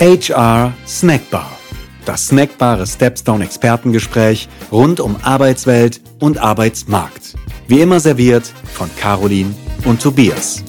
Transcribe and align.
HR 0.00 0.74
Snackbar. 0.86 1.58
Das 2.04 2.28
snackbare 2.28 2.86
Stepstone 2.86 3.42
Expertengespräch 3.42 4.48
rund 4.70 5.00
um 5.00 5.16
Arbeitswelt 5.24 6.00
und 6.20 6.38
Arbeitsmarkt. 6.38 7.34
Wie 7.66 7.80
immer 7.80 7.98
serviert 7.98 8.46
von 8.46 8.88
Caroline 8.96 9.52
und 9.84 10.00
Tobias. 10.00 10.62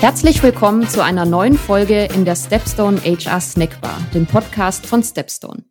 Herzlich 0.00 0.42
willkommen 0.42 0.88
zu 0.88 1.04
einer 1.04 1.26
neuen 1.26 1.58
Folge 1.58 2.08
in 2.14 2.24
der 2.24 2.36
Stepstone 2.36 2.98
HR 3.04 3.42
Snackbar, 3.42 3.98
dem 4.14 4.24
Podcast 4.24 4.86
von 4.86 5.02
Stepstone. 5.02 5.64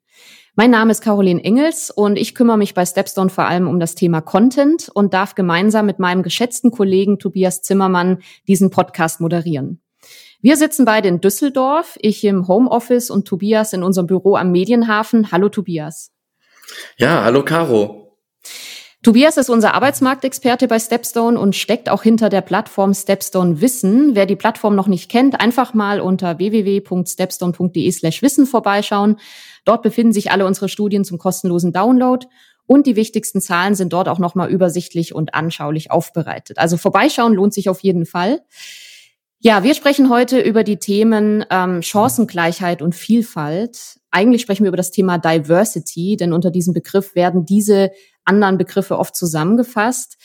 Mein 0.55 0.69
Name 0.69 0.91
ist 0.91 1.01
Caroline 1.01 1.43
Engels 1.43 1.89
und 1.89 2.15
ich 2.15 2.35
kümmere 2.35 2.59
mich 2.59 2.75
bei 2.75 2.85
Stepstone 2.85 3.31
vor 3.31 3.45
allem 3.45 3.67
um 3.67 3.79
das 3.79 3.95
Thema 3.95 4.21
Content 4.21 4.87
und 4.93 5.15
darf 5.15 5.33
gemeinsam 5.33 5.87
mit 5.87 5.97
meinem 5.97 6.21
geschätzten 6.21 6.69
Kollegen 6.69 7.17
Tobias 7.17 7.63
Zimmermann 7.63 8.19
diesen 8.47 8.69
Podcast 8.69 9.19
moderieren. 9.19 9.80
Wir 10.43 10.57
sitzen 10.57 10.85
beide 10.85 11.07
in 11.07 11.21
Düsseldorf, 11.21 11.97
ich 12.01 12.23
im 12.23 12.47
Homeoffice 12.47 13.11
und 13.11 13.27
Tobias 13.27 13.73
in 13.73 13.83
unserem 13.83 14.07
Büro 14.07 14.35
am 14.35 14.51
Medienhafen. 14.51 15.31
Hallo 15.31 15.49
Tobias. 15.49 16.11
Ja, 16.97 17.23
hallo 17.23 17.45
Caro. 17.45 18.17
Tobias 19.03 19.37
ist 19.37 19.49
unser 19.49 19.75
Arbeitsmarktexperte 19.75 20.67
bei 20.67 20.79
Stepstone 20.79 21.39
und 21.39 21.55
steckt 21.55 21.89
auch 21.89 22.01
hinter 22.01 22.29
der 22.29 22.41
Plattform 22.41 22.95
Stepstone 22.95 23.61
Wissen. 23.61 24.15
Wer 24.15 24.25
die 24.25 24.35
Plattform 24.35 24.75
noch 24.75 24.87
nicht 24.87 25.11
kennt, 25.11 25.39
einfach 25.39 25.75
mal 25.75 25.99
unter 25.99 26.39
www.stepstone.de 26.39 27.91
slash 27.91 28.23
Wissen 28.23 28.47
vorbeischauen. 28.47 29.17
Dort 29.63 29.83
befinden 29.83 30.13
sich 30.13 30.31
alle 30.31 30.47
unsere 30.47 30.69
Studien 30.69 31.05
zum 31.05 31.19
kostenlosen 31.19 31.71
Download 31.71 32.25
und 32.65 32.87
die 32.87 32.95
wichtigsten 32.95 33.41
Zahlen 33.41 33.75
sind 33.75 33.93
dort 33.93 34.07
auch 34.07 34.19
nochmal 34.19 34.49
übersichtlich 34.49 35.13
und 35.13 35.35
anschaulich 35.35 35.91
aufbereitet. 35.91 36.57
Also 36.57 36.77
vorbeischauen 36.77 37.33
lohnt 37.33 37.53
sich 37.53 37.69
auf 37.69 37.81
jeden 37.81 38.07
Fall. 38.07 38.41
Ja, 39.43 39.63
wir 39.63 39.73
sprechen 39.73 40.11
heute 40.11 40.39
über 40.39 40.63
die 40.63 40.77
Themen 40.77 41.43
ähm, 41.49 41.81
Chancengleichheit 41.81 42.83
und 42.83 42.93
Vielfalt. 42.93 43.99
Eigentlich 44.11 44.43
sprechen 44.43 44.65
wir 44.65 44.67
über 44.67 44.77
das 44.77 44.91
Thema 44.91 45.17
Diversity, 45.17 46.15
denn 46.15 46.31
unter 46.31 46.51
diesem 46.51 46.75
Begriff 46.75 47.15
werden 47.15 47.43
diese 47.43 47.89
anderen 48.23 48.59
Begriffe 48.59 48.99
oft 48.99 49.15
zusammengefasst. 49.15 50.19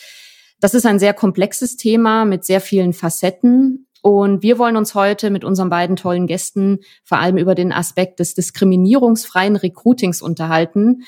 Das 0.60 0.74
ist 0.74 0.84
ein 0.84 0.98
sehr 0.98 1.14
komplexes 1.14 1.78
Thema 1.78 2.26
mit 2.26 2.44
sehr 2.44 2.60
vielen 2.60 2.92
Facetten. 2.92 3.86
Und 4.02 4.42
wir 4.42 4.58
wollen 4.58 4.76
uns 4.76 4.94
heute 4.94 5.30
mit 5.30 5.44
unseren 5.44 5.70
beiden 5.70 5.96
tollen 5.96 6.26
Gästen 6.26 6.80
vor 7.02 7.18
allem 7.18 7.38
über 7.38 7.54
den 7.54 7.72
Aspekt 7.72 8.20
des 8.20 8.34
diskriminierungsfreien 8.34 9.56
Recruitings 9.56 10.20
unterhalten. 10.20 11.04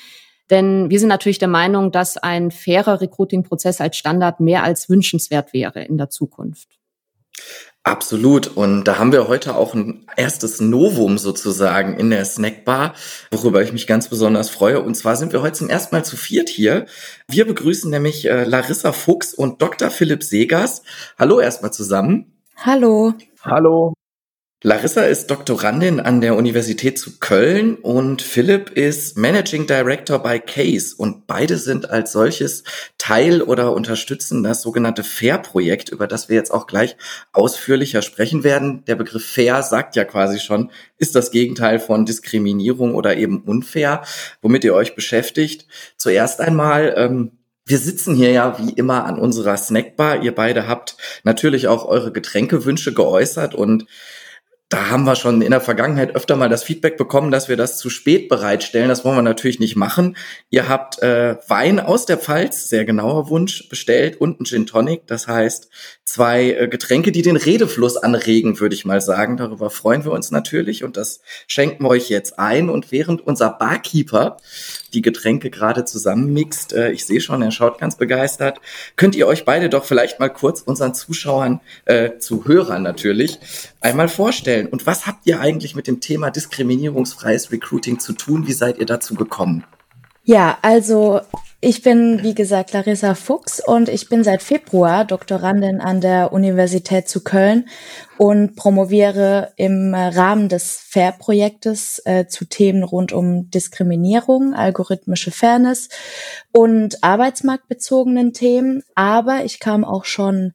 Denn 0.49 0.89
wir 0.89 0.99
sind 0.99 1.09
natürlich 1.09 1.37
der 1.37 1.47
Meinung, 1.47 1.91
dass 1.91 2.17
ein 2.17 2.49
fairer 2.49 3.01
Recruiting-Prozess 3.01 3.79
als 3.81 3.97
Standard 3.97 4.39
mehr 4.39 4.63
als 4.63 4.89
wünschenswert 4.89 5.53
wäre 5.53 5.83
in 5.83 5.99
der 5.99 6.09
Zukunft. 6.09 6.79
Absolut. 7.83 8.47
Und 8.47 8.83
da 8.83 8.97
haben 8.99 9.11
wir 9.11 9.27
heute 9.27 9.55
auch 9.55 9.73
ein 9.73 10.05
erstes 10.17 10.59
Novum 10.59 11.17
sozusagen 11.17 11.97
in 11.97 12.09
der 12.09 12.25
Snackbar, 12.25 12.93
worüber 13.31 13.63
ich 13.63 13.71
mich 13.71 13.87
ganz 13.87 14.09
besonders 14.09 14.49
freue. 14.49 14.81
Und 14.81 14.95
zwar 14.95 15.15
sind 15.15 15.31
wir 15.31 15.41
heute 15.41 15.59
zum 15.59 15.69
ersten 15.69 15.95
Mal 15.95 16.03
zu 16.03 16.17
viert 16.17 16.49
hier. 16.49 16.85
Wir 17.27 17.45
begrüßen 17.45 17.89
nämlich 17.89 18.29
äh, 18.29 18.43
Larissa 18.43 18.91
Fuchs 18.91 19.33
und 19.33 19.61
Dr. 19.61 19.89
Philipp 19.89 20.23
Segers. 20.23 20.83
Hallo 21.17 21.39
erstmal 21.39 21.71
zusammen. 21.71 22.33
Hallo. 22.57 23.13
Hallo. 23.41 23.93
Larissa 24.61 25.03
ist 25.03 25.27
Doktorandin 25.27 26.01
an 26.01 26.19
der 26.19 26.35
Universität 26.35 26.99
zu 26.99 27.17
Köln 27.19 27.75
und 27.75 28.21
Philipp 28.21 28.71
ist 28.71 29.17
Managing 29.17 29.67
Director 29.67 30.19
bei 30.19 30.37
Case 30.37 30.93
und 30.97 31.27
beide 31.27 31.55
sind 31.55 31.89
als 31.89 32.11
solches 32.11 32.65
Teil 32.97 33.41
oder 33.41 33.71
unterstützen 33.71 34.43
das 34.43 34.61
sogenannte 34.61 35.05
FAIR-Projekt, 35.05 35.93
über 35.93 36.07
das 36.07 36.27
wir 36.27 36.35
jetzt 36.35 36.51
auch 36.51 36.67
gleich 36.67 36.97
ausführlicher 37.31 38.01
sprechen 38.01 38.43
werden. 38.43 38.83
Der 38.83 38.95
Begriff 38.95 39.25
FAIR 39.25 39.63
sagt 39.63 39.95
ja 39.95 40.03
quasi 40.03 40.41
schon, 40.41 40.71
ist 40.97 41.15
das 41.15 41.31
Gegenteil 41.31 41.79
von 41.79 42.05
Diskriminierung 42.05 42.95
oder 42.95 43.15
eben 43.15 43.43
unfair, 43.43 44.03
womit 44.41 44.65
ihr 44.65 44.73
euch 44.73 44.93
beschäftigt. 44.93 45.67
Zuerst 45.95 46.41
einmal, 46.41 46.95
ähm, 46.97 47.31
wir 47.65 47.77
sitzen 47.77 48.13
hier 48.13 48.31
ja 48.31 48.57
wie 48.59 48.73
immer 48.73 49.05
an 49.05 49.19
unserer 49.19 49.55
Snackbar. 49.55 50.21
Ihr 50.21 50.35
beide 50.35 50.67
habt 50.67 50.97
natürlich 51.23 51.69
auch 51.69 51.85
eure 51.85 52.11
Getränkewünsche 52.11 52.93
geäußert 52.93 53.55
und 53.55 53.85
da 54.69 54.91
haben 54.91 55.03
wir 55.03 55.15
schon 55.15 55.41
in 55.41 55.49
der 55.49 55.61
Vergangenheit 55.61 56.15
öfter 56.15 56.35
mal 56.35 56.47
das 56.47 56.63
Feedback 56.63 56.95
bekommen, 56.95 57.31
dass 57.31 57.49
wir 57.49 57.57
das 57.57 57.77
zu 57.79 57.89
spät 57.89 58.29
bereitstellen. 58.29 58.87
Das 58.87 59.03
wollen 59.03 59.17
wir 59.17 59.23
natürlich 59.23 59.59
nicht 59.59 59.75
machen. 59.75 60.15
Ihr 60.51 60.69
habt 60.69 61.01
äh, 61.01 61.37
Wein 61.47 61.79
aus 61.79 62.05
der 62.05 62.19
Pfalz, 62.19 62.69
sehr 62.69 62.85
genauer 62.85 63.29
Wunsch, 63.29 63.67
bestellt 63.67 64.21
und 64.21 64.39
ein 64.39 64.45
Gin 64.45 64.67
Tonic. 64.67 65.07
Das 65.07 65.27
heißt, 65.27 65.69
zwei 66.03 66.51
äh, 66.51 66.67
Getränke, 66.67 67.11
die 67.11 67.23
den 67.23 67.35
Redefluss 67.35 67.97
anregen, 67.97 68.59
würde 68.59 68.75
ich 68.75 68.85
mal 68.85 69.01
sagen. 69.01 69.37
Darüber 69.37 69.71
freuen 69.71 70.05
wir 70.05 70.11
uns 70.11 70.29
natürlich 70.29 70.83
und 70.83 70.97
das 70.97 71.21
schenken 71.47 71.83
wir 71.83 71.89
euch 71.89 72.09
jetzt 72.09 72.37
ein. 72.37 72.69
Und 72.69 72.91
während 72.91 73.25
unser 73.25 73.49
Barkeeper 73.49 74.37
die 74.93 75.01
Getränke 75.01 75.49
gerade 75.49 75.85
zusammenmixt, 75.85 76.73
äh, 76.73 76.91
ich 76.91 77.05
sehe 77.05 77.21
schon, 77.21 77.41
er 77.41 77.51
schaut 77.51 77.79
ganz 77.79 77.95
begeistert, 77.95 78.59
könnt 78.95 79.15
ihr 79.15 79.27
euch 79.27 79.45
beide 79.45 79.69
doch 79.69 79.85
vielleicht 79.85 80.19
mal 80.19 80.29
kurz 80.29 80.61
unseren 80.61 80.93
Zuschauern, 80.93 81.61
äh, 81.85 82.17
Zuhörern 82.17 82.83
natürlich, 82.83 83.39
einmal 83.81 84.07
vorstellen. 84.07 84.67
Und 84.67 84.85
was 84.85 85.07
habt 85.07 85.25
ihr 85.25 85.39
eigentlich 85.39 85.75
mit 85.75 85.87
dem 85.87 86.01
Thema 86.01 86.31
diskriminierungsfreies 86.31 87.51
Recruiting 87.51 87.99
zu 87.99 88.13
tun? 88.13 88.47
Wie 88.47 88.53
seid 88.53 88.77
ihr 88.77 88.85
dazu 88.85 89.15
gekommen? 89.15 89.63
Ja, 90.23 90.57
also 90.61 91.21
ich 91.61 91.81
bin, 91.81 92.23
wie 92.23 92.33
gesagt, 92.33 92.71
Larissa 92.71 93.15
Fuchs 93.15 93.59
und 93.59 93.89
ich 93.89 94.07
bin 94.07 94.23
seit 94.23 94.41
Februar 94.41 95.03
Doktorandin 95.03 95.81
an 95.81 95.99
der 95.99 96.31
Universität 96.31 97.09
zu 97.09 97.21
Köln 97.21 97.67
und 98.17 98.55
promoviere 98.55 99.51
im 99.57 99.93
Rahmen 99.93 100.47
des 100.47 100.79
FAIR-Projektes 100.89 102.01
äh, 102.05 102.27
zu 102.27 102.45
Themen 102.45 102.83
rund 102.83 103.11
um 103.11 103.51
Diskriminierung, 103.51 104.53
algorithmische 104.53 105.31
Fairness 105.31 105.89
und 106.53 107.03
arbeitsmarktbezogenen 107.03 108.31
Themen. 108.31 108.83
Aber 108.95 109.43
ich 109.43 109.59
kam 109.59 109.83
auch 109.83 110.05
schon 110.05 110.53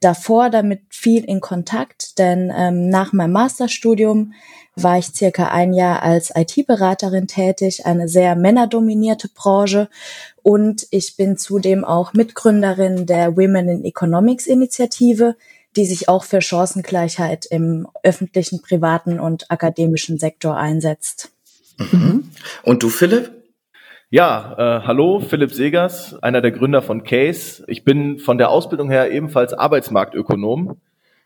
davor 0.00 0.48
damit 0.48 0.80
viel 0.88 1.24
in 1.24 1.40
Kontakt, 1.40 2.18
denn 2.18 2.50
ähm, 2.56 2.88
nach 2.88 3.12
meinem 3.12 3.32
Masterstudium 3.32 4.32
war 4.76 4.98
ich 4.98 5.06
circa 5.06 5.48
ein 5.48 5.72
Jahr 5.72 6.02
als 6.02 6.30
IT-Beraterin 6.36 7.26
tätig, 7.26 7.86
eine 7.86 8.08
sehr 8.08 8.36
männerdominierte 8.36 9.28
Branche. 9.28 9.88
Und 10.48 10.86
ich 10.92 11.16
bin 11.16 11.36
zudem 11.36 11.84
auch 11.84 12.12
Mitgründerin 12.12 13.04
der 13.04 13.36
Women 13.36 13.68
in 13.68 13.84
Economics 13.84 14.46
Initiative, 14.46 15.34
die 15.74 15.84
sich 15.86 16.08
auch 16.08 16.22
für 16.22 16.40
Chancengleichheit 16.40 17.46
im 17.46 17.88
öffentlichen, 18.04 18.62
privaten 18.62 19.18
und 19.18 19.50
akademischen 19.50 20.20
Sektor 20.20 20.56
einsetzt. 20.56 21.32
Mhm. 21.78 22.30
Und 22.62 22.84
du, 22.84 22.90
Philipp? 22.90 23.32
Ja, 24.08 24.54
äh, 24.56 24.86
hallo, 24.86 25.18
Philipp 25.18 25.52
Segers, 25.52 26.14
einer 26.22 26.40
der 26.40 26.52
Gründer 26.52 26.80
von 26.80 27.02
Case. 27.02 27.64
Ich 27.66 27.82
bin 27.82 28.20
von 28.20 28.38
der 28.38 28.50
Ausbildung 28.50 28.88
her 28.88 29.10
ebenfalls 29.10 29.52
Arbeitsmarktökonom 29.52 30.76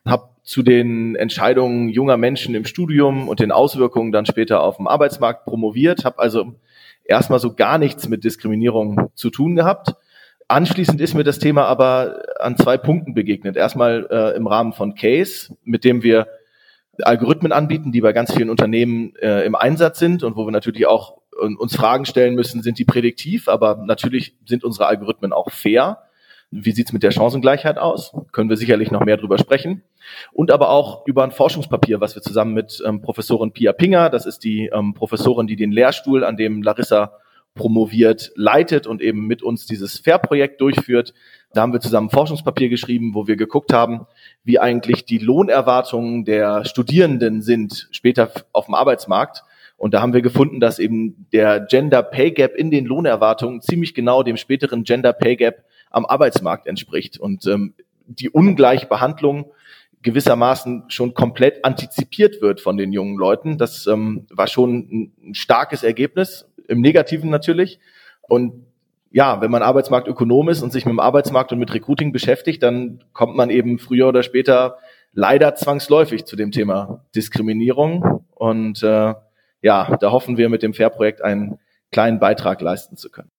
habe 0.06 0.30
zu 0.42 0.62
den 0.62 1.14
Entscheidungen 1.14 1.90
junger 1.90 2.16
Menschen 2.16 2.54
im 2.54 2.64
Studium 2.64 3.28
und 3.28 3.40
den 3.40 3.52
Auswirkungen 3.52 4.12
dann 4.12 4.26
später 4.26 4.62
auf 4.62 4.78
dem 4.78 4.88
Arbeitsmarkt 4.88 5.44
promoviert, 5.44 6.04
habe 6.04 6.18
also 6.18 6.54
erstmal 7.10 7.40
so 7.40 7.54
gar 7.54 7.78
nichts 7.78 8.08
mit 8.08 8.24
Diskriminierung 8.24 9.10
zu 9.14 9.30
tun 9.30 9.56
gehabt. 9.56 9.94
Anschließend 10.48 11.00
ist 11.00 11.14
mir 11.14 11.24
das 11.24 11.38
Thema 11.38 11.66
aber 11.66 12.22
an 12.38 12.56
zwei 12.56 12.76
Punkten 12.76 13.14
begegnet. 13.14 13.56
Erstmal 13.56 14.06
äh, 14.10 14.36
im 14.36 14.46
Rahmen 14.46 14.72
von 14.72 14.94
Case, 14.94 15.54
mit 15.64 15.84
dem 15.84 16.02
wir 16.02 16.28
Algorithmen 17.02 17.52
anbieten, 17.52 17.92
die 17.92 18.00
bei 18.00 18.12
ganz 18.12 18.32
vielen 18.32 18.50
Unternehmen 18.50 19.14
äh, 19.16 19.44
im 19.44 19.54
Einsatz 19.54 19.98
sind 19.98 20.22
und 20.22 20.36
wo 20.36 20.46
wir 20.46 20.50
natürlich 20.50 20.86
auch 20.86 21.18
uns 21.58 21.74
Fragen 21.74 22.04
stellen 22.04 22.34
müssen, 22.34 22.62
sind 22.62 22.78
die 22.78 22.84
prädiktiv, 22.84 23.48
aber 23.48 23.76
natürlich 23.76 24.36
sind 24.44 24.62
unsere 24.62 24.86
Algorithmen 24.88 25.32
auch 25.32 25.50
fair. 25.50 26.02
Wie 26.52 26.72
sieht's 26.72 26.92
mit 26.92 27.04
der 27.04 27.12
Chancengleichheit 27.12 27.78
aus? 27.78 28.12
Können 28.32 28.50
wir 28.50 28.56
sicherlich 28.56 28.90
noch 28.90 29.04
mehr 29.04 29.16
drüber 29.16 29.38
sprechen. 29.38 29.82
Und 30.32 30.50
aber 30.50 30.70
auch 30.70 31.06
über 31.06 31.22
ein 31.22 31.30
Forschungspapier, 31.30 32.00
was 32.00 32.16
wir 32.16 32.22
zusammen 32.22 32.54
mit 32.54 32.82
ähm, 32.84 33.02
Professorin 33.02 33.52
Pia 33.52 33.72
Pinger, 33.72 34.10
das 34.10 34.26
ist 34.26 34.42
die 34.42 34.66
ähm, 34.66 34.94
Professorin, 34.94 35.46
die 35.46 35.56
den 35.56 35.70
Lehrstuhl, 35.70 36.24
an 36.24 36.36
dem 36.36 36.62
Larissa 36.62 37.12
promoviert, 37.54 38.32
leitet 38.34 38.86
und 38.86 39.00
eben 39.00 39.26
mit 39.26 39.42
uns 39.42 39.66
dieses 39.66 39.98
FAIR-Projekt 39.98 40.60
durchführt. 40.60 41.14
Da 41.52 41.62
haben 41.62 41.72
wir 41.72 41.80
zusammen 41.80 42.08
ein 42.08 42.10
Forschungspapier 42.10 42.68
geschrieben, 42.68 43.14
wo 43.14 43.26
wir 43.26 43.36
geguckt 43.36 43.72
haben, 43.72 44.06
wie 44.44 44.58
eigentlich 44.58 45.04
die 45.04 45.18
Lohnerwartungen 45.18 46.24
der 46.24 46.64
Studierenden 46.64 47.42
sind 47.42 47.88
später 47.90 48.30
auf 48.52 48.66
dem 48.66 48.74
Arbeitsmarkt. 48.74 49.44
Und 49.76 49.94
da 49.94 50.02
haben 50.02 50.12
wir 50.12 50.22
gefunden, 50.22 50.60
dass 50.60 50.78
eben 50.78 51.26
der 51.32 51.60
Gender 51.60 52.02
Pay 52.02 52.32
Gap 52.32 52.54
in 52.54 52.70
den 52.70 52.86
Lohnerwartungen 52.86 53.62
ziemlich 53.62 53.94
genau 53.94 54.22
dem 54.22 54.36
späteren 54.36 54.84
Gender 54.84 55.12
Pay 55.12 55.36
Gap 55.36 55.64
am 55.90 56.06
Arbeitsmarkt 56.06 56.66
entspricht 56.66 57.18
und 57.18 57.46
ähm, 57.46 57.74
die 58.06 58.30
Ungleichbehandlung 58.30 59.52
gewissermaßen 60.02 60.84
schon 60.88 61.14
komplett 61.14 61.64
antizipiert 61.64 62.40
wird 62.40 62.60
von 62.60 62.76
den 62.76 62.92
jungen 62.92 63.18
Leuten. 63.18 63.58
Das 63.58 63.86
ähm, 63.86 64.26
war 64.30 64.46
schon 64.46 65.12
ein 65.20 65.34
starkes 65.34 65.82
Ergebnis, 65.82 66.46
im 66.68 66.80
Negativen 66.80 67.30
natürlich. 67.30 67.80
Und 68.28 68.64
ja, 69.10 69.40
wenn 69.40 69.50
man 69.50 69.62
Arbeitsmarktökonom 69.62 70.48
ist 70.48 70.62
und 70.62 70.72
sich 70.72 70.86
mit 70.86 70.92
dem 70.92 71.00
Arbeitsmarkt 71.00 71.52
und 71.52 71.58
mit 71.58 71.74
Recruiting 71.74 72.12
beschäftigt, 72.12 72.62
dann 72.62 73.02
kommt 73.12 73.36
man 73.36 73.50
eben 73.50 73.78
früher 73.78 74.08
oder 74.08 74.22
später 74.22 74.78
leider 75.12 75.54
zwangsläufig 75.56 76.24
zu 76.24 76.36
dem 76.36 76.52
Thema 76.52 77.04
Diskriminierung. 77.14 78.24
Und 78.30 78.82
äh, 78.82 79.14
ja, 79.62 79.96
da 80.00 80.12
hoffen 80.12 80.36
wir 80.36 80.48
mit 80.48 80.62
dem 80.62 80.72
FAIR-Projekt 80.72 81.22
einen 81.22 81.58
kleinen 81.90 82.20
Beitrag 82.20 82.60
leisten 82.60 82.96
zu 82.96 83.10
können. 83.10 83.30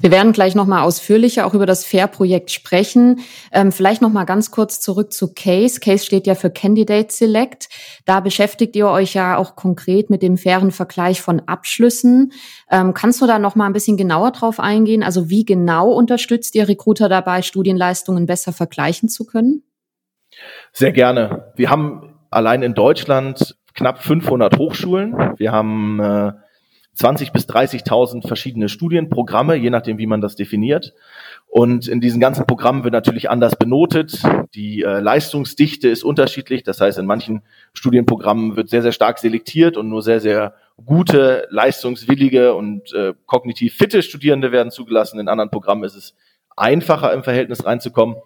Wir 0.00 0.10
werden 0.10 0.32
gleich 0.32 0.56
nochmal 0.56 0.82
ausführlicher 0.82 1.46
auch 1.46 1.54
über 1.54 1.66
das 1.66 1.84
FAIR-Projekt 1.84 2.50
sprechen. 2.50 3.20
Ähm, 3.52 3.70
vielleicht 3.70 4.02
nochmal 4.02 4.26
ganz 4.26 4.50
kurz 4.50 4.80
zurück 4.80 5.12
zu 5.12 5.32
CASE. 5.32 5.78
CASE 5.78 6.04
steht 6.04 6.26
ja 6.26 6.34
für 6.34 6.50
Candidate 6.50 7.12
Select. 7.12 7.68
Da 8.04 8.18
beschäftigt 8.18 8.74
ihr 8.74 8.88
euch 8.88 9.14
ja 9.14 9.36
auch 9.36 9.54
konkret 9.54 10.10
mit 10.10 10.22
dem 10.22 10.36
fairen 10.36 10.72
Vergleich 10.72 11.22
von 11.22 11.42
Abschlüssen. 11.46 12.32
Ähm, 12.70 12.92
kannst 12.92 13.22
du 13.22 13.26
da 13.26 13.38
nochmal 13.38 13.68
ein 13.68 13.72
bisschen 13.72 13.96
genauer 13.96 14.32
drauf 14.32 14.58
eingehen? 14.58 15.04
Also 15.04 15.30
wie 15.30 15.44
genau 15.44 15.92
unterstützt 15.92 16.56
ihr 16.56 16.68
Recruiter 16.68 17.08
dabei, 17.08 17.42
Studienleistungen 17.42 18.26
besser 18.26 18.52
vergleichen 18.52 19.08
zu 19.08 19.24
können? 19.24 19.62
Sehr 20.72 20.90
gerne. 20.90 21.52
Wir 21.54 21.70
haben 21.70 22.18
allein 22.30 22.62
in 22.64 22.74
Deutschland 22.74 23.56
knapp 23.74 24.02
500 24.02 24.58
Hochschulen. 24.58 25.34
Wir 25.36 25.52
haben 25.52 26.00
äh, 26.00 26.32
20 26.94 27.32
bis 27.32 27.48
30.000 27.48 28.26
verschiedene 28.26 28.68
Studienprogramme, 28.68 29.56
je 29.56 29.70
nachdem, 29.70 29.98
wie 29.98 30.06
man 30.06 30.20
das 30.20 30.36
definiert. 30.36 30.94
Und 31.46 31.88
in 31.88 32.00
diesen 32.00 32.20
ganzen 32.20 32.46
Programmen 32.46 32.84
wird 32.84 32.92
natürlich 32.92 33.30
anders 33.30 33.56
benotet. 33.56 34.22
Die 34.54 34.82
äh, 34.82 35.00
Leistungsdichte 35.00 35.88
ist 35.88 36.04
unterschiedlich. 36.04 36.62
Das 36.62 36.80
heißt, 36.80 36.98
in 36.98 37.06
manchen 37.06 37.42
Studienprogrammen 37.72 38.56
wird 38.56 38.68
sehr, 38.70 38.82
sehr 38.82 38.92
stark 38.92 39.18
selektiert 39.18 39.76
und 39.76 39.88
nur 39.88 40.02
sehr, 40.02 40.20
sehr 40.20 40.54
gute, 40.84 41.46
leistungswillige 41.50 42.54
und 42.54 42.92
äh, 42.92 43.14
kognitiv 43.26 43.74
fitte 43.74 44.02
Studierende 44.02 44.52
werden 44.52 44.70
zugelassen. 44.70 45.20
In 45.20 45.28
anderen 45.28 45.50
Programmen 45.50 45.84
ist 45.84 45.94
es 45.94 46.14
einfacher 46.56 47.12
im 47.12 47.24
Verhältnis 47.24 47.64
reinzukommen. 47.64 48.16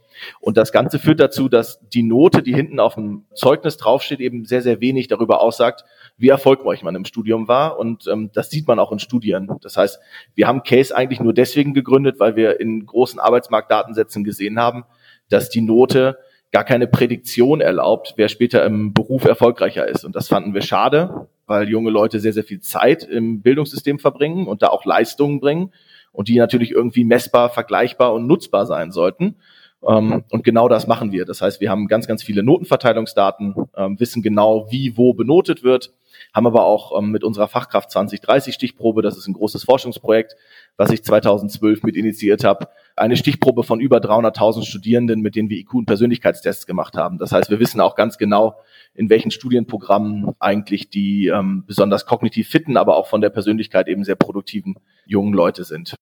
Und 0.40 0.56
das 0.56 0.72
Ganze 0.72 0.98
führt 0.98 1.20
dazu, 1.20 1.48
dass 1.48 1.80
die 1.88 2.02
Note, 2.02 2.42
die 2.42 2.54
hinten 2.54 2.80
auf 2.80 2.94
dem 2.94 3.25
Zeugnis 3.34 3.76
draufsteht, 3.76 4.20
eben 4.20 4.44
sehr, 4.44 4.62
sehr 4.62 4.80
wenig 4.80 5.08
darüber 5.08 5.40
aussagt, 5.40 5.84
wie 6.16 6.28
erfolgreich 6.28 6.82
man 6.82 6.94
im 6.94 7.04
Studium 7.04 7.48
war. 7.48 7.78
Und 7.78 8.06
ähm, 8.08 8.30
das 8.34 8.50
sieht 8.50 8.66
man 8.66 8.78
auch 8.78 8.92
in 8.92 8.98
Studien. 8.98 9.50
Das 9.62 9.76
heißt, 9.76 10.00
wir 10.34 10.46
haben 10.46 10.62
Case 10.62 10.94
eigentlich 10.94 11.20
nur 11.20 11.32
deswegen 11.32 11.75
gegründet, 11.75 12.19
weil 12.19 12.36
wir 12.36 12.60
in 12.60 12.84
großen 12.84 13.20
Arbeitsmarktdatensätzen 13.20 14.25
gesehen 14.25 14.58
haben, 14.58 14.84
dass 15.28 15.50
die 15.50 15.60
Note 15.60 16.19
gar 16.50 16.64
keine 16.64 16.86
Prädiktion 16.86 17.60
erlaubt, 17.60 18.14
wer 18.16 18.28
später 18.28 18.64
im 18.64 18.94
Beruf 18.94 19.25
erfolgreicher 19.25 19.86
ist. 19.86 20.04
Und 20.04 20.16
das 20.16 20.28
fanden 20.28 20.54
wir 20.54 20.62
schade, 20.62 21.28
weil 21.46 21.69
junge 21.69 21.90
Leute 21.90 22.20
sehr, 22.20 22.32
sehr 22.32 22.44
viel 22.44 22.60
Zeit 22.60 23.04
im 23.04 23.42
Bildungssystem 23.42 23.98
verbringen 23.98 24.46
und 24.46 24.62
da 24.62 24.69
auch 24.69 24.84
Leistungen 24.84 25.40
bringen 25.40 25.72
und 26.12 26.28
die 26.28 26.38
natürlich 26.38 26.70
irgendwie 26.70 27.05
messbar, 27.05 27.50
vergleichbar 27.50 28.12
und 28.12 28.26
nutzbar 28.26 28.66
sein 28.66 28.90
sollten. 28.90 29.37
Ähm, 29.87 30.25
und 30.31 30.43
genau 30.43 30.69
das 30.69 30.87
machen 30.87 31.12
wir. 31.12 31.25
Das 31.25 31.40
heißt, 31.40 31.60
wir 31.60 31.70
haben 31.70 31.87
ganz, 31.87 32.08
ganz 32.08 32.22
viele 32.22 32.43
Notenverteilungsdaten, 32.43 33.55
ähm, 33.76 34.00
wissen 34.00 34.22
genau, 34.22 34.66
wie 34.70 34.96
wo 34.96 35.14
benotet 35.14 35.62
wird, 35.62 35.93
haben 36.34 36.46
aber 36.46 36.64
auch 36.64 36.99
ähm, 36.99 37.10
mit 37.10 37.22
unserer 37.22 37.46
Fachkraft 37.46 37.90
2030 37.90 38.55
Stichprobe, 38.55 39.02
das 39.02 39.16
ist 39.16 39.28
ein 39.28 39.34
großes 39.34 39.64
Forschungsprojekt, 39.64 40.34
was 40.76 40.90
ich 40.90 41.05
2012 41.05 41.84
mit 41.84 41.96
initiiert 41.96 42.43
habe, 42.43 42.69
eine 42.98 43.16
Stichprobe 43.16 43.62
von 43.62 43.80
über 43.80 43.98
300.000 43.98 44.64
Studierenden, 44.64 45.20
mit 45.20 45.36
denen 45.36 45.48
wir 45.48 45.58
IQ- 45.58 45.78
und 45.78 45.86
Persönlichkeitstests 45.86 46.66
gemacht 46.66 46.96
haben. 46.96 47.18
Das 47.18 47.32
heißt, 47.32 47.50
wir 47.50 47.60
wissen 47.60 47.80
auch 47.80 47.94
ganz 47.94 48.18
genau, 48.18 48.58
in 48.94 49.10
welchen 49.10 49.30
Studienprogrammen 49.30 50.32
eigentlich 50.38 50.90
die 50.90 51.28
ähm, 51.28 51.64
besonders 51.66 52.06
kognitiv 52.06 52.48
fitten, 52.48 52.76
aber 52.76 52.96
auch 52.96 53.06
von 53.06 53.20
der 53.20 53.30
Persönlichkeit 53.30 53.88
eben 53.88 54.04
sehr 54.04 54.16
produktiven 54.16 54.76
jungen 55.06 55.32
Leute 55.32 55.64
sind. 55.64 55.94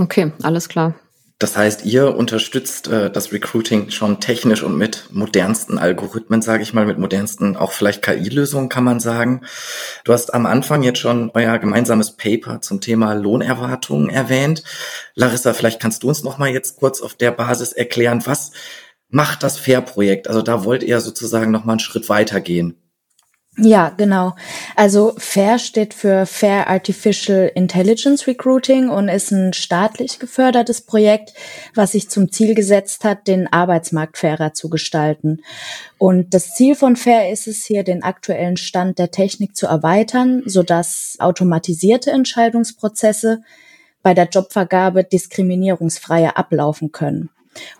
Okay, 0.00 0.32
alles 0.42 0.68
klar. 0.68 0.94
Das 1.40 1.56
heißt, 1.56 1.84
ihr 1.84 2.16
unterstützt 2.16 2.86
äh, 2.86 3.10
das 3.10 3.32
Recruiting 3.32 3.90
schon 3.90 4.20
technisch 4.20 4.62
und 4.62 4.78
mit 4.78 5.08
modernsten 5.10 5.78
Algorithmen, 5.78 6.42
sage 6.42 6.62
ich 6.62 6.72
mal, 6.72 6.86
mit 6.86 6.98
modernsten 6.98 7.56
auch 7.56 7.72
vielleicht 7.72 8.02
KI-Lösungen 8.02 8.68
kann 8.68 8.84
man 8.84 9.00
sagen. 9.00 9.42
Du 10.04 10.12
hast 10.12 10.32
am 10.32 10.46
Anfang 10.46 10.84
jetzt 10.84 11.00
schon 11.00 11.32
euer 11.34 11.58
gemeinsames 11.58 12.16
Paper 12.16 12.60
zum 12.60 12.80
Thema 12.80 13.14
Lohnerwartungen 13.14 14.10
erwähnt. 14.10 14.62
Larissa, 15.14 15.54
vielleicht 15.54 15.80
kannst 15.80 16.04
du 16.04 16.08
uns 16.08 16.22
noch 16.22 16.38
mal 16.38 16.50
jetzt 16.50 16.76
kurz 16.76 17.00
auf 17.00 17.14
der 17.14 17.32
Basis 17.32 17.72
erklären, 17.72 18.22
was 18.26 18.52
macht 19.08 19.42
das 19.42 19.58
FAIR-Projekt? 19.58 20.28
Also 20.28 20.40
da 20.40 20.64
wollt 20.64 20.84
ihr 20.84 21.00
sozusagen 21.00 21.50
noch 21.50 21.64
mal 21.64 21.72
einen 21.72 21.80
Schritt 21.80 22.08
weitergehen. 22.08 22.83
Ja, 23.56 23.90
genau. 23.90 24.34
Also 24.74 25.14
FAIR 25.16 25.60
steht 25.60 25.94
für 25.94 26.26
Fair 26.26 26.68
Artificial 26.68 27.52
Intelligence 27.54 28.26
Recruiting 28.26 28.88
und 28.88 29.08
ist 29.08 29.30
ein 29.30 29.52
staatlich 29.52 30.18
gefördertes 30.18 30.80
Projekt, 30.80 31.34
was 31.72 31.92
sich 31.92 32.10
zum 32.10 32.32
Ziel 32.32 32.56
gesetzt 32.56 33.04
hat, 33.04 33.28
den 33.28 33.46
Arbeitsmarkt 33.46 34.18
fairer 34.18 34.54
zu 34.54 34.68
gestalten. 34.68 35.40
Und 35.98 36.34
das 36.34 36.54
Ziel 36.54 36.74
von 36.74 36.96
FAIR 36.96 37.30
ist 37.30 37.46
es 37.46 37.64
hier, 37.64 37.84
den 37.84 38.02
aktuellen 38.02 38.56
Stand 38.56 38.98
der 38.98 39.12
Technik 39.12 39.54
zu 39.54 39.66
erweitern, 39.66 40.42
sodass 40.46 41.16
automatisierte 41.20 42.10
Entscheidungsprozesse 42.10 43.42
bei 44.02 44.14
der 44.14 44.28
Jobvergabe 44.28 45.04
diskriminierungsfreier 45.04 46.36
ablaufen 46.36 46.90
können. 46.90 47.30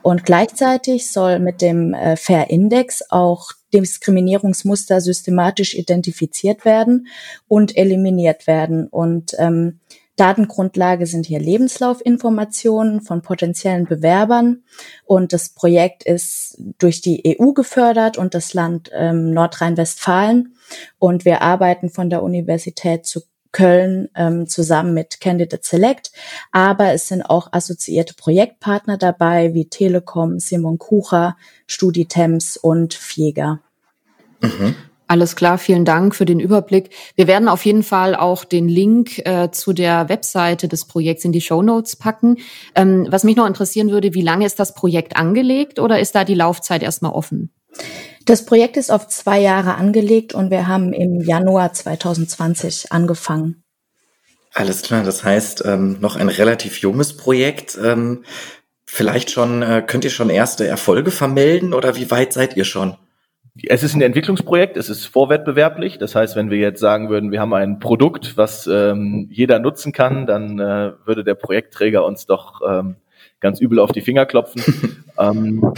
Und 0.02 0.24
gleichzeitig 0.24 1.10
soll 1.10 1.38
mit 1.38 1.60
dem 1.62 1.94
äh, 1.94 2.16
Fair 2.16 2.50
Index 2.50 3.02
auch 3.10 3.52
Diskriminierungsmuster 3.72 5.00
systematisch 5.00 5.74
identifiziert 5.74 6.64
werden 6.64 7.08
und 7.48 7.76
eliminiert 7.76 8.46
werden. 8.46 8.86
Und 8.86 9.34
ähm, 9.38 9.80
Datengrundlage 10.16 11.06
sind 11.06 11.26
hier 11.26 11.40
Lebenslaufinformationen 11.40 13.00
von 13.00 13.22
potenziellen 13.22 13.86
Bewerbern. 13.86 14.62
Und 15.04 15.32
das 15.32 15.48
Projekt 15.48 16.04
ist 16.04 16.56
durch 16.78 17.00
die 17.00 17.36
EU 17.40 17.52
gefördert 17.52 18.16
und 18.16 18.34
das 18.34 18.54
Land 18.54 18.90
ähm, 18.94 19.32
Nordrhein-Westfalen. 19.32 20.54
Und 20.98 21.24
wir 21.24 21.42
arbeiten 21.42 21.90
von 21.90 22.10
der 22.10 22.22
Universität 22.22 23.06
zu 23.06 23.22
Köln 23.54 24.08
ähm, 24.14 24.46
zusammen 24.46 24.92
mit 24.92 25.20
Candidate 25.20 25.64
Select. 25.64 26.12
Aber 26.52 26.92
es 26.92 27.08
sind 27.08 27.22
auch 27.22 27.48
assoziierte 27.52 28.12
Projektpartner 28.12 28.98
dabei 28.98 29.54
wie 29.54 29.70
Telekom, 29.70 30.38
Simon 30.38 30.76
Kucher, 30.76 31.36
Studitems 31.66 32.58
und 32.58 32.92
Fieger. 32.92 33.60
Mhm. 34.40 34.74
Alles 35.06 35.36
klar, 35.36 35.58
vielen 35.58 35.84
Dank 35.84 36.14
für 36.14 36.24
den 36.24 36.40
Überblick. 36.40 36.90
Wir 37.14 37.26
werden 37.26 37.48
auf 37.48 37.64
jeden 37.64 37.82
Fall 37.82 38.16
auch 38.16 38.44
den 38.44 38.68
Link 38.68 39.18
äh, 39.26 39.50
zu 39.50 39.74
der 39.74 40.08
Webseite 40.08 40.66
des 40.66 40.86
Projekts 40.86 41.24
in 41.24 41.32
die 41.32 41.42
Show 41.42 41.62
Notes 41.62 41.96
packen. 41.96 42.38
Ähm, 42.74 43.06
was 43.10 43.22
mich 43.22 43.36
noch 43.36 43.46
interessieren 43.46 43.90
würde, 43.90 44.14
wie 44.14 44.22
lange 44.22 44.46
ist 44.46 44.58
das 44.58 44.74
Projekt 44.74 45.16
angelegt 45.16 45.78
oder 45.78 46.00
ist 46.00 46.14
da 46.14 46.24
die 46.24 46.34
Laufzeit 46.34 46.82
erstmal 46.82 47.12
offen? 47.12 47.52
Das 48.26 48.46
Projekt 48.46 48.76
ist 48.76 48.90
auf 48.90 49.08
zwei 49.08 49.38
Jahre 49.40 49.74
angelegt 49.74 50.32
und 50.32 50.50
wir 50.50 50.66
haben 50.66 50.92
im 50.92 51.20
Januar 51.20 51.72
2020 51.72 52.90
angefangen. 52.90 53.62
Alles 54.54 54.82
klar, 54.82 55.02
das 55.02 55.24
heißt 55.24 55.64
ähm, 55.66 55.98
noch 56.00 56.16
ein 56.16 56.28
relativ 56.28 56.78
junges 56.78 57.16
Projekt. 57.16 57.76
Ähm, 57.82 58.24
vielleicht 58.86 59.30
schon, 59.30 59.62
äh, 59.62 59.82
könnt 59.86 60.04
ihr 60.04 60.10
schon 60.10 60.30
erste 60.30 60.66
Erfolge 60.66 61.10
vermelden 61.10 61.74
oder 61.74 61.96
wie 61.96 62.10
weit 62.10 62.32
seid 62.32 62.56
ihr 62.56 62.64
schon? 62.64 62.96
Es 63.66 63.82
ist 63.82 63.94
ein 63.94 64.02
Entwicklungsprojekt, 64.02 64.76
es 64.76 64.88
ist 64.88 65.06
vorwettbewerblich. 65.06 65.98
Das 65.98 66.14
heißt, 66.14 66.34
wenn 66.34 66.50
wir 66.50 66.58
jetzt 66.58 66.80
sagen 66.80 67.08
würden, 67.08 67.30
wir 67.30 67.40
haben 67.40 67.52
ein 67.52 67.78
Produkt, 67.78 68.36
was 68.36 68.66
ähm, 68.66 69.28
jeder 69.30 69.58
nutzen 69.58 69.92
kann, 69.92 70.26
dann 70.26 70.58
äh, 70.58 70.92
würde 71.04 71.24
der 71.24 71.34
Projektträger 71.34 72.04
uns 72.04 72.26
doch 72.26 72.60
ähm, 72.68 72.96
ganz 73.40 73.60
übel 73.60 73.78
auf 73.78 73.92
die 73.92 74.00
Finger 74.00 74.26
klopfen. 74.26 75.04
ähm, 75.18 75.72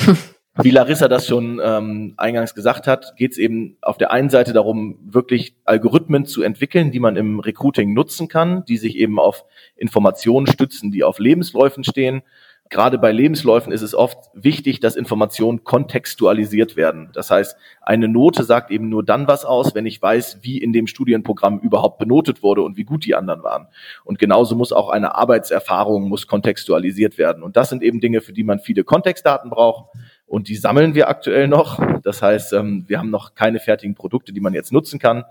wie 0.63 0.71
Larissa 0.71 1.09
das 1.09 1.27
schon 1.27 1.61
ähm, 1.63 2.15
eingangs 2.17 2.55
gesagt 2.55 2.87
hat, 2.87 3.15
geht 3.17 3.33
es 3.33 3.39
eben 3.39 3.77
auf 3.83 3.99
der 3.99 4.11
einen 4.11 4.31
Seite 4.31 4.53
darum, 4.53 4.99
wirklich 5.05 5.55
Algorithmen 5.65 6.25
zu 6.25 6.43
entwickeln, 6.43 6.91
die 6.91 7.01
man 7.01 7.17
im 7.17 7.41
Recruiting 7.41 7.93
nutzen 7.93 8.29
kann, 8.29 8.65
die 8.65 8.77
sich 8.77 8.97
eben 8.97 9.19
auf 9.19 9.45
Informationen 9.77 10.47
stützen, 10.47 10.91
die 10.91 11.05
auf 11.05 11.19
Lebensläufen 11.19 11.85
stehen. 11.85 12.23
Gerade 12.69 12.99
bei 12.99 13.13
Lebensläufen 13.13 13.73
ist 13.73 13.83
es 13.83 13.95
oft 13.95 14.19
wichtig, 14.35 14.81
dass 14.81 14.97
Informationen 14.97 15.63
kontextualisiert 15.63 16.75
werden. 16.75 17.11
Das 17.13 17.31
heißt, 17.31 17.57
eine 17.81 18.09
Note 18.09 18.43
sagt 18.43 18.73
eben 18.73 18.89
nur 18.89 19.05
dann 19.05 19.29
was 19.29 19.45
aus, 19.45 19.77
wenn 19.77 19.87
ich 19.87 20.03
weiß, 20.03 20.39
wie 20.43 20.59
in 20.59 20.73
dem 20.73 20.89
Studienprogramm 20.89 21.61
überhaupt 21.61 21.99
benotet 21.99 22.43
wurde 22.43 22.63
und 22.63 22.77
wie 22.77 22.83
gut 22.83 23.05
die 23.05 23.15
anderen 23.15 23.45
waren. 23.45 23.69
Und 24.05 24.19
genauso 24.19 24.57
muss 24.57 24.73
auch 24.73 24.89
eine 24.89 25.15
Arbeitserfahrung 25.15 26.09
muss 26.09 26.27
kontextualisiert 26.27 27.19
werden. 27.19 27.45
Und 27.45 27.57
das 27.57 27.69
sind 27.69 27.85
eben 27.85 28.01
Dinge, 28.01 28.21
für 28.21 28.33
die 28.33 28.43
man 28.43 28.59
viele 28.59 28.83
Kontextdaten 28.83 29.49
braucht 29.49 29.95
und 30.27 30.49
die 30.49 30.57
sammeln 30.57 30.95
wir 30.95 31.09
aktuell 31.09 31.49
noch. 31.49 31.81
Das 32.03 32.23
heißt, 32.23 32.53
ähm, 32.53 32.85
wir 32.89 32.99
haben 32.99 33.11
noch 33.11 33.35
keine 33.35 33.61
fertigen 33.61 33.95
Produkte, 33.95 34.33
die 34.33 34.41
man 34.41 34.55
jetzt 34.55 34.73
nutzen 34.73 34.99
kann. 34.99 35.25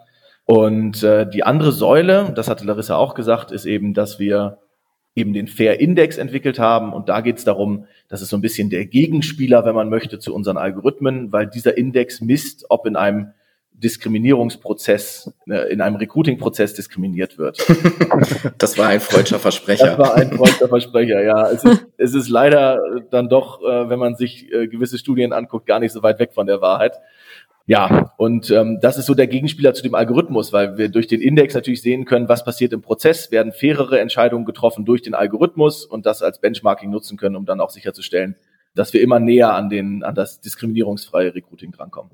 Und 0.45 1.03
äh, 1.03 1.27
die 1.29 1.43
andere 1.43 1.71
Säule, 1.71 2.31
das 2.35 2.47
hatte 2.47 2.65
Larissa 2.65 2.95
auch 2.95 3.13
gesagt, 3.13 3.51
ist 3.51 3.65
eben, 3.65 3.93
dass 3.93 4.19
wir 4.19 4.59
eben 5.15 5.33
den 5.33 5.47
Fair 5.47 5.79
Index 5.79 6.17
entwickelt 6.17 6.59
haben. 6.59 6.93
Und 6.93 7.09
da 7.09 7.21
geht 7.21 7.37
es 7.37 7.43
darum, 7.43 7.85
das 8.09 8.21
ist 8.21 8.29
so 8.29 8.37
ein 8.37 8.41
bisschen 8.41 8.69
der 8.69 8.85
Gegenspieler, 8.85 9.65
wenn 9.65 9.75
man 9.75 9.89
möchte, 9.89 10.19
zu 10.19 10.35
unseren 10.35 10.57
Algorithmen, 10.57 11.31
weil 11.31 11.47
dieser 11.47 11.77
Index 11.77 12.21
misst, 12.21 12.65
ob 12.69 12.85
in 12.85 12.95
einem 12.95 13.31
Diskriminierungsprozess, 13.77 15.34
äh, 15.50 15.72
in 15.72 15.82
einem 15.82 15.98
Recruiting-Prozess 15.98 16.74
diskriminiert 16.74 17.38
wird. 17.38 17.65
Das 18.58 18.77
war 18.77 18.88
ein 18.88 19.00
freudscher 19.00 19.39
Versprecher. 19.39 19.98
Das 19.98 19.98
war 19.98 20.15
ein 20.15 20.32
freudscher 20.32 20.67
Versprecher, 20.67 21.24
ja. 21.24 21.50
Es 21.50 21.63
ist, 21.63 21.86
es 21.98 22.13
ist 22.13 22.29
leider 22.29 22.79
dann 23.12 23.29
doch, 23.29 23.62
äh, 23.62 23.89
wenn 23.89 24.00
man 24.00 24.15
sich 24.15 24.51
äh, 24.51 24.67
gewisse 24.67 24.98
Studien 24.98 25.34
anguckt, 25.34 25.65
gar 25.65 25.79
nicht 25.79 25.91
so 25.91 26.03
weit 26.03 26.20
weg 26.20 26.34
von 26.34 26.48
der 26.48 26.62
Wahrheit. 26.62 26.94
Ja, 27.67 28.13
und 28.17 28.51
ähm, 28.51 28.79
das 28.79 28.98
ist 28.98 29.08
so 29.08 29.15
der 29.15 29.27
Gegenspieler 29.27 29.74
zu 29.74 29.82
dem 29.82 29.96
Algorithmus, 29.96 30.53
weil 30.53 30.77
wir 30.77 30.89
durch 30.89 31.08
den 31.08 31.20
Index 31.20 31.55
natürlich 31.55 31.82
sehen 31.82 32.05
können, 32.05 32.29
was 32.29 32.46
passiert 32.46 32.74
im 32.74 32.82
Prozess, 32.82 33.32
werden 33.32 33.51
fairere 33.51 34.00
Entscheidungen 34.00 34.46
getroffen 34.46 34.86
durch 34.86 35.01
den 35.01 35.15
Algorithmus 35.15 35.84
und 35.84 36.05
das 36.05 36.22
als 36.22 36.39
Benchmarking 36.39 36.91
nutzen 36.91 37.17
können, 37.17 37.36
um 37.36 37.46
dann 37.46 37.60
auch 37.60 37.72
sicherzustellen, 37.72 38.36
dass 38.75 38.94
wir 38.94 39.01
immer 39.01 39.20
näher 39.20 39.53
an 39.55 39.70
den 39.70 40.03
an 40.03 40.13
das 40.13 40.41
diskriminierungsfreie 40.41 41.34
Recruiting 41.34 41.72
drankommen. 41.72 42.12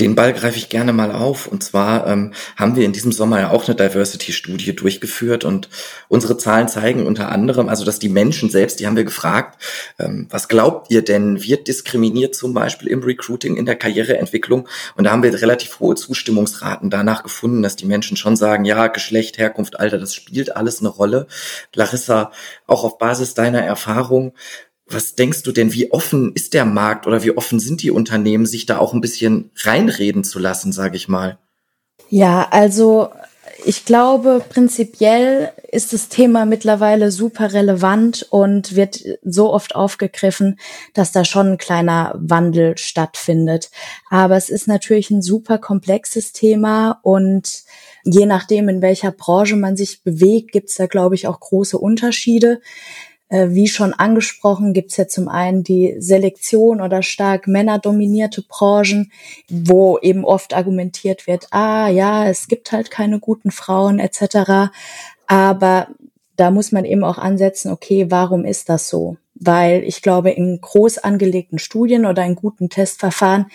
Den 0.00 0.14
Ball 0.14 0.32
greife 0.32 0.56
ich 0.56 0.68
gerne 0.68 0.92
mal 0.92 1.10
auf. 1.10 1.46
Und 1.46 1.64
zwar 1.64 2.06
ähm, 2.06 2.32
haben 2.56 2.76
wir 2.76 2.84
in 2.84 2.92
diesem 2.92 3.10
Sommer 3.10 3.40
ja 3.40 3.50
auch 3.50 3.66
eine 3.66 3.74
Diversity-Studie 3.74 4.74
durchgeführt 4.76 5.44
und 5.44 5.68
unsere 6.08 6.38
Zahlen 6.38 6.68
zeigen 6.68 7.06
unter 7.06 7.30
anderem, 7.30 7.68
also 7.68 7.84
dass 7.84 7.98
die 7.98 8.08
Menschen 8.08 8.48
selbst, 8.50 8.78
die 8.78 8.86
haben 8.86 8.96
wir 8.96 9.04
gefragt, 9.04 9.60
ähm, 9.98 10.26
was 10.30 10.48
glaubt 10.48 10.90
ihr 10.90 11.02
denn, 11.02 11.42
wird 11.42 11.66
diskriminiert 11.66 12.34
zum 12.34 12.54
Beispiel 12.54 12.88
im 12.88 13.02
Recruiting, 13.02 13.56
in 13.56 13.66
der 13.66 13.76
Karriereentwicklung? 13.76 14.68
Und 14.96 15.04
da 15.04 15.10
haben 15.10 15.22
wir 15.22 15.32
relativ 15.32 15.80
hohe 15.80 15.96
Zustimmungsraten 15.96 16.90
danach 16.90 17.22
gefunden, 17.22 17.62
dass 17.62 17.76
die 17.76 17.86
Menschen 17.86 18.16
schon 18.16 18.36
sagen, 18.36 18.64
ja, 18.64 18.86
Geschlecht, 18.86 19.38
Herkunft, 19.38 19.80
Alter, 19.80 19.98
das 19.98 20.14
spielt 20.14 20.54
alles 20.56 20.80
eine 20.80 20.88
Rolle. 20.88 21.26
Larissa, 21.74 22.30
auch 22.66 22.84
auf 22.84 22.98
Basis 22.98 23.34
deiner 23.34 23.62
Erfahrung, 23.62 24.32
was 24.88 25.14
denkst 25.14 25.42
du 25.42 25.52
denn, 25.52 25.72
wie 25.72 25.90
offen 25.90 26.32
ist 26.34 26.54
der 26.54 26.64
Markt 26.64 27.06
oder 27.06 27.22
wie 27.22 27.36
offen 27.36 27.60
sind 27.60 27.82
die 27.82 27.90
Unternehmen, 27.90 28.46
sich 28.46 28.66
da 28.66 28.78
auch 28.78 28.94
ein 28.94 29.00
bisschen 29.00 29.50
reinreden 29.56 30.24
zu 30.24 30.38
lassen, 30.38 30.72
sage 30.72 30.96
ich 30.96 31.08
mal? 31.08 31.38
Ja, 32.08 32.48
also 32.50 33.10
ich 33.64 33.84
glaube, 33.84 34.42
prinzipiell 34.48 35.50
ist 35.70 35.92
das 35.92 36.08
Thema 36.08 36.46
mittlerweile 36.46 37.10
super 37.10 37.52
relevant 37.52 38.26
und 38.30 38.76
wird 38.76 39.02
so 39.24 39.52
oft 39.52 39.74
aufgegriffen, 39.74 40.58
dass 40.94 41.12
da 41.12 41.24
schon 41.24 41.52
ein 41.52 41.58
kleiner 41.58 42.14
Wandel 42.16 42.78
stattfindet. 42.78 43.70
Aber 44.10 44.36
es 44.36 44.48
ist 44.48 44.68
natürlich 44.68 45.10
ein 45.10 45.22
super 45.22 45.58
komplexes 45.58 46.32
Thema 46.32 47.00
und 47.02 47.64
je 48.04 48.26
nachdem, 48.26 48.68
in 48.68 48.80
welcher 48.80 49.10
Branche 49.10 49.56
man 49.56 49.76
sich 49.76 50.02
bewegt, 50.02 50.52
gibt 50.52 50.70
es 50.70 50.76
da, 50.76 50.86
glaube 50.86 51.16
ich, 51.16 51.26
auch 51.26 51.40
große 51.40 51.76
Unterschiede. 51.76 52.60
Äh, 53.30 53.48
wie 53.50 53.68
schon 53.68 53.92
angesprochen, 53.92 54.72
gibt 54.72 54.90
es 54.90 54.96
ja 54.96 55.06
zum 55.06 55.28
einen 55.28 55.62
die 55.62 55.96
Selektion 55.98 56.80
oder 56.80 57.02
stark 57.02 57.46
männerdominierte 57.46 58.42
Branchen, 58.42 59.12
wo 59.50 59.98
eben 59.98 60.24
oft 60.24 60.54
argumentiert 60.54 61.26
wird, 61.26 61.48
ah 61.50 61.88
ja, 61.88 62.26
es 62.26 62.48
gibt 62.48 62.72
halt 62.72 62.90
keine 62.90 63.20
guten 63.20 63.50
Frauen 63.50 63.98
etc. 63.98 64.70
Aber 65.26 65.88
da 66.36 66.50
muss 66.50 66.72
man 66.72 66.86
eben 66.86 67.04
auch 67.04 67.18
ansetzen, 67.18 67.70
okay, 67.70 68.06
warum 68.10 68.44
ist 68.44 68.70
das 68.70 68.88
so? 68.88 69.18
Weil 69.34 69.84
ich 69.84 70.00
glaube, 70.02 70.30
in 70.30 70.60
groß 70.60 70.98
angelegten 70.98 71.58
Studien 71.58 72.06
oder 72.06 72.24
in 72.24 72.34
guten 72.34 72.70
Testverfahren 72.70 73.46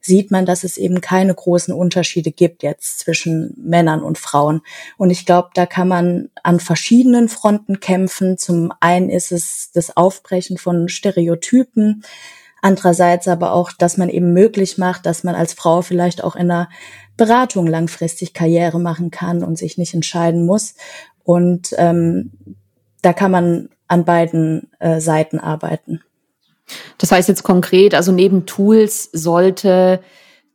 sieht 0.00 0.30
man, 0.30 0.46
dass 0.46 0.64
es 0.64 0.78
eben 0.78 1.00
keine 1.00 1.34
großen 1.34 1.74
Unterschiede 1.74 2.32
gibt 2.32 2.62
jetzt 2.62 3.00
zwischen 3.00 3.54
Männern 3.56 4.02
und 4.02 4.18
Frauen. 4.18 4.62
Und 4.96 5.10
ich 5.10 5.26
glaube, 5.26 5.50
da 5.54 5.66
kann 5.66 5.88
man 5.88 6.30
an 6.42 6.58
verschiedenen 6.60 7.28
Fronten 7.28 7.80
kämpfen. 7.80 8.38
Zum 8.38 8.72
einen 8.80 9.10
ist 9.10 9.30
es 9.30 9.70
das 9.72 9.96
Aufbrechen 9.96 10.56
von 10.56 10.88
Stereotypen. 10.88 12.02
Andererseits 12.62 13.28
aber 13.28 13.52
auch, 13.52 13.72
dass 13.72 13.96
man 13.96 14.08
eben 14.08 14.32
möglich 14.32 14.78
macht, 14.78 15.06
dass 15.06 15.24
man 15.24 15.34
als 15.34 15.54
Frau 15.54 15.82
vielleicht 15.82 16.22
auch 16.24 16.36
in 16.36 16.48
der 16.48 16.68
Beratung 17.16 17.66
langfristig 17.66 18.34
Karriere 18.34 18.80
machen 18.80 19.10
kann 19.10 19.42
und 19.42 19.58
sich 19.58 19.78
nicht 19.78 19.94
entscheiden 19.94 20.46
muss. 20.46 20.74
Und 21.24 21.74
ähm, 21.76 22.32
da 23.02 23.12
kann 23.12 23.30
man 23.30 23.68
an 23.88 24.04
beiden 24.04 24.70
äh, 24.78 25.00
Seiten 25.00 25.38
arbeiten. 25.38 26.00
Das 26.98 27.12
heißt 27.12 27.28
jetzt 27.28 27.42
konkret, 27.42 27.94
also 27.94 28.12
neben 28.12 28.46
Tools 28.46 29.10
sollte 29.12 30.00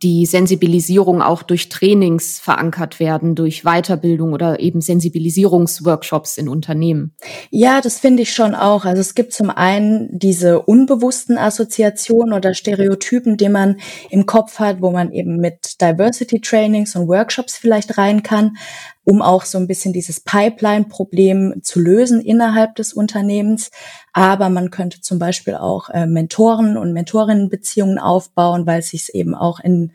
die 0.03 0.25
Sensibilisierung 0.25 1.22
auch 1.22 1.41
durch 1.41 1.69
Trainings 1.69 2.39
verankert 2.39 3.00
werden, 3.00 3.34
durch 3.34 3.63
Weiterbildung 3.63 4.34
oder 4.34 4.60
eben 4.60 4.81
Sensibilisierungsworkshops 4.81 6.38
in 6.38 6.50
Unternehmen? 6.50 7.15
Ja, 7.50 7.79
das 7.81 8.00
finde 8.00 8.24
ich 8.24 8.34
schon 8.34 8.55
auch. 8.55 8.86
Also 8.86 9.00
es 9.00 9.15
gibt 9.15 9.31
zum 9.31 9.50
einen 9.50 10.10
diese 10.12 10.62
unbewussten 10.62 11.38
Assoziationen 11.38 12.34
oder 12.34 12.53
Stereotypen, 12.53 13.38
die 13.38 13.50
man 13.50 13.77
im 14.10 14.25
Kopf 14.25 14.60
hat, 14.60 14.81
wo 14.81 14.91
man 14.91 15.12
eben 15.12 15.38
mit 15.38 15.81
Diversity 15.81 16.41
Trainings 16.41 16.95
und 16.95 17.07
Workshops 17.07 17.57
vielleicht 17.57 17.98
rein 17.98 18.22
kann 18.22 18.57
um 19.05 19.21
auch 19.21 19.45
so 19.45 19.57
ein 19.57 19.67
bisschen 19.67 19.93
dieses 19.93 20.19
Pipeline-Problem 20.19 21.62
zu 21.62 21.79
lösen 21.79 22.19
innerhalb 22.19 22.75
des 22.75 22.91
Unternehmens. 22.91 23.71
Aber 24.12 24.50
man 24.50 24.71
könnte 24.71 25.00
zum 25.00 25.19
Beispiel 25.19 25.55
auch 25.55 25.89
äh, 25.89 26.05
Mentoren 26.07 26.75
und 26.75 26.91
Mentorinnenbeziehungen 26.91 28.00
aufbauen, 28.00 28.65
weil 28.65 28.79
es 28.79 28.89
sich 28.89 29.15
eben 29.15 29.35
auch 29.35 29.59
in 29.59 29.93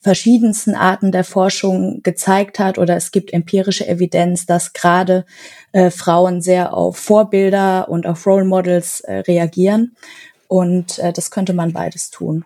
verschiedensten 0.00 0.74
Arten 0.74 1.12
der 1.12 1.24
Forschung 1.24 2.02
gezeigt 2.02 2.58
hat 2.58 2.78
oder 2.78 2.96
es 2.96 3.12
gibt 3.12 3.32
empirische 3.32 3.86
Evidenz, 3.86 4.46
dass 4.46 4.72
gerade 4.72 5.26
äh, 5.72 5.90
Frauen 5.90 6.40
sehr 6.40 6.74
auf 6.74 6.96
Vorbilder 6.96 7.88
und 7.88 8.06
auf 8.06 8.26
Role 8.26 8.46
Models 8.46 9.00
äh, 9.00 9.16
reagieren. 9.16 9.96
Und 10.48 10.98
äh, 10.98 11.12
das 11.12 11.30
könnte 11.30 11.52
man 11.52 11.72
beides 11.72 12.10
tun. 12.10 12.44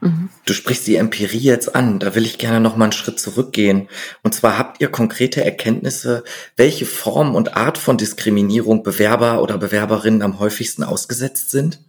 Mhm. 0.00 0.30
Du 0.46 0.52
sprichst 0.52 0.86
die 0.86 0.96
Empirie 0.96 1.38
jetzt 1.38 1.74
an. 1.74 1.98
Da 1.98 2.14
will 2.14 2.24
ich 2.24 2.38
gerne 2.38 2.60
noch 2.60 2.76
mal 2.76 2.84
einen 2.84 2.92
Schritt 2.92 3.20
zurückgehen. 3.20 3.88
Und 4.22 4.34
zwar 4.34 4.58
habt 4.58 4.80
ihr 4.80 4.88
konkrete 4.88 5.44
Erkenntnisse, 5.44 6.24
welche 6.56 6.86
Form 6.86 7.34
und 7.34 7.56
Art 7.56 7.78
von 7.78 7.96
Diskriminierung 7.96 8.82
Bewerber 8.82 9.42
oder 9.42 9.58
Bewerberinnen 9.58 10.22
am 10.22 10.40
häufigsten 10.40 10.84
ausgesetzt 10.84 11.50
sind? 11.50 11.80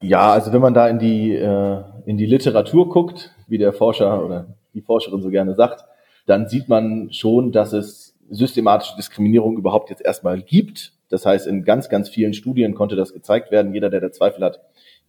Ja, 0.00 0.32
also 0.32 0.52
wenn 0.52 0.60
man 0.60 0.74
da 0.74 0.88
in 0.88 0.98
die, 0.98 1.34
äh, 1.34 1.82
in 2.06 2.16
die 2.16 2.26
Literatur 2.26 2.88
guckt, 2.88 3.32
wie 3.48 3.58
der 3.58 3.72
Forscher 3.72 4.24
oder 4.24 4.46
die 4.74 4.80
Forscherin 4.80 5.22
so 5.22 5.30
gerne 5.30 5.54
sagt, 5.54 5.84
dann 6.26 6.48
sieht 6.48 6.68
man 6.68 7.12
schon, 7.12 7.52
dass 7.52 7.72
es 7.72 8.14
systematische 8.30 8.96
Diskriminierung 8.96 9.56
überhaupt 9.56 9.90
jetzt 9.90 10.04
erstmal 10.04 10.42
gibt. 10.42 10.92
Das 11.08 11.24
heißt, 11.24 11.46
in 11.46 11.64
ganz, 11.64 11.88
ganz 11.88 12.08
vielen 12.08 12.34
Studien 12.34 12.74
konnte 12.74 12.94
das 12.94 13.14
gezeigt 13.14 13.50
werden. 13.50 13.72
Jeder, 13.72 13.88
der 13.90 14.00
da 14.00 14.12
Zweifel 14.12 14.44
hat, 14.44 14.60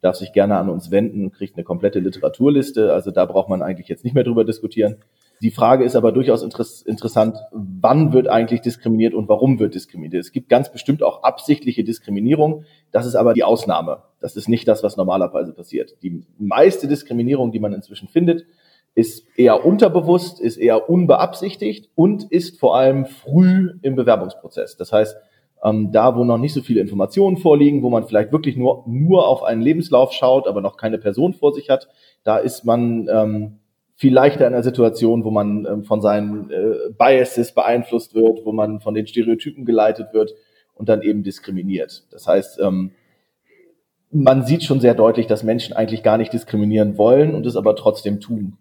darf 0.01 0.15
sich 0.15 0.34
gerne 0.34 0.58
an 0.58 0.70
uns 0.70 0.91
wenden, 0.91 1.32
kriegt 1.32 1.56
eine 1.56 1.63
komplette 1.63 2.00
Literaturliste. 2.00 2.94
Also 2.94 3.12
da 3.12 3.25
braucht 3.25 3.50
man 3.50 3.62
eigentlich 3.62 3.88
jetzt 3.88 4.03
nicht 4.03 4.13
mehr 4.13 4.24
drüber 4.24 4.46
diskutieren. 4.46 4.98
Die 5.41 5.51
Frage 5.51 5.86
ist 5.86 5.96
aber 5.96 6.12
durchaus 6.12 6.44
interessant, 6.44 7.38
wann 7.51 8.12
wird 8.12 8.27
eigentlich 8.27 8.60
diskriminiert 8.60 9.13
und 9.13 9.29
warum 9.29 9.58
wird 9.60 9.74
diskriminiert? 9.74 10.22
Es 10.22 10.34
gibt 10.34 10.50
ganz 10.50 10.70
bestimmt 10.70 11.01
auch 11.01 11.24
absichtliche 11.24 11.86
Diskriminierung. 11.86 12.65
Das 12.91 13.06
ist 13.06 13.15
aber 13.15 13.34
die 13.34 13.46
Ausnahme. 13.46 14.03
Das 14.20 14.36
ist 14.36 14.50
nicht 14.50 14.68
das, 14.68 14.84
was 14.84 14.98
normalerweise 14.98 15.53
passiert. 15.53 15.96
Die 16.03 16.25
meiste 16.38 16.89
Diskriminierung, 16.89 17.53
die 17.53 17.60
man 17.60 17.72
inzwischen 17.72 18.10
findet, 18.10 18.46
ist 18.96 19.25
eher 19.38 19.65
unterbewusst, 19.65 20.41
ist 20.41 20.58
eher 20.58 20.89
unbeabsichtigt 20.89 21.89
und 21.96 22.29
ist 22.32 22.60
vor 22.60 22.75
allem 22.75 23.06
früh 23.06 23.72
im 23.82 23.96
Bewerbungsprozess. 23.96 24.75
Das 24.75 24.91
heißt, 24.91 25.15
ähm, 25.63 25.92
da, 25.92 26.16
wo 26.16 26.24
noch 26.24 26.38
nicht 26.38 26.54
so 26.54 26.62
viele 26.62 26.82
Informationen 26.82 27.38
vorliegen, 27.38 27.84
wo 27.84 27.89
man 27.89 28.06
vielleicht 28.06 28.32
wirklich 28.32 28.56
nur, 28.56 28.84
nur 28.88 29.28
auf 29.28 29.44
einen 29.44 29.62
Lebenslauf 29.62 30.13
schaut, 30.13 30.48
aber 30.48 30.62
noch 30.62 30.78
keine 30.78 30.98
Person 30.98 31.34
vor 31.34 31.54
sich 31.54 31.70
hat, 31.70 31.89
da 32.24 32.38
ist 32.38 32.66
man 32.66 33.08
ähm, 33.12 33.60
viel 33.96 34.13
leichter 34.13 34.48
in 34.48 34.54
einer 34.54 34.63
Situation, 34.63 35.25
wo 35.25 35.32
man 35.32 35.66
ähm, 35.66 35.84
von 35.84 36.01
seinen 36.01 36.50
äh, 36.51 36.92
Biases 36.98 37.54
beeinflusst 37.54 38.16
wird, 38.16 38.46
wo 38.46 38.54
man 38.54 38.80
von 38.80 38.94
den 38.94 39.08
Stereotypen 39.08 39.66
geleitet 39.66 40.13
wird 40.13 40.34
und 40.74 40.88
dann 40.88 41.01
eben 41.01 41.24
diskriminiert. 41.24 42.06
Das 42.12 42.25
heißt, 42.25 42.60
ähm, 42.62 42.92
man 44.12 44.46
sieht 44.46 44.63
schon 44.63 44.80
sehr 44.80 44.96
deutlich, 44.96 45.28
dass 45.28 45.44
Menschen 45.44 45.75
eigentlich 45.75 46.01
gar 46.01 46.18
nicht 46.18 46.32
diskriminieren 46.32 46.98
wollen 46.98 47.36
und 47.36 47.46
es 47.46 47.58
aber 47.58 47.75
trotzdem 47.75 48.22
tun. 48.22 48.58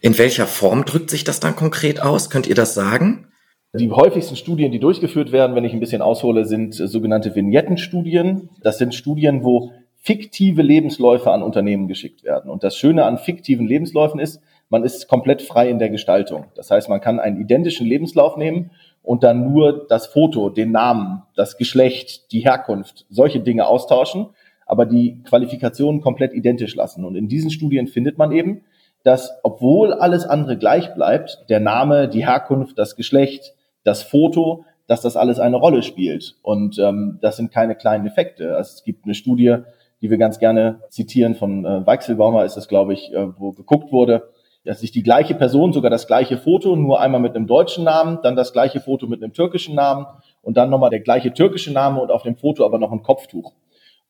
In 0.00 0.18
welcher 0.18 0.46
Form 0.46 0.84
drückt 0.84 1.10
sich 1.10 1.24
das 1.24 1.40
dann 1.40 1.56
konkret 1.56 2.02
aus? 2.02 2.30
Könnt 2.30 2.46
ihr 2.46 2.54
das 2.54 2.74
sagen? 2.74 3.27
Die 3.74 3.90
häufigsten 3.90 4.34
Studien, 4.34 4.72
die 4.72 4.78
durchgeführt 4.78 5.30
werden, 5.30 5.54
wenn 5.54 5.64
ich 5.64 5.74
ein 5.74 5.80
bisschen 5.80 6.00
aushole, 6.00 6.46
sind 6.46 6.74
sogenannte 6.74 7.34
Vignettenstudien. 7.34 8.48
Das 8.62 8.78
sind 8.78 8.94
Studien, 8.94 9.44
wo 9.44 9.72
fiktive 9.96 10.62
Lebensläufe 10.62 11.30
an 11.30 11.42
Unternehmen 11.42 11.86
geschickt 11.86 12.24
werden. 12.24 12.50
Und 12.50 12.64
das 12.64 12.78
Schöne 12.78 13.04
an 13.04 13.18
fiktiven 13.18 13.66
Lebensläufen 13.66 14.20
ist, 14.20 14.40
man 14.70 14.84
ist 14.84 15.06
komplett 15.06 15.42
frei 15.42 15.68
in 15.68 15.78
der 15.78 15.90
Gestaltung. 15.90 16.46
Das 16.54 16.70
heißt, 16.70 16.88
man 16.88 17.02
kann 17.02 17.20
einen 17.20 17.40
identischen 17.40 17.86
Lebenslauf 17.86 18.38
nehmen 18.38 18.70
und 19.02 19.22
dann 19.22 19.52
nur 19.52 19.86
das 19.86 20.06
Foto, 20.06 20.48
den 20.48 20.72
Namen, 20.72 21.24
das 21.36 21.58
Geschlecht, 21.58 22.32
die 22.32 22.40
Herkunft, 22.40 23.04
solche 23.10 23.40
Dinge 23.40 23.66
austauschen, 23.66 24.28
aber 24.64 24.86
die 24.86 25.22
Qualifikationen 25.24 26.00
komplett 26.00 26.32
identisch 26.32 26.74
lassen. 26.74 27.04
Und 27.04 27.16
in 27.16 27.28
diesen 27.28 27.50
Studien 27.50 27.86
findet 27.86 28.16
man 28.16 28.32
eben, 28.32 28.62
dass 29.02 29.30
obwohl 29.42 29.92
alles 29.92 30.24
andere 30.24 30.56
gleich 30.56 30.94
bleibt, 30.94 31.44
der 31.50 31.60
Name, 31.60 32.08
die 32.08 32.26
Herkunft, 32.26 32.78
das 32.78 32.96
Geschlecht, 32.96 33.54
das 33.88 34.02
Foto, 34.02 34.64
dass 34.86 35.00
das 35.00 35.16
alles 35.16 35.38
eine 35.38 35.56
Rolle 35.56 35.82
spielt. 35.82 36.36
Und 36.42 36.78
ähm, 36.78 37.18
das 37.20 37.36
sind 37.36 37.50
keine 37.50 37.74
kleinen 37.74 38.06
Effekte. 38.06 38.54
Also 38.54 38.74
es 38.76 38.84
gibt 38.84 39.04
eine 39.04 39.14
Studie, 39.14 39.56
die 40.00 40.10
wir 40.10 40.18
ganz 40.18 40.38
gerne 40.38 40.80
zitieren, 40.90 41.34
von 41.34 41.64
äh, 41.64 41.86
Weichselbaumer 41.86 42.44
ist 42.44 42.56
das, 42.56 42.68
glaube 42.68 42.92
ich, 42.92 43.12
äh, 43.12 43.26
wo 43.38 43.52
geguckt 43.52 43.90
wurde, 43.90 44.28
dass 44.64 44.80
sich 44.80 44.92
die 44.92 45.02
gleiche 45.02 45.34
Person, 45.34 45.72
sogar 45.72 45.90
das 45.90 46.06
gleiche 46.06 46.36
Foto, 46.36 46.76
nur 46.76 47.00
einmal 47.00 47.20
mit 47.20 47.34
einem 47.34 47.46
deutschen 47.46 47.84
Namen, 47.84 48.18
dann 48.22 48.36
das 48.36 48.52
gleiche 48.52 48.80
Foto 48.80 49.06
mit 49.06 49.22
einem 49.22 49.32
türkischen 49.32 49.74
Namen 49.74 50.06
und 50.42 50.56
dann 50.58 50.68
nochmal 50.68 50.90
der 50.90 51.00
gleiche 51.00 51.32
türkische 51.32 51.72
Name 51.72 52.00
und 52.00 52.10
auf 52.10 52.22
dem 52.22 52.36
Foto 52.36 52.64
aber 52.64 52.78
noch 52.78 52.92
ein 52.92 53.02
Kopftuch. 53.02 53.52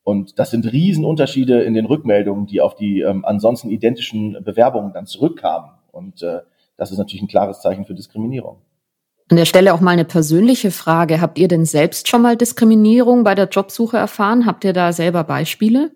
Und 0.03 0.39
das 0.39 0.51
sind 0.51 0.71
Riesenunterschiede 0.71 1.61
in 1.61 1.73
den 1.73 1.85
Rückmeldungen, 1.85 2.45
die 2.45 2.61
auf 2.61 2.75
die 2.75 3.01
ähm, 3.01 3.23
ansonsten 3.23 3.69
identischen 3.69 4.43
Bewerbungen 4.43 4.91
dann 4.91 5.05
zurückkamen. 5.05 5.71
Und 5.91 6.21
äh, 6.23 6.39
das 6.77 6.91
ist 6.91 6.97
natürlich 6.97 7.21
ein 7.21 7.27
klares 7.27 7.61
Zeichen 7.61 7.85
für 7.85 7.93
Diskriminierung. 7.93 8.57
An 9.29 9.37
der 9.37 9.45
Stelle 9.45 9.75
auch 9.75 9.79
mal 9.79 9.91
eine 9.91 10.05
persönliche 10.05 10.71
Frage. 10.71 11.21
Habt 11.21 11.37
ihr 11.37 11.47
denn 11.47 11.65
selbst 11.65 12.07
schon 12.07 12.23
mal 12.23 12.35
Diskriminierung 12.35 13.23
bei 13.23 13.35
der 13.35 13.47
Jobsuche 13.47 13.97
erfahren? 13.97 14.47
Habt 14.47 14.63
ihr 14.63 14.73
da 14.73 14.91
selber 14.91 15.23
Beispiele? 15.23 15.91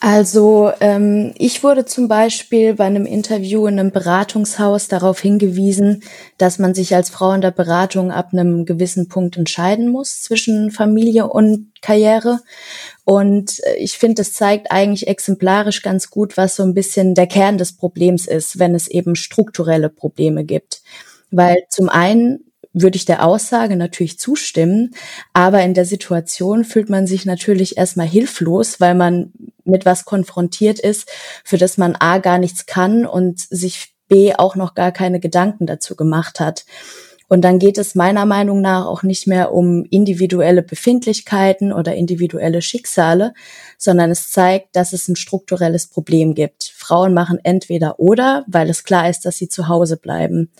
Also 0.00 0.70
ähm, 0.80 1.32
ich 1.36 1.62
wurde 1.62 1.84
zum 1.84 2.08
Beispiel 2.08 2.74
bei 2.74 2.84
einem 2.84 3.06
Interview 3.06 3.66
in 3.66 3.78
einem 3.78 3.90
Beratungshaus 3.90 4.88
darauf 4.88 5.20
hingewiesen, 5.20 6.02
dass 6.36 6.58
man 6.58 6.74
sich 6.74 6.94
als 6.94 7.10
Frau 7.10 7.32
in 7.32 7.40
der 7.40 7.52
Beratung 7.52 8.10
ab 8.10 8.30
einem 8.32 8.66
gewissen 8.66 9.08
Punkt 9.08 9.36
entscheiden 9.36 9.88
muss 9.88 10.20
zwischen 10.22 10.70
Familie 10.70 11.28
und 11.28 11.72
Karriere. 11.80 12.40
Und 13.04 13.60
äh, 13.64 13.76
ich 13.76 13.98
finde, 13.98 14.22
es 14.22 14.32
zeigt 14.32 14.70
eigentlich 14.70 15.08
exemplarisch 15.08 15.82
ganz 15.82 16.10
gut, 16.10 16.36
was 16.36 16.56
so 16.56 16.64
ein 16.64 16.74
bisschen 16.74 17.14
der 17.14 17.26
Kern 17.26 17.56
des 17.56 17.76
Problems 17.76 18.26
ist, 18.26 18.58
wenn 18.58 18.74
es 18.74 18.88
eben 18.88 19.16
strukturelle 19.16 19.88
Probleme 19.88 20.44
gibt. 20.44 20.82
Weil 21.36 21.56
zum 21.68 21.88
einen 21.88 22.44
würde 22.72 22.96
ich 22.96 23.04
der 23.04 23.24
Aussage 23.24 23.76
natürlich 23.76 24.18
zustimmen, 24.18 24.94
aber 25.32 25.62
in 25.62 25.74
der 25.74 25.84
Situation 25.84 26.64
fühlt 26.64 26.90
man 26.90 27.06
sich 27.06 27.24
natürlich 27.24 27.76
erstmal 27.76 28.08
hilflos, 28.08 28.80
weil 28.80 28.94
man 28.94 29.32
mit 29.64 29.86
was 29.86 30.04
konfrontiert 30.04 30.80
ist, 30.80 31.08
für 31.44 31.56
das 31.56 31.78
man 31.78 31.96
A 31.96 32.18
gar 32.18 32.38
nichts 32.38 32.66
kann 32.66 33.06
und 33.06 33.40
sich 33.40 33.94
B 34.08 34.34
auch 34.34 34.56
noch 34.56 34.74
gar 34.74 34.92
keine 34.92 35.20
Gedanken 35.20 35.66
dazu 35.66 35.96
gemacht 35.96 36.40
hat. 36.40 36.66
Und 37.28 37.42
dann 37.42 37.58
geht 37.58 37.78
es 37.78 37.94
meiner 37.94 38.26
Meinung 38.26 38.60
nach 38.60 38.86
auch 38.86 39.02
nicht 39.02 39.26
mehr 39.26 39.52
um 39.52 39.84
individuelle 39.90 40.62
Befindlichkeiten 40.62 41.72
oder 41.72 41.94
individuelle 41.94 42.60
Schicksale, 42.60 43.32
sondern 43.84 44.10
es 44.10 44.30
zeigt, 44.30 44.74
dass 44.76 44.92
es 44.92 45.08
ein 45.08 45.16
strukturelles 45.16 45.86
Problem 45.86 46.34
gibt. 46.34 46.64
Frauen 46.74 47.14
machen 47.14 47.38
entweder 47.42 48.00
oder, 48.00 48.44
weil 48.48 48.68
es 48.70 48.84
klar 48.84 49.08
ist, 49.08 49.24
dass 49.24 49.36
sie 49.36 49.48
zu 49.48 49.68
Hause 49.68 49.96
bleiben. 49.96 50.50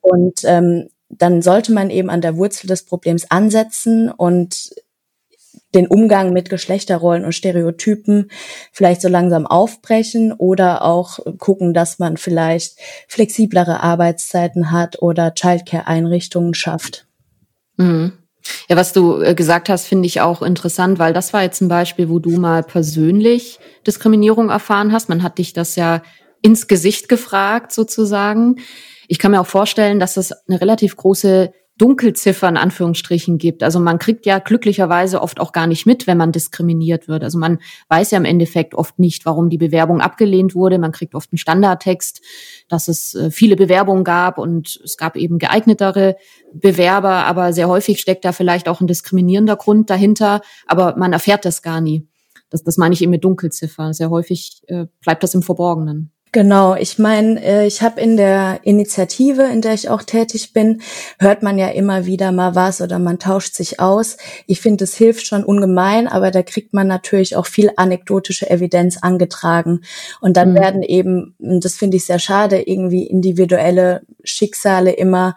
Und 0.00 0.42
ähm, 0.44 0.88
dann 1.08 1.42
sollte 1.42 1.72
man 1.72 1.90
eben 1.90 2.10
an 2.10 2.20
der 2.20 2.36
Wurzel 2.36 2.66
des 2.66 2.84
Problems 2.84 3.30
ansetzen 3.30 4.10
und 4.10 4.70
den 5.74 5.86
Umgang 5.86 6.32
mit 6.32 6.48
Geschlechterrollen 6.48 7.24
und 7.24 7.34
Stereotypen 7.34 8.30
vielleicht 8.72 9.02
so 9.02 9.08
langsam 9.08 9.46
aufbrechen 9.46 10.32
oder 10.32 10.82
auch 10.82 11.18
gucken, 11.38 11.74
dass 11.74 11.98
man 11.98 12.16
vielleicht 12.16 12.78
flexiblere 13.08 13.82
Arbeitszeiten 13.82 14.70
hat 14.70 15.02
oder 15.02 15.34
Childcare-Einrichtungen 15.34 16.54
schafft. 16.54 17.06
Mhm. 17.76 18.12
Ja, 18.68 18.76
was 18.76 18.92
du 18.92 19.20
äh, 19.20 19.34
gesagt 19.34 19.68
hast, 19.68 19.86
finde 19.86 20.06
ich 20.06 20.20
auch 20.20 20.42
interessant, 20.42 20.98
weil 20.98 21.12
das 21.12 21.32
war 21.32 21.42
jetzt 21.42 21.60
ein 21.60 21.68
Beispiel, 21.68 22.08
wo 22.08 22.18
du 22.18 22.30
mal 22.30 22.62
persönlich 22.62 23.58
Diskriminierung 23.86 24.50
erfahren 24.50 24.92
hast. 24.92 25.08
Man 25.08 25.22
hat 25.22 25.38
dich 25.38 25.52
das 25.52 25.76
ja 25.76 26.02
ins 26.42 26.66
Gesicht 26.68 27.08
gefragt 27.08 27.72
sozusagen. 27.72 28.56
Ich 29.08 29.18
kann 29.18 29.30
mir 29.30 29.40
auch 29.40 29.46
vorstellen, 29.46 30.00
dass 30.00 30.16
es 30.16 30.32
eine 30.48 30.60
relativ 30.60 30.96
große 30.96 31.52
Dunkelziffer 31.78 32.48
in 32.48 32.56
Anführungsstrichen 32.56 33.36
gibt. 33.36 33.62
Also 33.62 33.80
man 33.80 33.98
kriegt 33.98 34.24
ja 34.24 34.38
glücklicherweise 34.38 35.20
oft 35.20 35.40
auch 35.40 35.52
gar 35.52 35.66
nicht 35.66 35.84
mit, 35.84 36.06
wenn 36.06 36.16
man 36.16 36.32
diskriminiert 36.32 37.06
wird. 37.06 37.22
Also 37.22 37.38
man 37.38 37.58
weiß 37.88 38.12
ja 38.12 38.18
im 38.18 38.24
Endeffekt 38.24 38.74
oft 38.74 38.98
nicht, 38.98 39.26
warum 39.26 39.50
die 39.50 39.58
Bewerbung 39.58 40.00
abgelehnt 40.00 40.54
wurde. 40.54 40.78
Man 40.78 40.92
kriegt 40.92 41.14
oft 41.14 41.32
einen 41.32 41.38
Standardtext, 41.38 42.22
dass 42.68 42.88
es 42.88 43.14
äh, 43.14 43.30
viele 43.30 43.56
Bewerbungen 43.56 44.04
gab 44.04 44.38
und 44.38 44.80
es 44.84 44.96
gab 44.96 45.16
eben 45.16 45.38
geeignetere 45.38 46.16
Bewerber, 46.54 47.26
aber 47.26 47.52
sehr 47.52 47.68
häufig 47.68 48.00
steckt 48.00 48.24
da 48.24 48.32
vielleicht 48.32 48.68
auch 48.68 48.80
ein 48.80 48.86
diskriminierender 48.86 49.56
Grund 49.56 49.90
dahinter, 49.90 50.40
aber 50.66 50.96
man 50.96 51.12
erfährt 51.12 51.44
das 51.44 51.60
gar 51.60 51.82
nie. 51.82 52.08
Das, 52.48 52.62
das 52.62 52.78
meine 52.78 52.94
ich 52.94 53.02
eben 53.02 53.10
mit 53.10 53.24
Dunkelziffer. 53.24 53.92
Sehr 53.92 54.08
häufig 54.08 54.62
äh, 54.68 54.86
bleibt 55.02 55.22
das 55.22 55.34
im 55.34 55.42
Verborgenen. 55.42 56.12
Genau, 56.36 56.74
ich 56.74 56.98
meine, 56.98 57.42
äh, 57.42 57.66
ich 57.66 57.80
habe 57.80 57.98
in 57.98 58.18
der 58.18 58.60
Initiative, 58.62 59.44
in 59.44 59.62
der 59.62 59.72
ich 59.72 59.88
auch 59.88 60.02
tätig 60.02 60.52
bin, 60.52 60.82
hört 61.18 61.42
man 61.42 61.56
ja 61.56 61.68
immer 61.68 62.04
wieder 62.04 62.30
mal 62.30 62.54
was 62.54 62.82
oder 62.82 62.98
man 62.98 63.18
tauscht 63.18 63.54
sich 63.54 63.80
aus. 63.80 64.18
Ich 64.46 64.60
finde, 64.60 64.84
es 64.84 64.94
hilft 64.94 65.26
schon 65.26 65.44
ungemein, 65.44 66.06
aber 66.06 66.30
da 66.30 66.42
kriegt 66.42 66.74
man 66.74 66.88
natürlich 66.88 67.36
auch 67.36 67.46
viel 67.46 67.70
anekdotische 67.76 68.50
Evidenz 68.50 68.98
angetragen. 68.98 69.80
Und 70.20 70.36
dann 70.36 70.50
mhm. 70.50 70.56
werden 70.56 70.82
eben, 70.82 71.34
das 71.38 71.76
finde 71.76 71.96
ich 71.96 72.04
sehr 72.04 72.18
schade, 72.18 72.60
irgendwie 72.60 73.06
individuelle 73.06 74.02
Schicksale 74.22 74.90
immer 74.92 75.36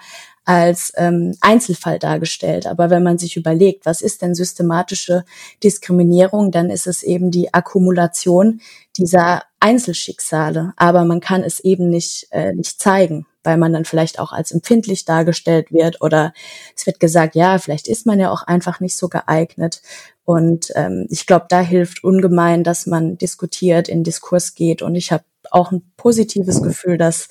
als 0.49 0.91
ähm, 0.95 1.35
Einzelfall 1.41 1.99
dargestellt. 1.99 2.65
Aber 2.65 2.89
wenn 2.89 3.03
man 3.03 3.19
sich 3.19 3.37
überlegt, 3.37 3.85
was 3.85 4.01
ist 4.01 4.23
denn 4.23 4.33
systematische 4.33 5.23
Diskriminierung, 5.63 6.49
dann 6.49 6.71
ist 6.71 6.87
es 6.87 7.03
eben 7.03 7.29
die 7.29 7.53
Akkumulation 7.53 8.59
dieser 8.97 9.43
Einzelschicksale. 9.59 10.73
Aber 10.75 11.05
man 11.05 11.19
kann 11.19 11.43
es 11.43 11.59
eben 11.59 11.91
nicht, 11.91 12.29
äh, 12.31 12.51
nicht 12.53 12.81
zeigen, 12.81 13.27
weil 13.43 13.57
man 13.57 13.73
dann 13.73 13.85
vielleicht 13.85 14.17
auch 14.17 14.31
als 14.31 14.51
empfindlich 14.51 15.05
dargestellt 15.05 15.71
wird 15.71 16.01
oder 16.01 16.33
es 16.75 16.87
wird 16.87 16.99
gesagt, 16.99 17.35
ja, 17.35 17.59
vielleicht 17.59 17.87
ist 17.87 18.07
man 18.07 18.19
ja 18.19 18.31
auch 18.31 18.41
einfach 18.41 18.79
nicht 18.79 18.97
so 18.97 19.07
geeignet. 19.07 19.83
Und 20.25 20.71
ähm, 20.73 21.05
ich 21.11 21.27
glaube, 21.27 21.45
da 21.49 21.61
hilft 21.61 22.03
ungemein, 22.03 22.63
dass 22.63 22.87
man 22.87 23.19
diskutiert, 23.19 23.87
in 23.87 24.03
Diskurs 24.03 24.55
geht. 24.55 24.81
Und 24.81 24.95
ich 24.95 25.11
habe 25.11 25.25
auch 25.51 25.71
ein 25.71 25.91
positives 25.95 26.63
Gefühl, 26.63 26.97
dass 26.97 27.29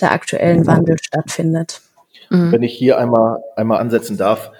der 0.00 0.12
aktuellen 0.12 0.68
Wandel 0.68 0.98
stattfindet. 1.02 1.82
Mhm. 2.30 2.52
Wenn 2.52 2.62
ich 2.62 2.72
hier 2.72 2.98
einmal, 2.98 3.38
einmal 3.56 3.80
ansetzen 3.80 4.16
darf, 4.16 4.52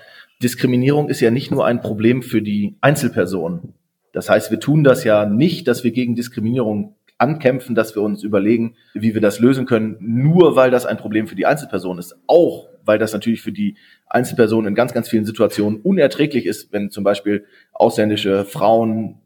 Diskriminierung 0.42 1.08
ist 1.08 1.20
ja 1.20 1.30
nicht 1.30 1.50
nur 1.50 1.64
ein 1.64 1.80
Problem 1.80 2.22
für 2.22 2.42
die 2.42 2.76
Einzelperson. 2.80 3.74
Das 4.12 4.28
heißt, 4.28 4.50
wir 4.50 4.60
tun 4.60 4.84
das 4.84 5.04
ja 5.04 5.26
nicht, 5.26 5.68
dass 5.68 5.84
wir 5.84 5.92
gegen 5.92 6.14
Diskriminierung 6.14 6.96
ankämpfen, 7.18 7.74
dass 7.74 7.94
wir 7.94 8.02
uns 8.02 8.22
überlegen, 8.22 8.76
wie 8.94 9.14
wir 9.14 9.20
das 9.20 9.40
lösen 9.40 9.66
können, 9.66 9.96
nur 10.00 10.56
weil 10.56 10.70
das 10.70 10.86
ein 10.86 10.96
Problem 10.96 11.26
für 11.26 11.36
die 11.36 11.46
Einzelperson 11.46 11.98
ist. 11.98 12.16
Auch 12.26 12.68
weil 12.84 12.98
das 12.98 13.12
natürlich 13.12 13.42
für 13.42 13.52
die 13.52 13.76
Einzelperson 14.06 14.66
in 14.66 14.74
ganz, 14.74 14.94
ganz 14.94 15.08
vielen 15.08 15.26
Situationen 15.26 15.80
unerträglich 15.80 16.46
ist, 16.46 16.72
wenn 16.72 16.90
zum 16.90 17.04
Beispiel 17.04 17.44
ausländische 17.72 18.46
Frauen 18.46 19.16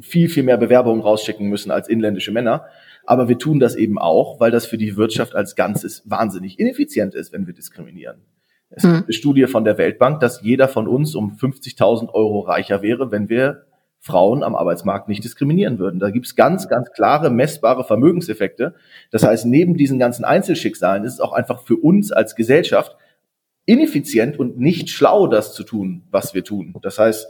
viel, 0.00 0.30
viel 0.30 0.42
mehr 0.42 0.56
Bewerbungen 0.56 1.02
rausschicken 1.02 1.48
müssen 1.48 1.70
als 1.70 1.88
inländische 1.88 2.32
Männer. 2.32 2.64
Aber 3.04 3.28
wir 3.28 3.38
tun 3.38 3.60
das 3.60 3.74
eben 3.74 3.98
auch, 3.98 4.40
weil 4.40 4.50
das 4.50 4.66
für 4.66 4.78
die 4.78 4.96
Wirtschaft 4.96 5.34
als 5.34 5.56
Ganzes 5.56 6.02
wahnsinnig 6.04 6.58
ineffizient 6.58 7.14
ist, 7.14 7.32
wenn 7.32 7.46
wir 7.46 7.54
diskriminieren. 7.54 8.22
Es 8.70 8.82
gibt 8.82 8.94
hm. 8.94 9.02
eine 9.04 9.12
Studie 9.12 9.46
von 9.46 9.64
der 9.64 9.78
Weltbank, 9.78 10.20
dass 10.20 10.40
jeder 10.42 10.68
von 10.68 10.88
uns 10.88 11.14
um 11.14 11.32
50.000 11.32 12.08
Euro 12.12 12.40
reicher 12.40 12.82
wäre, 12.82 13.10
wenn 13.10 13.28
wir 13.28 13.66
Frauen 14.00 14.42
am 14.42 14.56
Arbeitsmarkt 14.56 15.08
nicht 15.08 15.22
diskriminieren 15.22 15.78
würden. 15.78 16.00
Da 16.00 16.10
gibt 16.10 16.26
es 16.26 16.34
ganz, 16.34 16.68
ganz 16.68 16.90
klare, 16.90 17.30
messbare 17.30 17.84
Vermögenseffekte. 17.84 18.74
Das 19.12 19.22
heißt, 19.22 19.46
neben 19.46 19.76
diesen 19.76 19.98
ganzen 19.98 20.24
Einzelschicksalen 20.24 21.04
ist 21.04 21.14
es 21.14 21.20
auch 21.20 21.32
einfach 21.32 21.60
für 21.60 21.76
uns 21.76 22.10
als 22.10 22.34
Gesellschaft 22.34 22.96
ineffizient 23.64 24.38
und 24.40 24.58
nicht 24.58 24.90
schlau, 24.90 25.28
das 25.28 25.54
zu 25.54 25.62
tun, 25.62 26.02
was 26.10 26.34
wir 26.34 26.42
tun. 26.42 26.74
Das 26.82 26.98
heißt, 26.98 27.28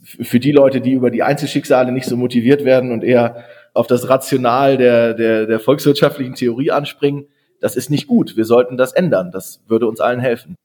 für 0.00 0.38
die 0.38 0.52
Leute, 0.52 0.80
die 0.80 0.92
über 0.92 1.10
die 1.10 1.24
Einzelschicksale 1.24 1.90
nicht 1.90 2.06
so 2.06 2.16
motiviert 2.16 2.64
werden 2.64 2.92
und 2.92 3.02
eher 3.02 3.44
auf 3.74 3.86
das 3.86 4.08
Rational 4.08 4.76
der, 4.76 5.14
der, 5.14 5.46
der 5.46 5.60
volkswirtschaftlichen 5.60 6.34
Theorie 6.34 6.70
anspringen, 6.70 7.26
das 7.60 7.76
ist 7.76 7.90
nicht 7.90 8.06
gut. 8.06 8.36
Wir 8.36 8.44
sollten 8.44 8.76
das 8.76 8.92
ändern. 8.92 9.30
Das 9.30 9.62
würde 9.68 9.86
uns 9.86 10.00
allen 10.00 10.20
helfen. 10.20 10.56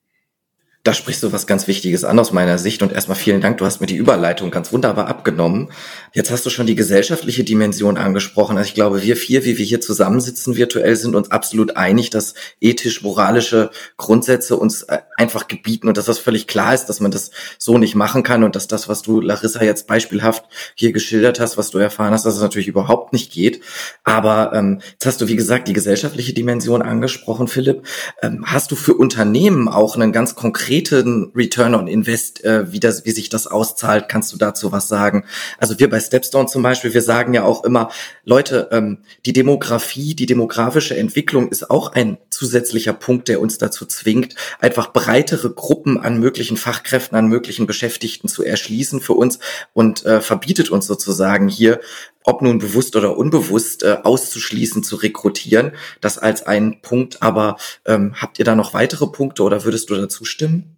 Da 0.87 0.93
sprichst 0.93 1.21
du 1.21 1.33
was 1.33 1.47
ganz 1.47 1.67
Wichtiges 1.67 2.05
an 2.05 2.17
aus 2.17 2.31
meiner 2.31 2.57
Sicht 2.57 2.81
und 2.81 2.93
erstmal 2.93 3.17
vielen 3.17 3.41
Dank, 3.41 3.57
du 3.57 3.65
hast 3.65 3.81
mir 3.81 3.87
die 3.87 3.97
Überleitung 3.97 4.51
ganz 4.51 4.71
wunderbar 4.71 5.07
abgenommen. 5.07 5.67
Jetzt 6.13 6.31
hast 6.31 6.45
du 6.45 6.49
schon 6.49 6.65
die 6.65 6.75
gesellschaftliche 6.75 7.43
Dimension 7.43 7.97
angesprochen. 7.97 8.57
Also 8.57 8.69
ich 8.69 8.73
glaube, 8.73 9.03
wir 9.03 9.17
vier, 9.17 9.43
wie 9.43 9.57
wir 9.57 9.65
hier 9.65 9.81
zusammensitzen 9.81 10.55
virtuell, 10.55 10.95
sind 10.95 11.13
uns 11.13 11.29
absolut 11.29 11.75
einig, 11.75 12.09
dass 12.09 12.35
ethisch-moralische 12.61 13.69
Grundsätze 13.97 14.55
uns 14.55 14.83
äh, 14.83 14.99
einfach 15.17 15.49
gebieten 15.49 15.89
und 15.89 15.97
dass 15.97 16.05
das 16.05 16.19
völlig 16.19 16.47
klar 16.47 16.73
ist, 16.73 16.85
dass 16.85 17.01
man 17.01 17.11
das 17.11 17.31
so 17.57 17.77
nicht 17.77 17.95
machen 17.95 18.23
kann 18.23 18.45
und 18.45 18.55
dass 18.55 18.69
das, 18.69 18.87
was 18.87 19.01
du 19.01 19.19
Larissa 19.19 19.65
jetzt 19.65 19.87
beispielhaft 19.87 20.45
hier 20.73 20.93
geschildert 20.93 21.41
hast, 21.41 21.57
was 21.57 21.69
du 21.69 21.79
erfahren 21.79 22.13
hast, 22.13 22.25
dass 22.25 22.35
es 22.35 22.41
natürlich 22.41 22.69
überhaupt 22.69 23.11
nicht 23.11 23.33
geht. 23.33 23.59
Aber 24.05 24.53
ähm, 24.53 24.79
jetzt 24.93 25.05
hast 25.05 25.19
du, 25.19 25.27
wie 25.27 25.35
gesagt, 25.35 25.67
die 25.67 25.73
gesellschaftliche 25.73 26.31
Dimension 26.31 26.81
angesprochen, 26.81 27.49
Philipp. 27.49 27.83
Ähm, 28.21 28.45
hast 28.47 28.71
du 28.71 28.77
für 28.77 28.93
Unternehmen 28.93 29.67
auch 29.67 29.97
einen 29.97 30.13
ganz 30.13 30.35
konkreten 30.35 30.76
konkreten 30.77 31.31
Return 31.35 31.75
on 31.75 31.87
Invest, 31.87 32.43
äh, 32.43 32.71
wie, 32.71 32.79
das, 32.79 33.05
wie 33.05 33.11
sich 33.11 33.29
das 33.29 33.47
auszahlt, 33.47 34.09
kannst 34.09 34.31
du 34.33 34.37
dazu 34.37 34.71
was 34.71 34.87
sagen? 34.87 35.25
Also 35.57 35.79
wir 35.79 35.89
bei 35.89 35.99
Stepstone 35.99 36.47
zum 36.47 36.61
Beispiel, 36.61 36.93
wir 36.93 37.01
sagen 37.01 37.33
ja 37.33 37.43
auch 37.43 37.63
immer, 37.63 37.89
Leute, 38.25 38.69
ähm, 38.71 38.99
die 39.25 39.33
Demografie, 39.33 40.13
die 40.13 40.25
demografische 40.25 40.95
Entwicklung 40.95 41.49
ist 41.49 41.69
auch 41.69 41.93
ein 41.93 42.17
zusätzlicher 42.29 42.93
Punkt, 42.93 43.27
der 43.27 43.41
uns 43.41 43.57
dazu 43.57 43.85
zwingt, 43.85 44.35
einfach 44.59 44.93
breitere 44.93 45.49
Gruppen 45.49 45.99
an 45.99 46.19
möglichen 46.19 46.57
Fachkräften, 46.57 47.17
an 47.17 47.27
möglichen 47.27 47.65
Beschäftigten 47.65 48.27
zu 48.27 48.43
erschließen 48.43 49.01
für 49.01 49.13
uns 49.13 49.39
und 49.73 50.05
äh, 50.05 50.21
verbietet 50.21 50.69
uns 50.69 50.85
sozusagen 50.85 51.47
hier 51.47 51.79
ob 52.27 52.41
nun 52.41 52.59
bewusst 52.59 52.95
oder 52.97 53.17
unbewusst, 53.17 53.83
äh, 53.83 53.97
auszuschließen, 54.03 54.83
zu 54.83 54.97
rekrutieren. 54.97 55.71
Das 56.01 56.17
als 56.17 56.45
ein 56.45 56.81
Punkt. 56.81 57.23
Aber 57.23 57.55
ähm, 57.85 58.15
habt 58.15 58.37
ihr 58.37 58.45
da 58.45 58.55
noch 58.55 58.73
weitere 58.73 59.07
Punkte 59.07 59.43
oder 59.43 59.63
würdest 59.63 59.89
du 59.89 59.95
dazu 59.95 60.25
stimmen? 60.25 60.75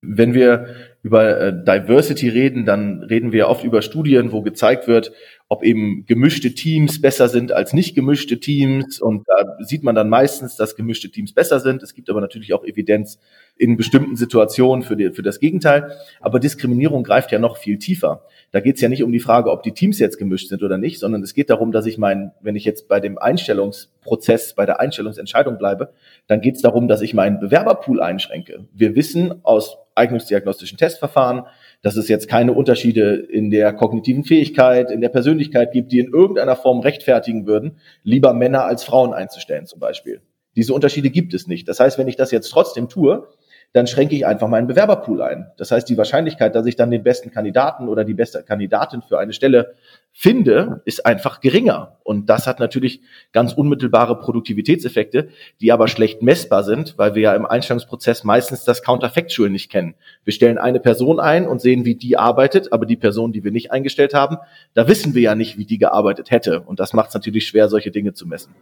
Wenn 0.00 0.32
wir 0.32 0.74
über 1.02 1.38
äh, 1.38 1.52
Diversity 1.52 2.28
reden, 2.28 2.64
dann 2.64 3.02
reden 3.02 3.32
wir 3.32 3.48
oft 3.48 3.64
über 3.64 3.82
Studien, 3.82 4.32
wo 4.32 4.40
gezeigt 4.40 4.88
wird, 4.88 5.12
ob 5.52 5.64
eben 5.64 6.06
gemischte 6.06 6.54
Teams 6.54 7.02
besser 7.02 7.28
sind 7.28 7.52
als 7.52 7.74
nicht 7.74 7.94
gemischte 7.94 8.40
Teams. 8.40 9.02
Und 9.02 9.28
da 9.28 9.58
sieht 9.60 9.82
man 9.82 9.94
dann 9.94 10.08
meistens, 10.08 10.56
dass 10.56 10.76
gemischte 10.76 11.10
Teams 11.10 11.34
besser 11.34 11.60
sind. 11.60 11.82
Es 11.82 11.92
gibt 11.92 12.08
aber 12.08 12.22
natürlich 12.22 12.54
auch 12.54 12.64
Evidenz 12.64 13.18
in 13.58 13.76
bestimmten 13.76 14.16
Situationen 14.16 14.82
für, 14.82 14.96
die, 14.96 15.10
für 15.10 15.20
das 15.20 15.40
Gegenteil. 15.40 15.94
Aber 16.22 16.40
Diskriminierung 16.40 17.04
greift 17.04 17.32
ja 17.32 17.38
noch 17.38 17.58
viel 17.58 17.76
tiefer. 17.76 18.24
Da 18.50 18.60
geht 18.60 18.76
es 18.76 18.80
ja 18.80 18.88
nicht 18.88 19.02
um 19.02 19.12
die 19.12 19.20
Frage, 19.20 19.50
ob 19.50 19.62
die 19.62 19.72
Teams 19.72 19.98
jetzt 19.98 20.16
gemischt 20.16 20.48
sind 20.48 20.62
oder 20.62 20.78
nicht, 20.78 20.98
sondern 20.98 21.22
es 21.22 21.34
geht 21.34 21.50
darum, 21.50 21.70
dass 21.70 21.84
ich 21.84 21.98
mein, 21.98 22.32
wenn 22.40 22.56
ich 22.56 22.64
jetzt 22.64 22.88
bei 22.88 22.98
dem 22.98 23.18
Einstellungsprozess, 23.18 24.54
bei 24.54 24.64
der 24.64 24.80
Einstellungsentscheidung 24.80 25.58
bleibe, 25.58 25.92
dann 26.28 26.40
geht 26.40 26.56
es 26.56 26.62
darum, 26.62 26.88
dass 26.88 27.02
ich 27.02 27.12
meinen 27.12 27.40
Bewerberpool 27.40 28.00
einschränke. 28.00 28.64
Wir 28.72 28.96
wissen 28.96 29.44
aus 29.44 29.76
eignungsdiagnostischen 29.96 30.78
Testverfahren, 30.78 31.42
dass 31.82 31.96
es 31.96 32.08
jetzt 32.08 32.28
keine 32.28 32.52
Unterschiede 32.52 33.16
in 33.16 33.50
der 33.50 33.72
kognitiven 33.72 34.24
Fähigkeit, 34.24 34.90
in 34.90 35.00
der 35.00 35.08
Persönlichkeit 35.08 35.72
gibt, 35.72 35.92
die 35.92 35.98
in 35.98 36.12
irgendeiner 36.12 36.56
Form 36.56 36.80
rechtfertigen 36.80 37.46
würden, 37.46 37.78
lieber 38.04 38.32
Männer 38.32 38.64
als 38.64 38.84
Frauen 38.84 39.12
einzustellen 39.12 39.66
zum 39.66 39.80
Beispiel. 39.80 40.22
Diese 40.54 40.74
Unterschiede 40.74 41.10
gibt 41.10 41.34
es 41.34 41.46
nicht. 41.46 41.68
Das 41.68 41.80
heißt, 41.80 41.98
wenn 41.98 42.08
ich 42.08 42.16
das 42.16 42.30
jetzt 42.30 42.50
trotzdem 42.50 42.88
tue, 42.88 43.26
dann 43.72 43.86
schränke 43.86 44.14
ich 44.14 44.26
einfach 44.26 44.48
meinen 44.48 44.66
Bewerberpool 44.66 45.22
ein. 45.22 45.50
Das 45.56 45.70
heißt, 45.70 45.88
die 45.88 45.96
Wahrscheinlichkeit, 45.96 46.54
dass 46.54 46.66
ich 46.66 46.76
dann 46.76 46.90
den 46.90 47.02
besten 47.02 47.30
Kandidaten 47.30 47.88
oder 47.88 48.04
die 48.04 48.12
beste 48.12 48.42
Kandidatin 48.42 49.00
für 49.00 49.18
eine 49.18 49.32
Stelle 49.32 49.74
finde, 50.12 50.82
ist 50.84 51.06
einfach 51.06 51.40
geringer. 51.40 51.96
Und 52.04 52.28
das 52.28 52.46
hat 52.46 52.60
natürlich 52.60 53.00
ganz 53.32 53.54
unmittelbare 53.54 54.18
Produktivitätseffekte, 54.18 55.28
die 55.62 55.72
aber 55.72 55.88
schlecht 55.88 56.20
messbar 56.20 56.64
sind, 56.64 56.98
weil 56.98 57.14
wir 57.14 57.22
ja 57.22 57.34
im 57.34 57.46
Einstellungsprozess 57.46 58.24
meistens 58.24 58.64
das 58.64 58.82
Counterfactual 58.82 59.48
nicht 59.48 59.70
kennen. 59.70 59.94
Wir 60.24 60.34
stellen 60.34 60.58
eine 60.58 60.80
Person 60.80 61.18
ein 61.18 61.48
und 61.48 61.62
sehen, 61.62 61.86
wie 61.86 61.94
die 61.94 62.18
arbeitet, 62.18 62.74
aber 62.74 62.84
die 62.84 62.96
Person, 62.96 63.32
die 63.32 63.42
wir 63.42 63.52
nicht 63.52 63.72
eingestellt 63.72 64.12
haben, 64.12 64.36
da 64.74 64.86
wissen 64.86 65.14
wir 65.14 65.22
ja 65.22 65.34
nicht, 65.34 65.56
wie 65.56 65.64
die 65.64 65.78
gearbeitet 65.78 66.30
hätte. 66.30 66.60
Und 66.60 66.78
das 66.78 66.92
macht 66.92 67.08
es 67.08 67.14
natürlich 67.14 67.46
schwer, 67.46 67.70
solche 67.70 67.90
Dinge 67.90 68.12
zu 68.12 68.28
messen. 68.28 68.54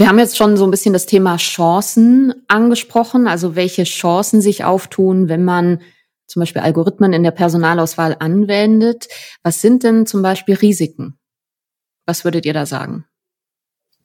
Wir 0.00 0.08
haben 0.08 0.18
jetzt 0.18 0.38
schon 0.38 0.56
so 0.56 0.64
ein 0.64 0.70
bisschen 0.70 0.94
das 0.94 1.04
Thema 1.04 1.36
Chancen 1.36 2.32
angesprochen, 2.48 3.28
also 3.28 3.54
welche 3.54 3.84
Chancen 3.84 4.40
sich 4.40 4.64
auftun, 4.64 5.28
wenn 5.28 5.44
man 5.44 5.82
zum 6.26 6.40
Beispiel 6.40 6.62
Algorithmen 6.62 7.12
in 7.12 7.22
der 7.22 7.32
Personalauswahl 7.32 8.16
anwendet. 8.18 9.08
Was 9.42 9.60
sind 9.60 9.82
denn 9.82 10.06
zum 10.06 10.22
Beispiel 10.22 10.54
Risiken? 10.54 11.18
Was 12.06 12.24
würdet 12.24 12.46
ihr 12.46 12.54
da 12.54 12.64
sagen? 12.64 13.04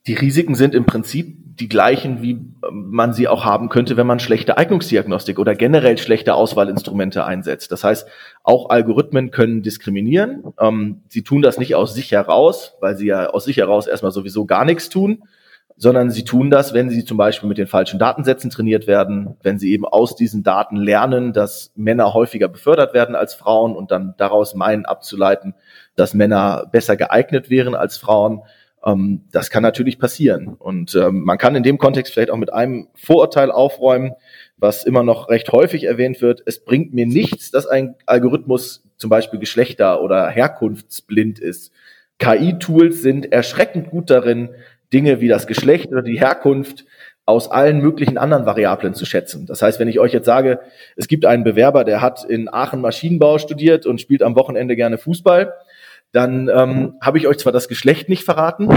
Die 0.06 0.16
Risiken 0.16 0.56
sind 0.56 0.76
im 0.76 0.86
Prinzip 0.86 1.38
die 1.56 1.70
gleichen, 1.70 2.22
wie 2.22 2.42
man 2.70 3.14
sie 3.14 3.30
auch 3.30 3.46
haben 3.46 3.70
könnte, 3.70 3.96
wenn 3.96 4.06
man 4.06 4.20
schlechte 4.20 4.58
Eignungsdiagnostik 4.58 5.40
oder 5.40 5.56
generell 5.56 5.98
schlechte 5.98 6.34
Auswahlinstrumente 6.34 7.24
einsetzt. 7.24 7.72
Das 7.72 7.86
heißt, 7.86 8.06
auch 8.44 8.70
Algorithmen 8.70 9.32
können 9.32 9.62
diskriminieren. 9.62 10.44
Ähm, 10.60 11.04
sie 11.08 11.24
tun 11.24 11.42
das 11.42 11.58
nicht 11.58 11.74
aus 11.74 11.94
sich 11.94 12.12
heraus, 12.12 12.74
weil 12.82 12.98
sie 12.98 13.06
ja 13.06 13.28
aus 13.28 13.46
sich 13.46 13.56
heraus 13.56 13.88
erstmal 13.88 14.12
sowieso 14.12 14.46
gar 14.46 14.66
nichts 14.66 14.90
tun, 14.90 15.24
sondern 15.78 16.10
sie 16.10 16.24
tun 16.24 16.50
das, 16.50 16.74
wenn 16.74 16.90
sie 16.90 17.04
zum 17.04 17.18
Beispiel 17.18 17.50
mit 17.50 17.58
den 17.58 17.68
falschen 17.68 18.00
Datensätzen 18.00 18.50
trainiert 18.50 18.88
werden, 18.88 19.36
wenn 19.44 19.60
sie 19.60 19.74
eben 19.74 19.86
aus 19.86 20.16
diesen 20.16 20.42
Daten 20.42 20.78
lernen, 20.78 21.34
dass 21.34 21.72
Männer 21.76 22.14
häufiger 22.14 22.48
befördert 22.48 22.94
werden 22.94 23.16
als 23.16 23.34
Frauen 23.34 23.76
und 23.76 23.92
dann 23.92 24.14
daraus 24.18 24.56
meinen 24.56 24.86
abzuleiten, 24.86 25.54
dass 25.96 26.14
Männer 26.14 26.68
besser 26.72 26.96
geeignet 26.96 27.50
wären 27.50 27.76
als 27.76 27.98
Frauen. 27.98 28.44
Ähm, 28.86 29.26
das 29.34 29.50
kann 29.50 29.64
natürlich 29.64 30.00
passieren. 30.00 30.48
Und 30.48 30.96
ähm, 30.96 31.24
man 31.24 31.38
kann 31.38 31.56
in 31.56 31.64
dem 31.64 31.78
Kontext 31.78 32.14
vielleicht 32.14 32.32
auch 32.32 32.38
mit 32.38 32.54
einem 32.54 32.88
Vorurteil 32.96 33.52
aufräumen, 33.52 34.14
was 34.58 34.86
immer 34.86 35.04
noch 35.04 35.28
recht 35.28 35.52
häufig 35.52 35.84
erwähnt 35.84 36.22
wird. 36.22 36.42
Es 36.46 36.64
bringt 36.64 36.94
mir 36.94 37.06
nichts, 37.06 37.52
dass 37.52 37.68
ein 37.68 37.96
Algorithmus 38.06 38.84
zum 38.96 39.10
Beispiel 39.10 39.40
Geschlechter- 39.40 40.02
oder 40.02 40.30
Herkunftsblind 40.30 41.40
ist. 41.40 41.74
KI-Tools 42.20 43.02
sind 43.02 43.34
erschreckend 43.34 43.90
gut 43.90 44.10
darin, 44.10 44.50
Dinge 44.94 45.22
wie 45.22 45.28
das 45.28 45.48
Geschlecht 45.48 45.92
oder 45.92 46.02
die 46.02 46.20
Herkunft 46.20 46.86
aus 47.26 47.50
allen 47.50 47.80
möglichen 47.80 48.18
anderen 48.18 48.46
Variablen 48.46 48.94
zu 48.94 49.06
schätzen. 49.06 49.46
Das 49.48 49.62
heißt, 49.62 49.80
wenn 49.80 49.88
ich 49.88 50.00
euch 50.00 50.14
jetzt 50.14 50.26
sage, 50.26 50.60
es 50.96 51.08
gibt 51.08 51.26
einen 51.26 51.44
Bewerber, 51.44 51.84
der 51.84 52.02
hat 52.02 52.24
in 52.24 52.48
Aachen 52.54 52.82
Maschinenbau 52.82 53.40
studiert 53.40 53.86
und 53.86 54.00
spielt 54.00 54.22
am 54.22 54.36
Wochenende 54.36 54.76
gerne 54.76 54.98
Fußball, 54.98 55.54
dann 56.12 56.50
ähm, 56.50 56.96
habe 57.02 57.18
ich 57.18 57.28
euch 57.28 57.38
zwar 57.38 57.52
das 57.52 57.68
Geschlecht 57.68 58.10
nicht 58.10 58.24
verraten, 58.24 58.70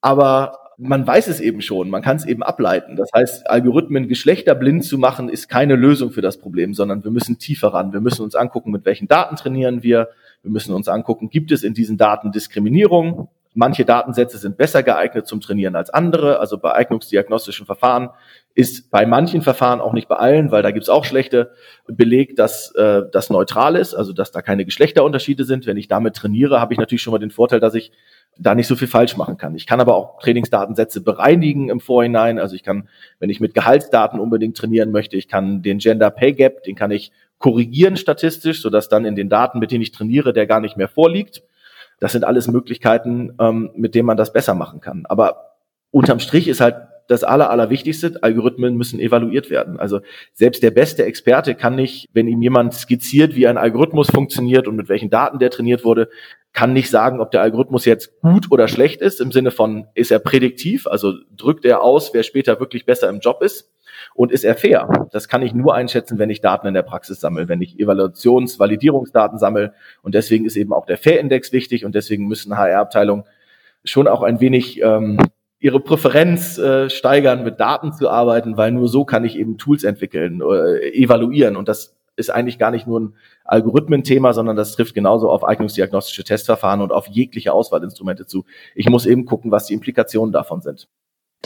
aber 0.00 0.58
man 0.78 1.06
weiß 1.06 1.28
es 1.28 1.40
eben 1.40 1.62
schon, 1.62 1.88
man 1.88 2.02
kann 2.02 2.16
es 2.16 2.26
eben 2.26 2.42
ableiten. 2.42 2.96
Das 2.96 3.10
heißt, 3.14 3.50
Algorithmen 3.50 4.08
geschlechterblind 4.08 4.84
zu 4.84 4.98
machen, 4.98 5.28
ist 5.28 5.48
keine 5.48 5.74
Lösung 5.74 6.10
für 6.10 6.20
das 6.20 6.38
Problem, 6.38 6.74
sondern 6.74 7.02
wir 7.02 7.10
müssen 7.10 7.38
tiefer 7.38 7.68
ran. 7.68 7.92
Wir 7.92 8.00
müssen 8.00 8.22
uns 8.22 8.34
angucken, 8.34 8.70
mit 8.70 8.84
welchen 8.84 9.08
Daten 9.08 9.36
trainieren 9.36 9.82
wir. 9.82 10.10
Wir 10.42 10.50
müssen 10.50 10.74
uns 10.74 10.88
angucken, 10.88 11.30
gibt 11.30 11.50
es 11.50 11.62
in 11.62 11.74
diesen 11.74 11.96
Daten 11.96 12.30
Diskriminierung? 12.30 13.28
Manche 13.58 13.86
Datensätze 13.86 14.36
sind 14.36 14.58
besser 14.58 14.82
geeignet 14.82 15.26
zum 15.26 15.40
Trainieren 15.40 15.76
als 15.76 15.88
andere. 15.88 16.40
Also 16.40 16.58
bei 16.58 16.74
eignungsdiagnostischen 16.74 17.64
Verfahren 17.64 18.10
ist 18.54 18.90
bei 18.90 19.06
manchen 19.06 19.40
Verfahren 19.40 19.80
auch 19.80 19.94
nicht 19.94 20.08
bei 20.08 20.16
allen, 20.16 20.50
weil 20.50 20.62
da 20.62 20.72
gibt's 20.72 20.90
auch 20.90 21.06
schlechte 21.06 21.52
Beleg, 21.86 22.36
dass 22.36 22.74
äh, 22.74 23.04
das 23.10 23.30
neutral 23.30 23.76
ist, 23.76 23.94
also 23.94 24.12
dass 24.12 24.30
da 24.30 24.42
keine 24.42 24.66
Geschlechterunterschiede 24.66 25.44
sind. 25.44 25.64
Wenn 25.64 25.78
ich 25.78 25.88
damit 25.88 26.16
trainiere, 26.16 26.60
habe 26.60 26.74
ich 26.74 26.78
natürlich 26.78 27.00
schon 27.00 27.12
mal 27.12 27.18
den 27.18 27.30
Vorteil, 27.30 27.58
dass 27.58 27.74
ich 27.74 27.92
da 28.38 28.54
nicht 28.54 28.66
so 28.66 28.76
viel 28.76 28.88
falsch 28.88 29.16
machen 29.16 29.38
kann. 29.38 29.54
Ich 29.54 29.66
kann 29.66 29.80
aber 29.80 29.94
auch 29.94 30.18
Trainingsdatensätze 30.20 31.00
bereinigen 31.00 31.70
im 31.70 31.80
Vorhinein. 31.80 32.38
Also 32.38 32.56
ich 32.56 32.62
kann, 32.62 32.90
wenn 33.20 33.30
ich 33.30 33.40
mit 33.40 33.54
Gehaltsdaten 33.54 34.20
unbedingt 34.20 34.58
trainieren 34.58 34.92
möchte, 34.92 35.16
ich 35.16 35.28
kann 35.28 35.62
den 35.62 35.78
Gender 35.78 36.10
Pay 36.10 36.34
Gap, 36.34 36.62
den 36.64 36.76
kann 36.76 36.90
ich 36.90 37.10
korrigieren 37.38 37.96
statistisch, 37.96 38.60
sodass 38.60 38.90
dann 38.90 39.06
in 39.06 39.16
den 39.16 39.30
Daten, 39.30 39.60
mit 39.60 39.70
denen 39.70 39.80
ich 39.80 39.92
trainiere, 39.92 40.34
der 40.34 40.46
gar 40.46 40.60
nicht 40.60 40.76
mehr 40.76 40.88
vorliegt. 40.88 41.42
Das 41.98 42.12
sind 42.12 42.24
alles 42.24 42.48
Möglichkeiten, 42.48 43.32
ähm, 43.40 43.70
mit 43.74 43.94
denen 43.94 44.06
man 44.06 44.16
das 44.16 44.32
besser 44.32 44.54
machen 44.54 44.80
kann. 44.80 45.06
Aber 45.06 45.56
unterm 45.90 46.20
Strich 46.20 46.48
ist 46.48 46.60
halt 46.60 46.76
das 47.08 47.24
Aller, 47.24 47.50
Allerwichtigste, 47.50 48.18
Algorithmen 48.22 48.76
müssen 48.76 48.98
evaluiert 48.98 49.50
werden. 49.50 49.78
Also 49.78 50.00
selbst 50.32 50.62
der 50.62 50.70
beste 50.72 51.04
Experte 51.04 51.54
kann 51.54 51.76
nicht, 51.76 52.08
wenn 52.12 52.26
ihm 52.26 52.42
jemand 52.42 52.74
skizziert, 52.74 53.36
wie 53.36 53.46
ein 53.46 53.58
Algorithmus 53.58 54.10
funktioniert 54.10 54.66
und 54.66 54.76
mit 54.76 54.88
welchen 54.88 55.10
Daten 55.10 55.38
der 55.38 55.50
trainiert 55.50 55.84
wurde, 55.84 56.08
kann 56.52 56.72
nicht 56.72 56.90
sagen, 56.90 57.20
ob 57.20 57.30
der 57.30 57.42
Algorithmus 57.42 57.84
jetzt 57.84 58.20
gut 58.20 58.50
oder 58.50 58.66
schlecht 58.66 59.02
ist, 59.02 59.20
im 59.20 59.30
Sinne 59.30 59.50
von, 59.50 59.86
ist 59.94 60.10
er 60.10 60.18
prädiktiv, 60.18 60.86
also 60.86 61.12
drückt 61.36 61.64
er 61.64 61.82
aus, 61.82 62.14
wer 62.14 62.22
später 62.22 62.58
wirklich 62.60 62.86
besser 62.86 63.08
im 63.08 63.20
Job 63.20 63.42
ist, 63.42 63.70
und 64.14 64.32
ist 64.32 64.44
er 64.44 64.54
fair? 64.54 65.08
Das 65.12 65.28
kann 65.28 65.42
ich 65.42 65.54
nur 65.54 65.74
einschätzen, 65.74 66.18
wenn 66.18 66.30
ich 66.30 66.40
Daten 66.40 66.66
in 66.66 66.74
der 66.74 66.82
Praxis 66.82 67.20
sammle, 67.20 67.48
wenn 67.48 67.62
ich 67.62 67.78
Evaluations-, 67.78 68.58
Validierungsdaten 68.58 69.38
sammle. 69.38 69.72
Und 70.02 70.14
deswegen 70.14 70.44
ist 70.44 70.56
eben 70.56 70.72
auch 70.72 70.86
der 70.86 70.98
Fair-Index 70.98 71.52
wichtig 71.52 71.84
und 71.84 71.94
deswegen 71.94 72.26
müssen 72.26 72.56
HR-Abteilungen 72.56 73.24
schon 73.84 74.08
auch 74.08 74.22
ein 74.22 74.40
wenig 74.40 74.82
ähm, 74.82 75.18
ihre 75.58 75.80
Präferenz 75.80 76.58
äh, 76.58 76.90
steigern, 76.90 77.44
mit 77.44 77.60
Daten 77.60 77.92
zu 77.92 78.10
arbeiten, 78.10 78.56
weil 78.56 78.72
nur 78.72 78.88
so 78.88 79.04
kann 79.04 79.24
ich 79.24 79.38
eben 79.38 79.58
Tools 79.58 79.84
entwickeln, 79.84 80.40
äh, 80.40 80.92
evaluieren. 80.92 81.56
Und 81.56 81.68
das 81.68 81.96
ist 82.16 82.30
eigentlich 82.30 82.58
gar 82.58 82.70
nicht 82.70 82.86
nur 82.86 83.00
ein 83.00 83.14
Algorithmenthema, 83.44 84.32
sondern 84.32 84.56
das 84.56 84.72
trifft 84.72 84.94
genauso 84.94 85.30
auf 85.30 85.44
eignungsdiagnostische 85.44 86.24
Testverfahren 86.24 86.80
und 86.80 86.92
auf 86.92 87.06
jegliche 87.06 87.52
Auswahlinstrumente 87.52 88.26
zu. 88.26 88.44
Ich 88.74 88.88
muss 88.88 89.06
eben 89.06 89.24
gucken, 89.24 89.50
was 89.50 89.66
die 89.66 89.74
Implikationen 89.74 90.32
davon 90.32 90.62
sind. 90.62 90.88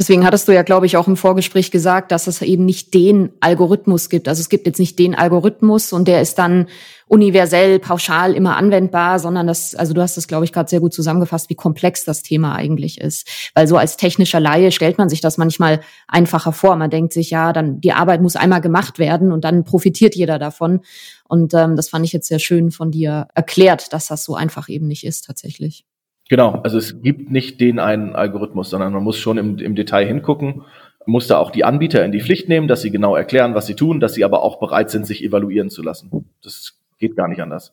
Deswegen 0.01 0.25
hattest 0.25 0.49
du 0.49 0.53
ja, 0.53 0.63
glaube 0.63 0.87
ich, 0.87 0.97
auch 0.97 1.09
im 1.09 1.17
Vorgespräch 1.19 1.71
gesagt, 1.71 2.11
dass 2.11 2.27
es 2.27 2.41
eben 2.41 2.65
nicht 2.65 2.95
den 2.95 3.33
Algorithmus 3.41 4.09
gibt. 4.09 4.29
Also 4.29 4.41
es 4.41 4.49
gibt 4.49 4.67
jetzt 4.67 4.79
nicht 4.79 4.99
den 4.99 5.15
Algorithmus 5.15 5.93
und 5.93 6.09
der 6.09 6.23
ist 6.23 6.39
dann 6.39 6.69
universell, 7.07 7.79
pauschal 7.79 8.33
immer 8.33 8.57
anwendbar, 8.57 9.19
sondern 9.19 9.47
das, 9.47 9.75
also 9.75 9.93
du 9.93 10.01
hast 10.01 10.17
das, 10.17 10.27
glaube 10.27 10.47
ich, 10.47 10.55
gerade 10.55 10.71
sehr 10.71 10.81
gut 10.81 10.95
zusammengefasst, 10.95 11.51
wie 11.51 11.55
komplex 11.55 12.05
das 12.05 12.23
Thema 12.23 12.55
eigentlich 12.55 12.99
ist. 12.99 13.29
Weil 13.55 13.69
so 13.69 13.77
als 13.77 13.99
technischer 13.99 14.41
Laie 14.41 14.73
stellt 14.73 14.97
man 14.97 15.11
sich 15.11 15.21
das 15.21 15.37
manchmal 15.37 15.81
einfacher 16.09 16.55
vor. 16.55 16.77
Man 16.77 16.89
denkt 16.89 17.13
sich, 17.13 17.29
ja, 17.29 17.53
dann 17.53 17.83
die 17.83 17.93
Arbeit 17.93 18.23
muss 18.23 18.37
einmal 18.37 18.63
gemacht 18.63 18.99
werden 18.99 19.33
und 19.33 19.45
dann 19.45 19.65
profitiert 19.65 20.15
jeder 20.17 20.39
davon. 20.39 20.81
Und 21.29 21.53
ähm, 21.53 21.77
das 21.77 21.91
fand 21.91 22.07
ich 22.07 22.15
jetzt 22.15 22.29
sehr 22.29 22.39
schön 22.39 22.71
von 22.71 22.91
dir 22.91 23.29
erklärt, 23.35 23.93
dass 23.93 24.07
das 24.07 24.25
so 24.25 24.35
einfach 24.35 24.71
eben 24.71 24.87
nicht 24.87 25.05
ist 25.05 25.27
tatsächlich. 25.27 25.85
Genau, 26.31 26.61
also 26.63 26.79
es 26.79 27.03
gibt 27.03 27.33
nicht 27.33 27.61
den 27.61 27.81
einen 27.81 28.15
Algorithmus, 28.15 28.71
sondern 28.71 28.93
man 28.93 29.03
muss 29.03 29.19
schon 29.19 29.37
im, 29.37 29.59
im 29.59 29.75
Detail 29.75 30.07
hingucken, 30.07 30.63
muss 31.05 31.27
da 31.27 31.39
auch 31.39 31.51
die 31.51 31.65
Anbieter 31.65 32.05
in 32.05 32.13
die 32.13 32.21
Pflicht 32.21 32.49
nehmen, 32.49 32.69
dass 32.69 32.83
sie 32.83 32.93
genau 32.93 33.17
erklären, 33.17 33.57
was 33.57 33.67
sie 33.67 33.75
tun, 33.75 33.99
dass 33.99 34.15
sie 34.15 34.25
aber 34.25 34.45
auch 34.45 34.61
bereit 34.61 34.91
sind, 34.91 35.09
sich 35.09 35.25
evaluieren 35.25 35.71
zu 35.71 35.83
lassen. 35.83 36.25
Das 36.45 36.79
geht 37.01 37.17
gar 37.17 37.27
nicht 37.27 37.43
anders. 37.43 37.73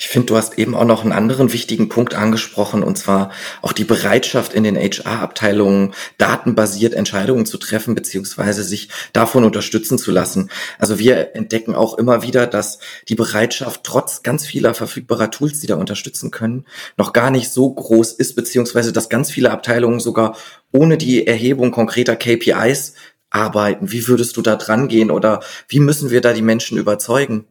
Ich 0.00 0.08
finde, 0.08 0.28
du 0.28 0.36
hast 0.38 0.58
eben 0.58 0.74
auch 0.74 0.86
noch 0.86 1.02
einen 1.02 1.12
anderen 1.12 1.52
wichtigen 1.52 1.90
Punkt 1.90 2.14
angesprochen, 2.14 2.82
und 2.82 2.96
zwar 2.96 3.30
auch 3.60 3.74
die 3.74 3.84
Bereitschaft 3.84 4.54
in 4.54 4.64
den 4.64 4.74
HR-Abteilungen, 4.74 5.92
datenbasiert 6.16 6.94
Entscheidungen 6.94 7.44
zu 7.44 7.58
treffen, 7.58 7.94
beziehungsweise 7.94 8.64
sich 8.64 8.88
davon 9.12 9.44
unterstützen 9.44 9.98
zu 9.98 10.10
lassen. 10.10 10.48
Also 10.78 10.98
wir 10.98 11.36
entdecken 11.36 11.74
auch 11.74 11.98
immer 11.98 12.22
wieder, 12.22 12.46
dass 12.46 12.78
die 13.08 13.14
Bereitschaft 13.14 13.84
trotz 13.84 14.22
ganz 14.22 14.46
vieler 14.46 14.72
verfügbarer 14.72 15.30
Tools, 15.30 15.60
die 15.60 15.66
da 15.66 15.74
unterstützen 15.74 16.30
können, 16.30 16.64
noch 16.96 17.12
gar 17.12 17.30
nicht 17.30 17.50
so 17.50 17.70
groß 17.70 18.12
ist, 18.12 18.36
beziehungsweise 18.36 18.94
dass 18.94 19.10
ganz 19.10 19.30
viele 19.30 19.50
Abteilungen 19.50 20.00
sogar 20.00 20.34
ohne 20.72 20.96
die 20.96 21.26
Erhebung 21.26 21.72
konkreter 21.72 22.16
KPIs 22.16 22.94
arbeiten. 23.28 23.92
Wie 23.92 24.08
würdest 24.08 24.38
du 24.38 24.40
da 24.40 24.56
dran 24.56 24.88
gehen 24.88 25.10
oder 25.10 25.40
wie 25.68 25.78
müssen 25.78 26.08
wir 26.08 26.22
da 26.22 26.32
die 26.32 26.40
Menschen 26.40 26.78
überzeugen? 26.78 27.44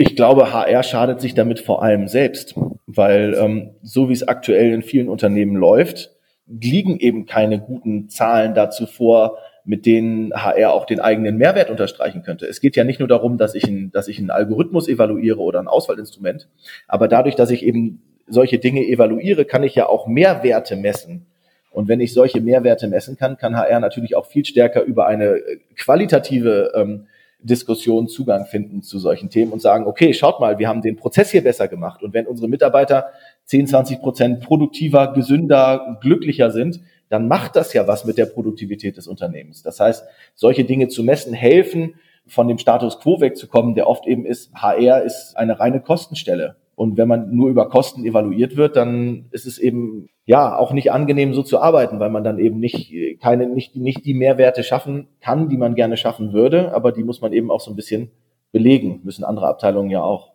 Ich 0.00 0.14
glaube, 0.14 0.52
HR 0.52 0.84
schadet 0.84 1.20
sich 1.20 1.34
damit 1.34 1.58
vor 1.58 1.82
allem 1.82 2.06
selbst, 2.06 2.54
weil 2.86 3.34
ähm, 3.34 3.70
so 3.82 4.08
wie 4.08 4.12
es 4.12 4.26
aktuell 4.26 4.72
in 4.72 4.82
vielen 4.82 5.08
Unternehmen 5.08 5.56
läuft, 5.56 6.12
liegen 6.46 7.00
eben 7.00 7.26
keine 7.26 7.58
guten 7.58 8.08
Zahlen 8.08 8.54
dazu 8.54 8.86
vor, 8.86 9.38
mit 9.64 9.86
denen 9.86 10.32
HR 10.32 10.72
auch 10.72 10.86
den 10.86 11.00
eigenen 11.00 11.36
Mehrwert 11.36 11.68
unterstreichen 11.68 12.22
könnte. 12.22 12.46
Es 12.46 12.60
geht 12.60 12.76
ja 12.76 12.84
nicht 12.84 13.00
nur 13.00 13.08
darum, 13.08 13.38
dass 13.38 13.56
ich, 13.56 13.66
ein, 13.66 13.90
dass 13.90 14.06
ich 14.06 14.20
einen 14.20 14.30
Algorithmus 14.30 14.86
evaluiere 14.86 15.40
oder 15.40 15.58
ein 15.58 15.66
Auswahlinstrument, 15.66 16.48
aber 16.86 17.08
dadurch, 17.08 17.34
dass 17.34 17.50
ich 17.50 17.64
eben 17.64 18.00
solche 18.28 18.60
Dinge 18.60 18.86
evaluiere, 18.86 19.46
kann 19.46 19.64
ich 19.64 19.74
ja 19.74 19.88
auch 19.88 20.06
Mehrwerte 20.06 20.76
messen. 20.76 21.26
Und 21.72 21.88
wenn 21.88 22.00
ich 22.00 22.14
solche 22.14 22.40
Mehrwerte 22.40 22.86
messen 22.86 23.16
kann, 23.16 23.36
kann 23.36 23.56
HR 23.56 23.80
natürlich 23.80 24.14
auch 24.14 24.26
viel 24.26 24.44
stärker 24.44 24.82
über 24.82 25.08
eine 25.08 25.40
qualitative 25.76 26.70
ähm, 26.76 27.08
Diskussion 27.40 28.08
Zugang 28.08 28.46
finden 28.46 28.82
zu 28.82 28.98
solchen 28.98 29.30
Themen 29.30 29.52
und 29.52 29.62
sagen, 29.62 29.86
okay, 29.86 30.12
schaut 30.12 30.40
mal, 30.40 30.58
wir 30.58 30.68
haben 30.68 30.82
den 30.82 30.96
Prozess 30.96 31.30
hier 31.30 31.42
besser 31.42 31.68
gemacht. 31.68 32.02
Und 32.02 32.12
wenn 32.12 32.26
unsere 32.26 32.48
Mitarbeiter 32.48 33.06
10, 33.44 33.68
20 33.68 34.00
Prozent 34.00 34.40
produktiver, 34.40 35.12
gesünder, 35.12 35.98
glücklicher 36.00 36.50
sind, 36.50 36.80
dann 37.08 37.28
macht 37.28 37.56
das 37.56 37.72
ja 37.72 37.86
was 37.86 38.04
mit 38.04 38.18
der 38.18 38.26
Produktivität 38.26 38.96
des 38.96 39.06
Unternehmens. 39.06 39.62
Das 39.62 39.80
heißt, 39.80 40.04
solche 40.34 40.64
Dinge 40.64 40.88
zu 40.88 41.02
messen 41.02 41.32
helfen, 41.32 41.94
von 42.26 42.48
dem 42.48 42.58
Status 42.58 43.00
quo 43.00 43.20
wegzukommen, 43.20 43.74
der 43.74 43.88
oft 43.88 44.06
eben 44.06 44.26
ist, 44.26 44.52
HR 44.54 45.02
ist 45.02 45.34
eine 45.36 45.58
reine 45.58 45.80
Kostenstelle. 45.80 46.56
Und 46.78 46.96
wenn 46.96 47.08
man 47.08 47.34
nur 47.34 47.50
über 47.50 47.68
Kosten 47.68 48.04
evaluiert 48.04 48.56
wird, 48.56 48.76
dann 48.76 49.26
ist 49.32 49.46
es 49.46 49.58
eben 49.58 50.10
ja 50.26 50.56
auch 50.56 50.72
nicht 50.72 50.92
angenehm, 50.92 51.34
so 51.34 51.42
zu 51.42 51.58
arbeiten, 51.58 51.98
weil 51.98 52.08
man 52.08 52.22
dann 52.22 52.38
eben 52.38 52.60
nicht 52.60 52.94
keine 53.20 53.48
nicht 53.48 53.74
nicht 53.74 54.04
die 54.04 54.14
Mehrwerte 54.14 54.62
schaffen 54.62 55.08
kann, 55.20 55.48
die 55.48 55.56
man 55.56 55.74
gerne 55.74 55.96
schaffen 55.96 56.32
würde, 56.32 56.72
aber 56.72 56.92
die 56.92 57.02
muss 57.02 57.20
man 57.20 57.32
eben 57.32 57.50
auch 57.50 57.60
so 57.60 57.72
ein 57.72 57.74
bisschen 57.74 58.12
belegen, 58.52 59.00
müssen 59.02 59.24
andere 59.24 59.48
Abteilungen 59.48 59.90
ja 59.90 60.04
auch. 60.04 60.34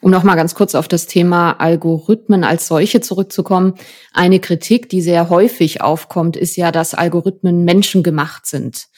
Um 0.00 0.10
nochmal 0.10 0.34
ganz 0.34 0.56
kurz 0.56 0.74
auf 0.74 0.88
das 0.88 1.06
Thema 1.06 1.52
Algorithmen 1.52 2.42
als 2.42 2.66
solche 2.66 3.00
zurückzukommen. 3.00 3.74
Eine 4.12 4.40
Kritik, 4.40 4.88
die 4.88 5.00
sehr 5.00 5.30
häufig 5.30 5.80
aufkommt, 5.80 6.36
ist 6.36 6.56
ja, 6.56 6.72
dass 6.72 6.94
Algorithmen 6.94 7.64
menschengemacht 7.64 8.46
sind 8.46 8.88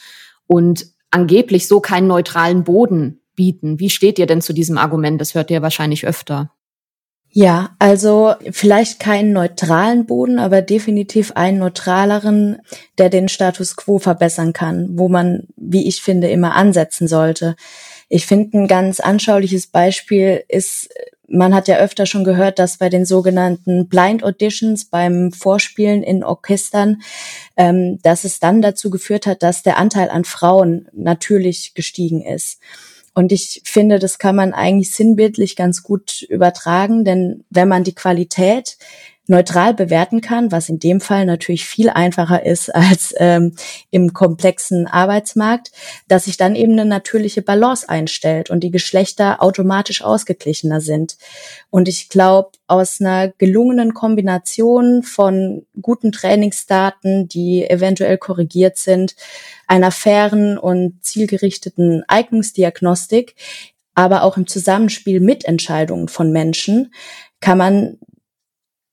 und 0.47 0.87
angeblich 1.11 1.69
so 1.69 1.81
keinen 1.81 2.07
neutralen 2.07 2.65
Boden 2.65 3.21
bieten. 3.37 3.79
Wie 3.81 3.91
steht 3.91 4.19
ihr 4.19 4.27
denn 4.27 4.41
zu 4.41 4.55
diesem 4.55 4.79
Argument? 4.79 5.21
Das 5.21 5.35
hört 5.35 5.51
ihr 5.51 5.61
wahrscheinlich 5.61 6.07
öfter. 6.07 6.53
Ja, 7.33 7.77
also 7.79 8.35
vielleicht 8.51 8.99
keinen 8.99 9.33
neutralen 9.33 10.05
Boden, 10.05 10.41
aber 10.41 10.63
definitiv 10.63 11.33
einen 11.37 11.59
neutraleren, 11.59 12.59
der 12.99 13.09
den 13.09 13.29
Status 13.29 13.77
quo 13.77 14.01
verbessern 14.01 14.53
kann, 14.53 14.89
wo 14.99 15.09
man, 15.09 15.45
wie 15.57 15.87
ich 15.87 16.03
finde, 16.03 16.29
immer 16.29 16.57
ansetzen 16.57 17.07
sollte. 17.07 17.55
Ich 18.09 18.27
finde 18.27 18.59
ein 18.59 18.67
ganz 18.67 18.99
anschauliches 18.99 19.69
Beispiel 19.69 20.43
ist, 20.49 20.89
man 21.29 21.55
hat 21.55 21.69
ja 21.69 21.77
öfter 21.77 22.07
schon 22.07 22.25
gehört, 22.25 22.59
dass 22.59 22.79
bei 22.79 22.89
den 22.89 23.05
sogenannten 23.05 23.87
Blind 23.87 24.25
Auditions 24.25 24.87
beim 24.87 25.31
Vorspielen 25.31 26.03
in 26.03 26.25
Orchestern, 26.25 27.03
ähm, 27.57 28.01
dass 28.03 28.25
es 28.25 28.41
dann 28.41 28.61
dazu 28.61 28.91
geführt 28.91 29.27
hat, 29.27 29.45
dass 29.45 29.63
der 29.63 29.79
Anteil 29.79 30.11
an 30.11 30.25
Frauen 30.25 30.89
natürlich 30.93 31.75
gestiegen 31.75 32.23
ist. 32.23 32.59
Und 33.15 33.33
ich 33.33 33.63
finde, 33.65 33.99
das 33.99 34.19
kann 34.19 34.37
man 34.37 34.53
eigentlich 34.53 34.95
sinnbildlich 34.95 35.57
ganz 35.57 35.83
gut 35.83 36.23
übertragen, 36.23 37.05
denn 37.05 37.45
wenn 37.51 37.69
man 37.69 37.85
die 37.85 37.95
Qualität 37.95 38.79
neutral 39.31 39.73
bewerten 39.73 40.21
kann, 40.21 40.53
was 40.53 40.69
in 40.69 40.79
dem 40.79 41.01
Fall 41.01 41.25
natürlich 41.25 41.65
viel 41.65 41.89
einfacher 41.89 42.45
ist 42.45 42.69
als 42.75 43.15
ähm, 43.17 43.55
im 43.91 44.13
komplexen 44.13 44.87
Arbeitsmarkt, 44.87 45.71
dass 46.09 46.25
sich 46.25 46.37
dann 46.37 46.55
eben 46.55 46.73
eine 46.73 46.85
natürliche 46.85 47.41
Balance 47.41 47.89
einstellt 47.89 48.51
und 48.51 48.61
die 48.61 48.71
Geschlechter 48.71 49.43
automatisch 49.43 50.03
ausgeglichener 50.03 50.81
sind. 50.81 51.17
Und 51.71 51.89
ich 51.89 52.09
glaube, 52.09 52.51
aus 52.67 53.01
einer 53.01 53.29
gelungenen 53.29 53.95
Kombination 53.95 55.03
von 55.03 55.65
guten 55.81 56.13
Trainingsdaten, 56.13 57.29
die 57.29 57.69
eventuell 57.69 58.19
korrigiert 58.19 58.77
sind, 58.77 59.15
einer 59.67 59.93
fairen 59.93 60.59
und 60.59 61.05
zielgerichteten 61.05 62.03
Eignungsdiagnostik, 62.09 63.37
aber 63.95 64.23
auch 64.25 64.37
im 64.37 64.47
Zusammenspiel 64.47 65.21
mit 65.21 65.45
Entscheidungen 65.45 66.09
von 66.09 66.33
Menschen, 66.33 66.93
kann 67.41 67.59
man 67.59 67.99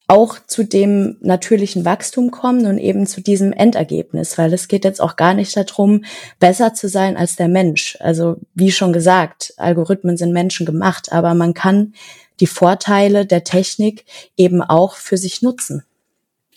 auch 0.07 0.37
zu 0.47 0.63
dem 0.63 1.17
natürlichen 1.19 1.83
Wachstum 1.83 2.31
kommen 2.31 2.65
und 2.65 2.77
eben 2.77 3.05
zu 3.05 3.21
diesem 3.21 3.51
Endergebnis, 3.51 4.37
weil 4.37 4.53
es 4.53 4.69
geht 4.69 4.85
jetzt 4.85 5.01
auch 5.01 5.17
gar 5.17 5.33
nicht 5.33 5.55
darum, 5.55 6.05
besser 6.39 6.73
zu 6.73 6.87
sein 6.87 7.17
als 7.17 7.35
der 7.35 7.49
Mensch. 7.49 7.97
Also 7.99 8.37
wie 8.53 8.71
schon 8.71 8.93
gesagt, 8.93 9.53
Algorithmen 9.57 10.15
sind 10.15 10.31
Menschen 10.31 10.65
gemacht, 10.65 11.11
aber 11.11 11.33
man 11.33 11.53
kann 11.53 11.93
die 12.39 12.47
Vorteile 12.47 13.25
der 13.25 13.43
Technik 13.43 14.05
eben 14.37 14.61
auch 14.61 14.95
für 14.95 15.17
sich 15.17 15.41
nutzen. 15.41 15.83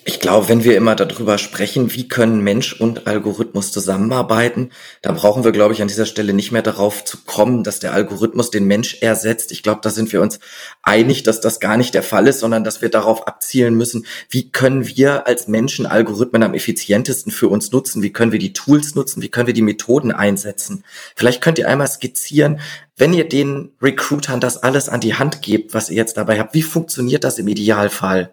Ich 0.07 0.19
glaube, 0.19 0.49
wenn 0.49 0.65
wir 0.65 0.79
immer 0.79 0.97
darüber 0.97 1.37
sprechen, 1.37 1.93
wie 1.93 2.09
können 2.09 2.41
Mensch 2.41 2.73
und 2.73 3.07
Algorithmus 3.07 3.71
zusammenarbeiten, 3.71 4.71
dann 5.03 5.15
brauchen 5.15 5.45
wir, 5.45 5.53
glaube 5.53 5.75
ich, 5.75 5.83
an 5.83 5.89
dieser 5.89 6.07
Stelle 6.07 6.33
nicht 6.33 6.53
mehr 6.53 6.63
darauf 6.63 7.05
zu 7.05 7.19
kommen, 7.27 7.65
dass 7.65 7.81
der 7.81 7.93
Algorithmus 7.93 8.51
den 8.51 8.65
Mensch 8.65 8.97
ersetzt. 9.03 9.53
Ich 9.53 9.63
glaube, 9.63 9.81
da 9.83 9.91
sind 9.91 10.11
wir 10.15 10.23
uns 10.23 10.41
einig, 10.83 11.23
dass 11.23 11.43
das 11.43 11.61
gar 11.61 11.77
nicht 11.77 11.93
der 11.93 12.03
Fall 12.03 12.27
ist, 12.29 12.41
sondern 12.41 12.65
dass 12.65 12.81
wir 12.81 12.89
darauf 12.89 13.27
abzielen 13.27 13.75
müssen, 13.75 14.07
wie 14.31 14.51
können 14.51 14.87
wir 14.87 15.27
als 15.27 15.49
Menschen 15.49 15.85
Algorithmen 15.85 16.43
am 16.45 16.55
effizientesten 16.55 17.31
für 17.31 17.49
uns 17.49 17.71
nutzen? 17.71 18.03
Wie 18.03 18.13
können 18.13 18.33
wir 18.33 18.39
die 18.39 18.55
Tools 18.55 18.95
nutzen? 18.95 19.21
Wie 19.21 19.29
können 19.29 19.49
wir 19.49 19.55
die 19.55 19.61
Methoden 19.61 20.13
einsetzen? 20.13 20.83
Vielleicht 21.15 21.43
könnt 21.43 21.59
ihr 21.59 21.69
einmal 21.69 21.89
skizzieren, 21.89 22.61
wenn 22.97 23.13
ihr 23.13 23.29
den 23.29 23.73
Recruitern 23.83 24.41
das 24.41 24.63
alles 24.63 24.89
an 24.89 25.01
die 25.01 25.17
Hand 25.17 25.43
gebt, 25.43 25.75
was 25.75 25.91
ihr 25.91 25.97
jetzt 25.97 26.17
dabei 26.17 26.39
habt, 26.39 26.55
wie 26.55 26.63
funktioniert 26.63 27.23
das 27.23 27.39
im 27.39 27.49
Idealfall? 27.49 28.33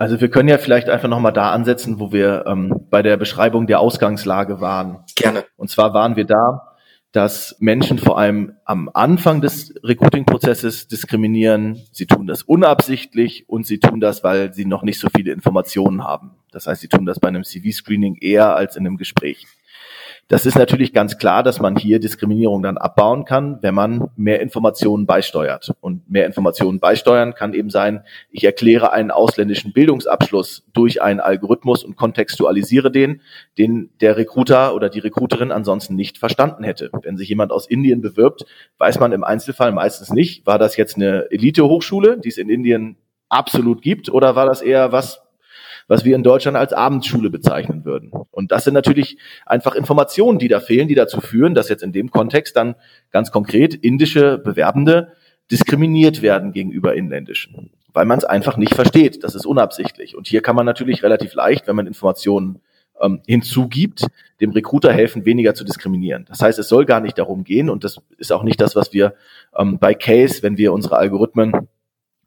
Also 0.00 0.18
wir 0.18 0.30
können 0.30 0.48
ja 0.48 0.56
vielleicht 0.56 0.88
einfach 0.88 1.10
nochmal 1.10 1.34
da 1.34 1.50
ansetzen, 1.50 2.00
wo 2.00 2.10
wir 2.10 2.44
ähm, 2.46 2.86
bei 2.88 3.02
der 3.02 3.18
Beschreibung 3.18 3.66
der 3.66 3.80
Ausgangslage 3.80 4.58
waren. 4.58 5.04
Gerne. 5.14 5.44
Und 5.58 5.68
zwar 5.68 5.92
waren 5.92 6.16
wir 6.16 6.24
da, 6.24 6.74
dass 7.12 7.54
Menschen 7.60 7.98
vor 7.98 8.16
allem 8.16 8.54
am 8.64 8.88
Anfang 8.94 9.42
des 9.42 9.74
Recruiting-Prozesses 9.84 10.88
diskriminieren. 10.88 11.82
Sie 11.92 12.06
tun 12.06 12.26
das 12.26 12.42
unabsichtlich 12.42 13.44
und 13.46 13.66
sie 13.66 13.78
tun 13.78 14.00
das, 14.00 14.24
weil 14.24 14.54
sie 14.54 14.64
noch 14.64 14.84
nicht 14.84 14.98
so 14.98 15.08
viele 15.14 15.32
Informationen 15.32 16.02
haben. 16.02 16.30
Das 16.50 16.66
heißt, 16.66 16.80
sie 16.80 16.88
tun 16.88 17.04
das 17.04 17.20
bei 17.20 17.28
einem 17.28 17.44
CV-Screening 17.44 18.16
eher 18.22 18.56
als 18.56 18.76
in 18.76 18.86
einem 18.86 18.96
Gespräch. 18.96 19.46
Das 20.30 20.46
ist 20.46 20.56
natürlich 20.56 20.92
ganz 20.92 21.18
klar, 21.18 21.42
dass 21.42 21.58
man 21.58 21.74
hier 21.74 21.98
Diskriminierung 21.98 22.62
dann 22.62 22.78
abbauen 22.78 23.24
kann, 23.24 23.58
wenn 23.62 23.74
man 23.74 24.10
mehr 24.14 24.40
Informationen 24.40 25.04
beisteuert. 25.04 25.72
Und 25.80 26.08
mehr 26.08 26.24
Informationen 26.24 26.78
beisteuern 26.78 27.34
kann 27.34 27.52
eben 27.52 27.68
sein, 27.68 28.04
ich 28.30 28.44
erkläre 28.44 28.92
einen 28.92 29.10
ausländischen 29.10 29.72
Bildungsabschluss 29.72 30.62
durch 30.72 31.02
einen 31.02 31.18
Algorithmus 31.18 31.82
und 31.82 31.96
kontextualisiere 31.96 32.92
den, 32.92 33.22
den 33.58 33.90
der 34.00 34.16
Recruiter 34.16 34.72
oder 34.76 34.88
die 34.88 35.00
Recruiterin 35.00 35.50
ansonsten 35.50 35.96
nicht 35.96 36.16
verstanden 36.16 36.62
hätte. 36.62 36.90
Wenn 37.02 37.16
sich 37.16 37.28
jemand 37.28 37.50
aus 37.50 37.66
Indien 37.66 38.00
bewirbt, 38.00 38.46
weiß 38.78 39.00
man 39.00 39.10
im 39.10 39.24
Einzelfall 39.24 39.72
meistens 39.72 40.12
nicht, 40.12 40.46
war 40.46 40.60
das 40.60 40.76
jetzt 40.76 40.94
eine 40.94 41.28
Elite-Hochschule, 41.32 42.20
die 42.20 42.28
es 42.28 42.38
in 42.38 42.48
Indien 42.48 42.98
absolut 43.28 43.82
gibt, 43.82 44.08
oder 44.08 44.36
war 44.36 44.46
das 44.46 44.62
eher 44.62 44.92
was, 44.92 45.22
was 45.88 46.04
wir 46.04 46.16
in 46.16 46.22
Deutschland 46.22 46.56
als 46.56 46.72
Abendschule 46.72 47.30
bezeichnen 47.30 47.84
würden. 47.84 48.10
Und 48.30 48.52
das 48.52 48.64
sind 48.64 48.74
natürlich 48.74 49.18
einfach 49.46 49.74
Informationen, 49.74 50.38
die 50.38 50.48
da 50.48 50.60
fehlen, 50.60 50.88
die 50.88 50.94
dazu 50.94 51.20
führen, 51.20 51.54
dass 51.54 51.68
jetzt 51.68 51.82
in 51.82 51.92
dem 51.92 52.10
Kontext 52.10 52.56
dann 52.56 52.74
ganz 53.10 53.30
konkret 53.30 53.74
indische 53.74 54.38
Bewerbende 54.38 55.12
diskriminiert 55.50 56.22
werden 56.22 56.52
gegenüber 56.52 56.94
inländischen, 56.94 57.70
weil 57.92 58.06
man 58.06 58.18
es 58.18 58.24
einfach 58.24 58.56
nicht 58.56 58.74
versteht. 58.74 59.24
Das 59.24 59.34
ist 59.34 59.46
unabsichtlich. 59.46 60.16
Und 60.16 60.28
hier 60.28 60.42
kann 60.42 60.56
man 60.56 60.66
natürlich 60.66 61.02
relativ 61.02 61.34
leicht, 61.34 61.66
wenn 61.66 61.76
man 61.76 61.86
Informationen 61.86 62.60
ähm, 63.00 63.20
hinzugibt, 63.26 64.06
dem 64.40 64.50
Recruiter 64.50 64.92
helfen, 64.92 65.24
weniger 65.24 65.54
zu 65.54 65.64
diskriminieren. 65.64 66.26
Das 66.28 66.40
heißt, 66.40 66.58
es 66.58 66.68
soll 66.68 66.84
gar 66.84 67.00
nicht 67.00 67.18
darum 67.18 67.44
gehen, 67.44 67.70
und 67.70 67.84
das 67.84 68.00
ist 68.18 68.32
auch 68.32 68.42
nicht 68.42 68.60
das, 68.60 68.76
was 68.76 68.92
wir 68.92 69.14
ähm, 69.56 69.78
bei 69.78 69.94
Case, 69.94 70.42
wenn 70.42 70.56
wir 70.56 70.72
unsere 70.72 70.96
Algorithmen, 70.96 71.68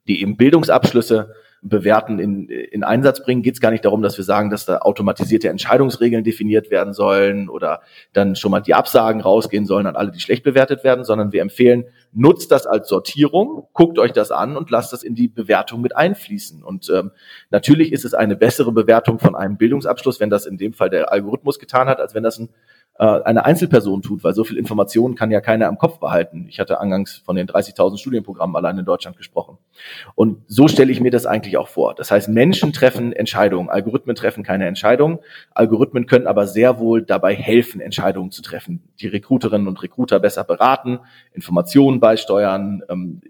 die 0.07 0.21
eben 0.21 0.35
Bildungsabschlüsse 0.35 1.33
Bewerten 1.63 2.19
in, 2.19 2.49
in 2.49 2.83
Einsatz 2.83 3.23
bringen, 3.23 3.41
geht 3.41 3.55
es 3.55 3.61
gar 3.61 3.71
nicht 3.71 3.85
darum, 3.85 4.01
dass 4.01 4.17
wir 4.17 4.25
sagen, 4.25 4.49
dass 4.49 4.65
da 4.65 4.79
automatisierte 4.79 5.49
Entscheidungsregeln 5.49 6.23
definiert 6.23 6.69
werden 6.69 6.93
sollen 6.93 7.49
oder 7.49 7.81
dann 8.11 8.35
schon 8.35 8.51
mal 8.51 8.59
die 8.59 8.73
Absagen 8.73 9.21
rausgehen 9.21 9.65
sollen 9.65 9.87
an 9.87 9.95
alle, 9.95 10.11
die 10.11 10.19
schlecht 10.19 10.43
bewertet 10.43 10.83
werden, 10.83 11.05
sondern 11.05 11.31
wir 11.31 11.41
empfehlen, 11.41 11.85
nutzt 12.11 12.51
das 12.51 12.67
als 12.67 12.89
Sortierung, 12.89 13.67
guckt 13.73 13.97
euch 13.97 14.11
das 14.11 14.31
an 14.31 14.57
und 14.57 14.69
lasst 14.69 14.93
das 14.93 15.03
in 15.03 15.15
die 15.15 15.27
Bewertung 15.27 15.81
mit 15.81 15.95
einfließen. 15.95 16.63
Und 16.63 16.89
ähm, 16.89 17.11
natürlich 17.49 17.91
ist 17.91 18.05
es 18.05 18.13
eine 18.13 18.35
bessere 18.35 18.71
Bewertung 18.71 19.19
von 19.19 19.35
einem 19.35 19.57
Bildungsabschluss, 19.57 20.19
wenn 20.19 20.29
das 20.29 20.45
in 20.45 20.57
dem 20.57 20.73
Fall 20.73 20.89
der 20.89 21.11
Algorithmus 21.11 21.59
getan 21.59 21.87
hat, 21.87 21.99
als 21.99 22.13
wenn 22.13 22.23
das 22.23 22.39
ein 22.39 22.49
äh, 22.99 23.05
eine 23.05 23.45
Einzelperson 23.45 24.01
tut, 24.01 24.23
weil 24.23 24.33
so 24.33 24.43
viel 24.43 24.57
Informationen 24.57 25.15
kann 25.15 25.31
ja 25.31 25.41
keiner 25.41 25.67
am 25.67 25.77
Kopf 25.77 25.99
behalten. 25.99 26.45
Ich 26.47 26.59
hatte 26.59 26.79
angangs 26.79 27.21
von 27.25 27.35
den 27.35 27.47
30.000 27.47 27.97
Studienprogrammen 27.97 28.55
allein 28.55 28.77
in 28.77 28.85
Deutschland 28.85 29.17
gesprochen. 29.17 29.57
Und 30.15 30.43
so 30.47 30.67
stelle 30.67 30.91
ich 30.91 31.01
mir 31.01 31.09
das 31.09 31.25
eigentlich 31.25 31.57
auch 31.57 31.69
vor. 31.69 31.95
Das 31.95 32.11
heißt, 32.11 32.29
Menschen 32.29 32.71
treffen 32.71 33.11
Entscheidungen, 33.11 33.69
Algorithmen 33.69 34.15
treffen 34.15 34.43
keine 34.43 34.67
Entscheidungen. 34.67 35.19
Algorithmen 35.53 36.05
können 36.05 36.27
aber 36.27 36.45
sehr 36.45 36.79
wohl 36.79 37.01
dabei 37.01 37.33
helfen, 37.33 37.81
Entscheidungen 37.81 38.31
zu 38.31 38.43
treffen. 38.43 38.83
Die 38.99 39.07
Recruiterinnen 39.07 39.67
und 39.67 39.81
Recruiter 39.81 40.19
besser 40.19 40.43
beraten, 40.43 40.99
Informationen 41.33 41.99
beisteuern, 41.99 42.83
ähm, 42.89 43.21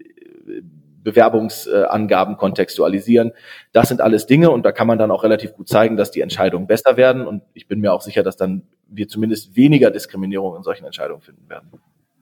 Bewerbungsangaben 1.04 2.36
kontextualisieren. 2.36 3.32
Das 3.72 3.88
sind 3.88 4.00
alles 4.00 4.26
Dinge 4.26 4.50
und 4.50 4.64
da 4.64 4.72
kann 4.72 4.88
man 4.88 4.98
dann 4.98 5.12
auch 5.12 5.22
relativ 5.22 5.52
gut 5.54 5.68
zeigen, 5.68 5.96
dass 5.96 6.10
die 6.10 6.22
Entscheidungen 6.22 6.66
besser 6.66 6.96
werden. 6.96 7.26
Und 7.26 7.42
ich 7.52 7.68
bin 7.68 7.80
mir 7.80 7.92
auch 7.92 8.00
sicher, 8.00 8.24
dass 8.24 8.36
dann 8.36 8.62
wir 8.88 9.06
zumindest 9.06 9.54
weniger 9.54 9.90
Diskriminierung 9.90 10.56
in 10.56 10.62
solchen 10.62 10.84
Entscheidungen 10.84 11.20
finden 11.20 11.48
werden. 11.48 11.70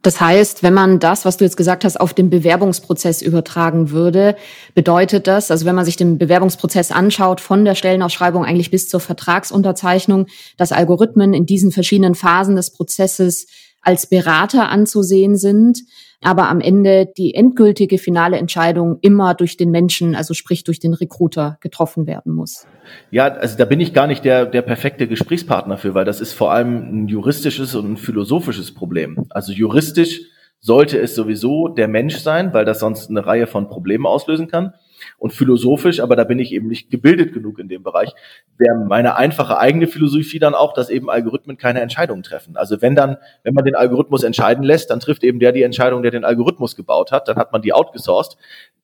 Das 0.02 0.20
heißt, 0.20 0.64
wenn 0.64 0.74
man 0.74 0.98
das, 0.98 1.24
was 1.24 1.36
du 1.36 1.44
jetzt 1.44 1.56
gesagt 1.56 1.84
hast, 1.84 2.00
auf 2.00 2.12
den 2.12 2.28
Bewerbungsprozess 2.28 3.22
übertragen 3.22 3.92
würde, 3.92 4.34
bedeutet 4.74 5.28
das, 5.28 5.52
also 5.52 5.64
wenn 5.64 5.76
man 5.76 5.84
sich 5.84 5.96
den 5.96 6.18
Bewerbungsprozess 6.18 6.90
anschaut, 6.90 7.40
von 7.40 7.64
der 7.64 7.76
Stellenausschreibung 7.76 8.44
eigentlich 8.44 8.72
bis 8.72 8.88
zur 8.88 8.98
Vertragsunterzeichnung, 8.98 10.26
dass 10.56 10.72
Algorithmen 10.72 11.34
in 11.34 11.46
diesen 11.46 11.70
verschiedenen 11.70 12.16
Phasen 12.16 12.56
des 12.56 12.72
Prozesses 12.72 13.46
als 13.82 14.08
Berater 14.08 14.70
anzusehen 14.70 15.36
sind, 15.36 15.80
aber 16.22 16.48
am 16.48 16.60
Ende 16.60 17.08
die 17.16 17.34
endgültige 17.34 17.98
finale 17.98 18.38
Entscheidung 18.38 18.98
immer 19.02 19.34
durch 19.34 19.56
den 19.56 19.70
Menschen, 19.70 20.14
also 20.14 20.34
sprich 20.34 20.64
durch 20.64 20.78
den 20.78 20.94
Recruiter, 20.94 21.58
getroffen 21.60 22.06
werden 22.06 22.32
muss. 22.32 22.66
Ja, 23.10 23.26
also 23.26 23.58
da 23.58 23.64
bin 23.64 23.80
ich 23.80 23.92
gar 23.92 24.06
nicht 24.06 24.24
der, 24.24 24.46
der 24.46 24.62
perfekte 24.62 25.08
Gesprächspartner 25.08 25.78
für, 25.78 25.94
weil 25.94 26.04
das 26.04 26.20
ist 26.20 26.32
vor 26.32 26.52
allem 26.52 27.02
ein 27.04 27.08
juristisches 27.08 27.74
und 27.74 27.92
ein 27.92 27.96
philosophisches 27.96 28.72
Problem. 28.72 29.26
Also 29.30 29.52
juristisch 29.52 30.20
sollte 30.60 30.98
es 31.00 31.16
sowieso 31.16 31.66
der 31.66 31.88
Mensch 31.88 32.18
sein, 32.18 32.54
weil 32.54 32.64
das 32.64 32.78
sonst 32.78 33.10
eine 33.10 33.26
Reihe 33.26 33.48
von 33.48 33.68
Problemen 33.68 34.06
auslösen 34.06 34.46
kann 34.46 34.72
und 35.18 35.32
philosophisch, 35.32 36.00
aber 36.00 36.16
da 36.16 36.24
bin 36.24 36.38
ich 36.38 36.52
eben 36.52 36.68
nicht 36.68 36.90
gebildet 36.90 37.32
genug 37.32 37.58
in 37.58 37.68
dem 37.68 37.82
Bereich, 37.82 38.12
wäre 38.58 38.84
meine 38.86 39.16
einfache 39.16 39.58
eigene 39.58 39.86
Philosophie 39.86 40.38
dann 40.38 40.54
auch, 40.54 40.72
dass 40.72 40.90
eben 40.90 41.10
Algorithmen 41.10 41.56
keine 41.56 41.80
Entscheidungen 41.80 42.22
treffen. 42.22 42.56
Also 42.56 42.82
wenn 42.82 42.94
dann, 42.94 43.16
wenn 43.42 43.54
man 43.54 43.64
den 43.64 43.74
Algorithmus 43.74 44.22
entscheiden 44.22 44.64
lässt, 44.64 44.90
dann 44.90 45.00
trifft 45.00 45.24
eben 45.24 45.40
der 45.40 45.52
die 45.52 45.62
Entscheidung, 45.62 46.02
der 46.02 46.10
den 46.10 46.24
Algorithmus 46.24 46.76
gebaut 46.76 47.12
hat, 47.12 47.28
dann 47.28 47.36
hat 47.36 47.52
man 47.52 47.62
die 47.62 47.72
outgesourced. 47.72 48.36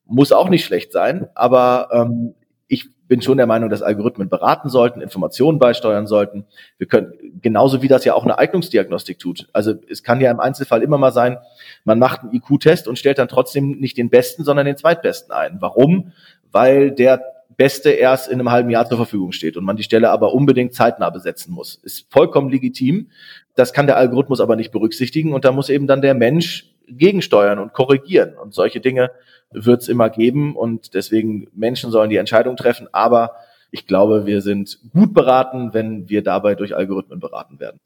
Muss 0.06 0.32
auch 0.32 0.48
nicht 0.48 0.64
schlecht 0.64 0.92
sein, 0.92 1.28
aber 1.34 1.88
ähm, 1.92 2.34
ich 2.66 2.88
bin 3.08 3.22
schon 3.22 3.38
der 3.38 3.46
Meinung, 3.46 3.70
dass 3.70 3.82
Algorithmen 3.82 4.28
beraten 4.28 4.68
sollten, 4.68 5.00
Informationen 5.00 5.58
beisteuern 5.58 6.06
sollten. 6.06 6.44
Wir 6.76 6.86
können, 6.86 7.12
genauso 7.40 7.82
wie 7.82 7.88
das 7.88 8.04
ja 8.04 8.14
auch 8.14 8.24
eine 8.24 8.38
Eignungsdiagnostik 8.38 9.18
tut. 9.18 9.48
Also 9.52 9.74
es 9.88 10.02
kann 10.02 10.20
ja 10.20 10.30
im 10.30 10.40
Einzelfall 10.40 10.82
immer 10.82 10.98
mal 10.98 11.12
sein, 11.12 11.38
man 11.84 11.98
macht 11.98 12.20
einen 12.20 12.34
IQ-Test 12.34 12.86
und 12.86 12.98
stellt 12.98 13.18
dann 13.18 13.28
trotzdem 13.28 13.78
nicht 13.80 13.96
den 13.96 14.10
besten, 14.10 14.44
sondern 14.44 14.66
den 14.66 14.76
zweitbesten 14.76 15.32
ein. 15.32 15.56
Warum? 15.60 16.12
Weil 16.52 16.92
der 16.92 17.22
Beste 17.56 17.90
erst 17.90 18.28
in 18.28 18.34
einem 18.34 18.52
halben 18.52 18.70
Jahr 18.70 18.86
zur 18.86 18.98
Verfügung 18.98 19.32
steht 19.32 19.56
und 19.56 19.64
man 19.64 19.76
die 19.76 19.82
Stelle 19.82 20.10
aber 20.10 20.32
unbedingt 20.32 20.74
zeitnah 20.74 21.10
besetzen 21.10 21.52
muss. 21.52 21.74
Ist 21.74 22.06
vollkommen 22.12 22.50
legitim. 22.50 23.08
Das 23.56 23.72
kann 23.72 23.86
der 23.86 23.96
Algorithmus 23.96 24.40
aber 24.40 24.54
nicht 24.54 24.70
berücksichtigen 24.70 25.32
und 25.32 25.44
da 25.44 25.50
muss 25.50 25.68
eben 25.68 25.86
dann 25.88 26.00
der 26.00 26.14
Mensch 26.14 26.70
gegensteuern 26.90 27.58
und 27.58 27.72
korrigieren. 27.72 28.34
Und 28.36 28.54
solche 28.54 28.80
Dinge 28.80 29.10
wird 29.50 29.82
es 29.82 29.88
immer 29.88 30.10
geben 30.10 30.56
und 30.56 30.94
deswegen 30.94 31.48
Menschen 31.54 31.90
sollen 31.90 32.10
die 32.10 32.16
Entscheidung 32.16 32.56
treffen. 32.56 32.88
Aber 32.92 33.36
ich 33.70 33.86
glaube, 33.86 34.26
wir 34.26 34.42
sind 34.42 34.78
gut 34.92 35.14
beraten, 35.14 35.74
wenn 35.74 36.08
wir 36.08 36.22
dabei 36.22 36.54
durch 36.54 36.74
Algorithmen 36.74 37.20
beraten 37.20 37.60
werden. 37.60 37.80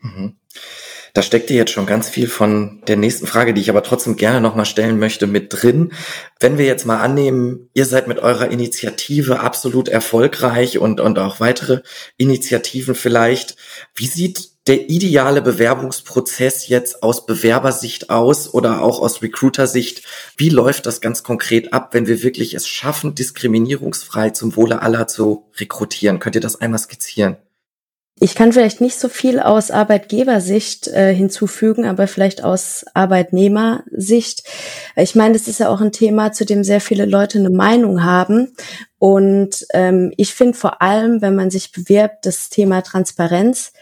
Mhm. 0.00 0.36
Da 1.14 1.22
steckt 1.22 1.48
dir 1.48 1.56
jetzt 1.56 1.70
schon 1.70 1.86
ganz 1.86 2.08
viel 2.08 2.26
von 2.26 2.82
der 2.88 2.96
nächsten 2.96 3.28
Frage, 3.28 3.54
die 3.54 3.60
ich 3.60 3.70
aber 3.70 3.84
trotzdem 3.84 4.16
gerne 4.16 4.40
nochmal 4.40 4.64
stellen 4.64 4.98
möchte, 4.98 5.28
mit 5.28 5.46
drin. 5.50 5.92
Wenn 6.40 6.58
wir 6.58 6.64
jetzt 6.66 6.86
mal 6.86 7.00
annehmen, 7.00 7.70
ihr 7.72 7.84
seid 7.84 8.08
mit 8.08 8.18
eurer 8.18 8.50
Initiative 8.50 9.38
absolut 9.38 9.88
erfolgreich 9.88 10.78
und, 10.78 11.00
und 11.00 11.20
auch 11.20 11.38
weitere 11.38 11.82
Initiativen 12.16 12.96
vielleicht. 12.96 13.56
Wie 13.94 14.06
sieht 14.06 14.53
der 14.66 14.88
ideale 14.88 15.42
Bewerbungsprozess 15.42 16.68
jetzt 16.68 17.02
aus 17.02 17.26
Bewerbersicht 17.26 18.08
aus 18.08 18.52
oder 18.52 18.82
auch 18.82 19.00
aus 19.00 19.20
Recruiter-Sicht? 19.20 20.04
Wie 20.36 20.48
läuft 20.48 20.86
das 20.86 21.00
ganz 21.00 21.22
konkret 21.22 21.72
ab, 21.72 21.92
wenn 21.92 22.06
wir 22.06 22.22
wirklich 22.22 22.54
es 22.54 22.66
schaffen, 22.66 23.14
diskriminierungsfrei 23.14 24.30
zum 24.30 24.56
Wohle 24.56 24.80
aller 24.80 25.06
zu 25.06 25.44
rekrutieren? 25.56 26.18
Könnt 26.18 26.34
ihr 26.34 26.40
das 26.40 26.60
einmal 26.60 26.78
skizzieren? 26.78 27.36
Ich 28.20 28.36
kann 28.36 28.52
vielleicht 28.52 28.80
nicht 28.80 28.96
so 28.98 29.08
viel 29.08 29.40
aus 29.40 29.72
Arbeitgebersicht 29.72 30.86
äh, 30.86 31.12
hinzufügen, 31.12 31.84
aber 31.84 32.06
vielleicht 32.06 32.44
aus 32.44 32.84
Arbeitnehmersicht. 32.94 34.44
Ich 34.94 35.16
meine, 35.16 35.34
das 35.34 35.48
ist 35.48 35.58
ja 35.58 35.68
auch 35.68 35.80
ein 35.80 35.90
Thema, 35.90 36.30
zu 36.30 36.46
dem 36.46 36.62
sehr 36.62 36.80
viele 36.80 37.06
Leute 37.06 37.40
eine 37.40 37.50
Meinung 37.50 38.04
haben. 38.04 38.54
Und 38.98 39.66
ähm, 39.74 40.12
ich 40.16 40.32
finde 40.32 40.56
vor 40.56 40.80
allem, 40.80 41.22
wenn 41.22 41.34
man 41.34 41.50
sich 41.50 41.72
bewirbt, 41.72 42.24
das 42.24 42.50
Thema 42.50 42.82
Transparenz 42.82 43.72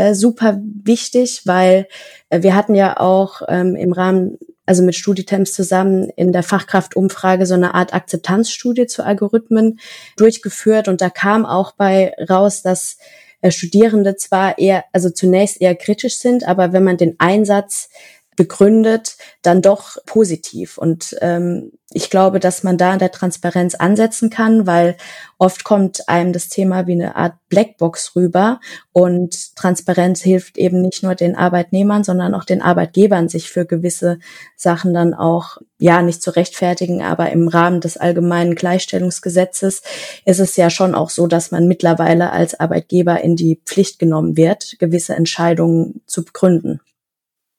äh, 0.00 0.14
super 0.14 0.58
wichtig, 0.62 1.42
weil 1.44 1.86
äh, 2.30 2.42
wir 2.42 2.54
hatten 2.54 2.74
ja 2.74 2.98
auch 2.98 3.42
ähm, 3.48 3.76
im 3.76 3.92
Rahmen 3.92 4.38
also 4.64 4.82
mit 4.82 4.94
Studietemps 4.94 5.52
zusammen 5.52 6.08
in 6.16 6.32
der 6.32 6.42
Fachkraftumfrage 6.42 7.44
so 7.44 7.54
eine 7.54 7.74
Art 7.74 7.92
Akzeptanzstudie 7.92 8.86
zu 8.86 9.04
Algorithmen 9.04 9.78
durchgeführt. 10.16 10.88
Und 10.88 11.00
da 11.00 11.10
kam 11.10 11.44
auch 11.44 11.72
bei 11.72 12.14
raus, 12.30 12.62
dass 12.62 12.96
äh, 13.42 13.50
Studierende 13.50 14.16
zwar 14.16 14.58
eher, 14.58 14.84
also 14.92 15.10
zunächst 15.10 15.60
eher 15.60 15.74
kritisch 15.74 16.18
sind, 16.18 16.46
aber 16.46 16.72
wenn 16.72 16.84
man 16.84 16.96
den 16.96 17.16
Einsatz 17.18 17.90
begründet, 18.40 19.18
dann 19.42 19.60
doch 19.60 19.98
positiv. 20.06 20.78
Und 20.78 21.14
ähm, 21.20 21.72
ich 21.92 22.08
glaube, 22.08 22.40
dass 22.40 22.62
man 22.62 22.78
da 22.78 22.92
an 22.92 22.98
der 22.98 23.12
Transparenz 23.12 23.74
ansetzen 23.74 24.30
kann, 24.30 24.66
weil 24.66 24.96
oft 25.36 25.62
kommt 25.62 26.08
einem 26.08 26.32
das 26.32 26.48
Thema 26.48 26.86
wie 26.86 26.92
eine 26.92 27.16
Art 27.16 27.34
Blackbox 27.50 28.16
rüber. 28.16 28.58
Und 28.92 29.56
Transparenz 29.56 30.22
hilft 30.22 30.56
eben 30.56 30.80
nicht 30.80 31.02
nur 31.02 31.14
den 31.14 31.36
Arbeitnehmern, 31.36 32.02
sondern 32.02 32.32
auch 32.32 32.44
den 32.44 32.62
Arbeitgebern, 32.62 33.28
sich 33.28 33.50
für 33.50 33.66
gewisse 33.66 34.20
Sachen 34.56 34.94
dann 34.94 35.12
auch, 35.12 35.58
ja, 35.76 36.00
nicht 36.00 36.22
zu 36.22 36.34
rechtfertigen. 36.34 37.02
Aber 37.02 37.30
im 37.30 37.46
Rahmen 37.46 37.82
des 37.82 37.98
allgemeinen 37.98 38.54
Gleichstellungsgesetzes 38.54 39.82
ist 40.24 40.40
es 40.40 40.56
ja 40.56 40.70
schon 40.70 40.94
auch 40.94 41.10
so, 41.10 41.26
dass 41.26 41.50
man 41.50 41.68
mittlerweile 41.68 42.32
als 42.32 42.58
Arbeitgeber 42.58 43.20
in 43.20 43.36
die 43.36 43.60
Pflicht 43.66 43.98
genommen 43.98 44.38
wird, 44.38 44.76
gewisse 44.78 45.14
Entscheidungen 45.14 46.00
zu 46.06 46.24
begründen. 46.24 46.80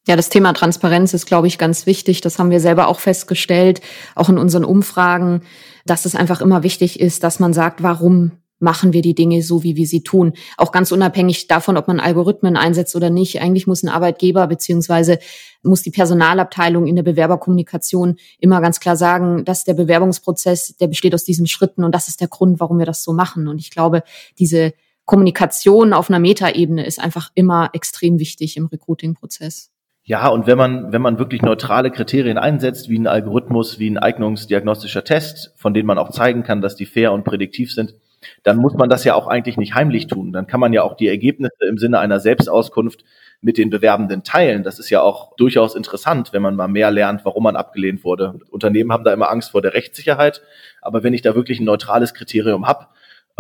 Ja, 0.08 0.16
das 0.16 0.30
Thema 0.30 0.54
Transparenz 0.54 1.14
ist, 1.14 1.28
glaube 1.28 1.48
ich, 1.48 1.58
ganz 1.58 1.86
wichtig. 1.86 2.22
Das 2.22 2.40
haben 2.40 2.50
wir 2.50 2.60
selber 2.60 2.88
auch 2.88 3.00
festgestellt, 3.00 3.82
auch 4.16 4.30
in 4.30 4.38
unseren 4.40 4.66
Umfragen, 4.66 5.42
dass 5.86 6.06
es 6.06 6.16
einfach 6.16 6.42
immer 6.42 6.64
wichtig 6.64 7.00
ist, 7.00 7.24
dass 7.24 7.40
man 7.40 7.54
sagt, 7.54 7.84
warum 7.84 8.32
machen 8.62 8.94
wir 8.94 9.02
die 9.02 9.16
Dinge 9.16 9.42
so, 9.42 9.64
wie 9.64 9.76
wir 9.76 9.88
sie 9.88 10.04
tun. 10.04 10.34
Auch 10.58 10.72
ganz 10.72 10.92
unabhängig 10.92 11.48
davon, 11.48 11.78
ob 11.78 11.88
man 11.88 12.00
Algorithmen 12.00 12.56
einsetzt 12.56 12.96
oder 12.96 13.10
nicht. 13.10 13.42
Eigentlich 13.42 13.68
muss 13.68 13.84
ein 13.84 13.90
Arbeitgeber 13.90 14.48
beziehungsweise 14.48 15.20
muss 15.64 15.82
die 15.82 15.92
Personalabteilung 15.92 16.86
in 16.88 16.96
der 16.96 17.04
Bewerberkommunikation 17.04 18.18
immer 18.40 18.62
ganz 18.62 18.80
klar 18.80 18.96
sagen, 18.96 19.46
dass 19.46 19.64
der 19.64 19.74
Bewerbungsprozess, 19.74 20.78
der 20.78 20.88
besteht 20.88 21.16
aus 21.16 21.24
diesen 21.24 21.48
Schritten 21.48 21.84
und 21.84 21.94
das 21.94 22.08
ist 22.08 22.22
der 22.22 22.28
Grund, 22.28 22.60
warum 22.60 22.78
wir 22.78 22.86
das 22.86 23.04
so 23.04 23.14
machen. 23.14 23.48
Und 23.48 23.60
ich 23.60 23.72
glaube, 23.72 24.04
diese 24.38 24.74
Kommunikation 25.06 25.94
auf 25.94 26.10
einer 26.10 26.20
Metaebene 26.20 26.86
ist 26.86 27.00
einfach 27.00 27.32
immer 27.34 27.72
extrem 27.74 28.20
wichtig 28.20 28.58
im 28.58 28.68
Recruiting-Prozess. 28.68 29.72
Ja, 30.12 30.28
und 30.28 30.46
wenn 30.46 30.58
man, 30.58 30.92
wenn 30.92 31.02
man 31.02 31.20
wirklich 31.20 31.42
neutrale 31.42 31.90
Kriterien 31.90 32.38
einsetzt, 32.38 32.90
wie 32.90 33.00
ein 33.00 33.08
Algorithmus, 33.08 33.80
wie 33.80 33.90
ein 33.90 33.98
eignungsdiagnostischer 33.98 35.06
Test, 35.06 35.54
von 35.56 35.74
denen 35.74 35.88
man 35.88 35.98
auch 35.98 36.10
zeigen 36.10 36.44
kann, 36.44 36.60
dass 36.60 36.76
die 36.76 36.86
fair 36.86 37.14
und 37.14 37.24
prädiktiv 37.24 37.72
sind, 37.72 37.96
dann 38.44 38.58
muss 38.58 38.74
man 38.74 38.90
das 38.90 39.06
ja 39.06 39.16
auch 39.16 39.28
eigentlich 39.28 39.56
nicht 39.56 39.74
heimlich 39.74 40.08
tun. 40.08 40.34
Dann 40.34 40.48
kann 40.48 40.60
man 40.60 40.74
ja 40.74 40.84
auch 40.84 40.98
die 40.98 41.08
Ergebnisse 41.08 41.66
im 41.66 41.78
Sinne 41.78 42.00
einer 42.00 42.20
Selbstauskunft 42.20 43.06
mit 43.40 43.58
den 43.58 43.70
Bewerbenden 43.70 44.22
teilen. 44.26 44.64
Das 44.64 44.80
ist 44.80 44.90
ja 44.90 45.02
auch 45.02 45.34
durchaus 45.38 45.76
interessant, 45.76 46.34
wenn 46.34 46.42
man 46.42 46.58
mal 46.58 46.68
mehr 46.68 46.92
lernt, 46.92 47.24
warum 47.24 47.44
man 47.44 47.56
abgelehnt 47.56 48.04
wurde. 48.04 48.38
Unternehmen 48.50 48.92
haben 48.92 49.06
da 49.06 49.14
immer 49.14 49.32
Angst 49.32 49.52
vor 49.52 49.62
der 49.62 49.74
Rechtssicherheit, 49.74 50.42
aber 50.82 51.04
wenn 51.04 51.14
ich 51.14 51.22
da 51.22 51.36
wirklich 51.36 51.62
ein 51.62 51.66
neutrales 51.66 52.14
Kriterium 52.14 52.68
habe, 52.68 52.88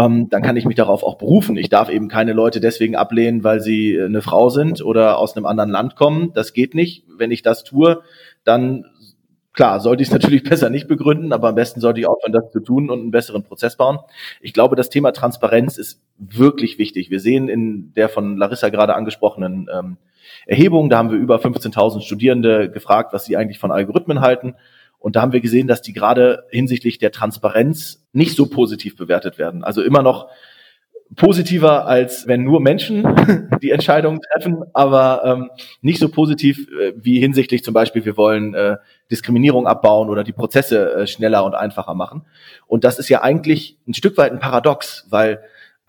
ähm, 0.05 0.29
dann 0.29 0.41
kann 0.41 0.57
ich 0.57 0.65
mich 0.65 0.75
darauf 0.75 1.03
auch 1.03 1.17
berufen. 1.17 1.57
Ich 1.57 1.69
darf 1.69 1.89
eben 1.89 2.07
keine 2.07 2.33
Leute 2.33 2.59
deswegen 2.59 2.95
ablehnen, 2.95 3.43
weil 3.43 3.59
sie 3.59 3.95
äh, 3.95 4.05
eine 4.05 4.21
Frau 4.21 4.49
sind 4.49 4.83
oder 4.83 5.17
aus 5.17 5.35
einem 5.35 5.45
anderen 5.45 5.69
Land 5.69 5.95
kommen. 5.95 6.33
Das 6.33 6.53
geht 6.53 6.75
nicht. 6.75 7.05
Wenn 7.17 7.31
ich 7.31 7.41
das 7.41 7.63
tue, 7.63 8.01
dann 8.43 8.85
Klar, 9.53 9.81
sollte 9.81 10.01
ich 10.01 10.07
es 10.07 10.13
natürlich 10.17 10.43
besser 10.43 10.69
nicht 10.69 10.87
begründen, 10.87 11.33
aber 11.33 11.49
am 11.49 11.55
besten 11.55 11.81
sollte 11.81 11.99
ich 11.99 12.07
aufhören, 12.07 12.31
das 12.31 12.51
zu 12.51 12.61
tun 12.61 12.89
und 12.89 13.01
einen 13.01 13.11
besseren 13.11 13.43
Prozess 13.43 13.75
bauen. 13.75 13.99
Ich 14.39 14.53
glaube, 14.53 14.77
das 14.77 14.89
Thema 14.89 15.11
Transparenz 15.11 15.77
ist 15.77 16.01
wirklich 16.17 16.77
wichtig. 16.77 17.09
Wir 17.09 17.19
sehen 17.19 17.49
in 17.49 17.93
der 17.93 18.07
von 18.07 18.37
Larissa 18.37 18.69
gerade 18.69 18.95
angesprochenen 18.95 19.69
ähm, 19.73 19.97
Erhebung, 20.45 20.89
da 20.89 20.97
haben 20.97 21.11
wir 21.11 21.17
über 21.17 21.37
15.000 21.37 22.01
Studierende 22.01 22.71
gefragt, 22.71 23.11
was 23.11 23.25
sie 23.25 23.35
eigentlich 23.35 23.59
von 23.59 23.71
Algorithmen 23.71 24.21
halten. 24.21 24.55
Und 25.01 25.15
da 25.15 25.21
haben 25.21 25.33
wir 25.33 25.41
gesehen, 25.41 25.67
dass 25.67 25.81
die 25.81 25.93
gerade 25.93 26.43
hinsichtlich 26.51 26.99
der 26.99 27.11
Transparenz 27.11 28.05
nicht 28.13 28.35
so 28.35 28.45
positiv 28.45 28.95
bewertet 28.95 29.39
werden. 29.39 29.63
Also 29.63 29.81
immer 29.81 30.03
noch 30.03 30.29
positiver, 31.15 31.87
als 31.87 32.27
wenn 32.27 32.43
nur 32.43 32.61
Menschen 32.61 33.03
die 33.61 33.71
Entscheidungen 33.71 34.21
treffen, 34.21 34.63
aber 34.73 35.23
ähm, 35.25 35.49
nicht 35.81 35.99
so 35.99 36.09
positiv 36.09 36.67
äh, 36.69 36.93
wie 36.95 37.19
hinsichtlich 37.19 37.63
zum 37.63 37.73
Beispiel, 37.73 38.05
wir 38.05 38.15
wollen 38.15 38.53
äh, 38.53 38.77
Diskriminierung 39.09 39.67
abbauen 39.67 40.09
oder 40.09 40.23
die 40.23 40.31
Prozesse 40.31 40.93
äh, 40.93 41.07
schneller 41.07 41.43
und 41.43 41.55
einfacher 41.55 41.95
machen. 41.95 42.25
Und 42.67 42.83
das 42.83 42.99
ist 42.99 43.09
ja 43.09 43.23
eigentlich 43.23 43.77
ein 43.87 43.93
Stück 43.93 44.17
weit 44.17 44.31
ein 44.31 44.39
Paradox, 44.39 45.07
weil 45.09 45.41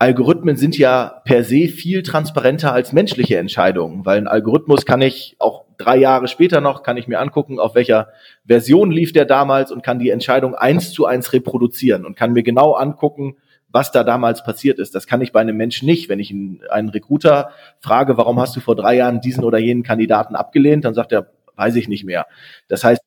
Algorithmen 0.03 0.57
sind 0.57 0.77
ja 0.77 1.21
per 1.23 1.45
se 1.45 1.69
viel 1.69 2.03
transparenter 2.03 2.73
als 2.73 2.91
menschliche 2.91 3.37
Entscheidungen, 3.37 4.05
weil 4.05 4.17
ein 4.17 4.27
Algorithmus 4.27 4.85
kann 4.85 5.01
ich 5.01 5.37
auch 5.39 5.63
drei 5.77 5.95
Jahre 5.95 6.27
später 6.27 6.59
noch, 6.59 6.83
kann 6.83 6.97
ich 6.97 7.07
mir 7.07 7.21
angucken, 7.21 7.57
auf 7.57 7.73
welcher 7.73 8.09
Version 8.45 8.91
lief 8.91 9.13
der 9.13 9.23
damals 9.23 9.71
und 9.71 9.81
kann 9.81 9.99
die 9.99 10.09
Entscheidung 10.09 10.55
eins 10.55 10.91
zu 10.91 11.05
eins 11.05 11.31
reproduzieren 11.31 12.05
und 12.05 12.17
kann 12.17 12.33
mir 12.33 12.43
genau 12.43 12.73
angucken, 12.73 13.37
was 13.69 13.93
da 13.93 14.03
damals 14.03 14.43
passiert 14.43 14.77
ist. 14.77 14.93
Das 14.93 15.07
kann 15.07 15.21
ich 15.21 15.31
bei 15.31 15.39
einem 15.39 15.55
Menschen 15.55 15.85
nicht. 15.85 16.09
Wenn 16.09 16.19
ich 16.19 16.31
einen 16.31 16.89
Recruiter 16.89 17.51
frage, 17.79 18.17
warum 18.17 18.41
hast 18.41 18.57
du 18.57 18.59
vor 18.59 18.75
drei 18.75 18.97
Jahren 18.97 19.21
diesen 19.21 19.45
oder 19.45 19.57
jenen 19.57 19.83
Kandidaten 19.83 20.35
abgelehnt, 20.35 20.83
dann 20.83 20.95
sagt 20.95 21.13
er, 21.13 21.31
weiß 21.55 21.77
ich 21.77 21.87
nicht 21.87 22.03
mehr. 22.03 22.25
Das 22.67 22.83
heißt, 22.83 23.01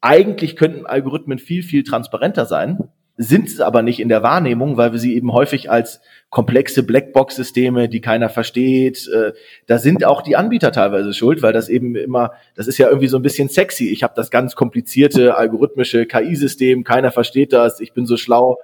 eigentlich 0.00 0.54
könnten 0.54 0.86
Algorithmen 0.86 1.40
viel, 1.40 1.64
viel 1.64 1.82
transparenter 1.82 2.46
sein, 2.46 2.78
sind 3.16 3.48
es 3.48 3.60
aber 3.60 3.82
nicht 3.82 4.00
in 4.00 4.08
der 4.08 4.22
Wahrnehmung, 4.22 4.76
weil 4.76 4.92
wir 4.92 4.98
sie 4.98 5.14
eben 5.14 5.32
häufig 5.32 5.70
als 5.70 6.00
komplexe 6.30 6.82
Blackbox-Systeme, 6.82 7.88
die 7.88 8.00
keiner 8.00 8.30
versteht, 8.30 9.06
äh, 9.08 9.32
da 9.66 9.78
sind 9.78 10.04
auch 10.04 10.22
die 10.22 10.36
Anbieter 10.36 10.72
teilweise 10.72 11.12
schuld, 11.12 11.42
weil 11.42 11.52
das 11.52 11.68
eben 11.68 11.94
immer, 11.94 12.32
das 12.54 12.66
ist 12.66 12.78
ja 12.78 12.88
irgendwie 12.88 13.08
so 13.08 13.18
ein 13.18 13.22
bisschen 13.22 13.48
sexy. 13.48 13.90
Ich 13.90 14.02
habe 14.02 14.14
das 14.16 14.30
ganz 14.30 14.56
komplizierte 14.56 15.36
algorithmische 15.36 16.06
KI-System, 16.06 16.84
keiner 16.84 17.10
versteht 17.10 17.52
das, 17.52 17.80
ich 17.80 17.92
bin 17.92 18.06
so 18.06 18.16
schlau, 18.16 18.58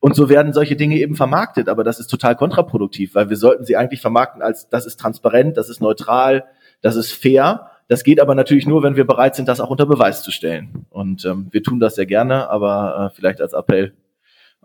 und 0.00 0.14
so 0.14 0.28
werden 0.28 0.52
solche 0.52 0.76
Dinge 0.76 0.96
eben 0.96 1.16
vermarktet, 1.16 1.68
aber 1.68 1.82
das 1.82 1.98
ist 1.98 2.06
total 2.06 2.36
kontraproduktiv, 2.36 3.14
weil 3.14 3.30
wir 3.30 3.36
sollten 3.36 3.64
sie 3.64 3.76
eigentlich 3.76 4.00
vermarkten 4.00 4.42
als, 4.42 4.68
das 4.68 4.86
ist 4.86 5.00
transparent, 5.00 5.56
das 5.56 5.68
ist 5.68 5.80
neutral, 5.80 6.44
das 6.80 6.94
ist 6.94 7.12
fair. 7.12 7.72
Das 7.88 8.04
geht 8.04 8.20
aber 8.20 8.34
natürlich 8.34 8.66
nur, 8.66 8.82
wenn 8.82 8.96
wir 8.96 9.06
bereit 9.06 9.34
sind, 9.34 9.48
das 9.48 9.60
auch 9.60 9.70
unter 9.70 9.86
Beweis 9.86 10.22
zu 10.22 10.30
stellen. 10.30 10.86
Und 10.90 11.24
ähm, 11.24 11.48
wir 11.50 11.62
tun 11.62 11.80
das 11.80 11.94
sehr 11.94 12.06
gerne, 12.06 12.50
aber 12.50 13.10
äh, 13.10 13.14
vielleicht 13.14 13.40
als 13.40 13.54
Appell 13.54 13.94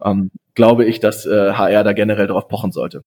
ähm, 0.04 0.32
glaube 0.56 0.86
ich, 0.86 1.00
dass 1.00 1.26
äh, 1.26 1.54
HR 1.54 1.84
da 1.84 1.94
generell 1.94 2.28
darauf 2.28 2.48
pochen 2.48 2.72
sollte. 2.72 3.04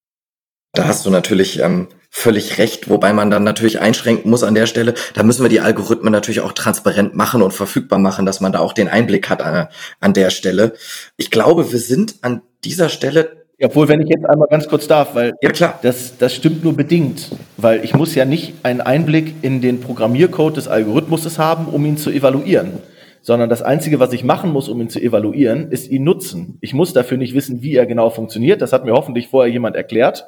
Da 0.73 0.85
hast 0.85 1.05
du 1.05 1.09
natürlich 1.09 1.59
ähm, 1.59 1.87
völlig 2.09 2.57
recht, 2.57 2.89
wobei 2.89 3.13
man 3.13 3.31
dann 3.31 3.43
natürlich 3.43 3.79
einschränken 3.79 4.29
muss 4.29 4.43
an 4.43 4.55
der 4.55 4.67
Stelle. 4.67 4.95
Da 5.13 5.23
müssen 5.23 5.43
wir 5.43 5.49
die 5.49 5.61
Algorithmen 5.61 6.11
natürlich 6.11 6.41
auch 6.41 6.51
transparent 6.51 7.15
machen 7.15 7.41
und 7.41 7.51
verfügbar 7.51 7.99
machen, 7.99 8.25
dass 8.25 8.41
man 8.41 8.51
da 8.51 8.59
auch 8.59 8.73
den 8.73 8.87
Einblick 8.87 9.29
hat 9.29 9.41
äh, 9.41 9.67
an 9.99 10.13
der 10.13 10.29
Stelle. 10.29 10.73
Ich 11.15 11.31
glaube, 11.31 11.71
wir 11.71 11.79
sind 11.79 12.15
an 12.21 12.41
dieser 12.63 12.89
Stelle 12.89 13.46
obwohl, 13.65 13.87
wenn 13.87 14.01
ich 14.01 14.09
jetzt 14.09 14.25
einmal 14.25 14.47
ganz 14.49 14.67
kurz 14.67 14.87
darf, 14.87 15.15
weil 15.15 15.33
ja, 15.41 15.49
klar. 15.49 15.79
Das, 15.81 16.17
das 16.17 16.35
stimmt 16.35 16.63
nur 16.63 16.75
bedingt, 16.75 17.31
weil 17.57 17.83
ich 17.83 17.95
muss 17.95 18.13
ja 18.13 18.23
nicht 18.23 18.53
einen 18.63 18.81
Einblick 18.81 19.33
in 19.41 19.61
den 19.61 19.81
Programmiercode 19.81 20.57
des 20.57 20.67
Algorithmus 20.67 21.39
haben, 21.39 21.65
um 21.65 21.83
ihn 21.85 21.97
zu 21.97 22.11
evaluieren, 22.11 22.73
sondern 23.21 23.49
das 23.49 23.63
Einzige, 23.63 23.99
was 23.99 24.13
ich 24.13 24.23
machen 24.23 24.51
muss, 24.51 24.69
um 24.69 24.79
ihn 24.79 24.89
zu 24.89 25.01
evaluieren, 25.01 25.71
ist 25.71 25.89
ihn 25.89 26.03
nutzen. 26.03 26.59
Ich 26.61 26.73
muss 26.73 26.93
dafür 26.93 27.17
nicht 27.17 27.33
wissen, 27.33 27.63
wie 27.63 27.75
er 27.75 27.87
genau 27.87 28.11
funktioniert. 28.11 28.61
Das 28.61 28.73
hat 28.73 28.85
mir 28.85 28.93
hoffentlich 28.93 29.27
vorher 29.27 29.51
jemand 29.51 29.75
erklärt. 29.75 30.27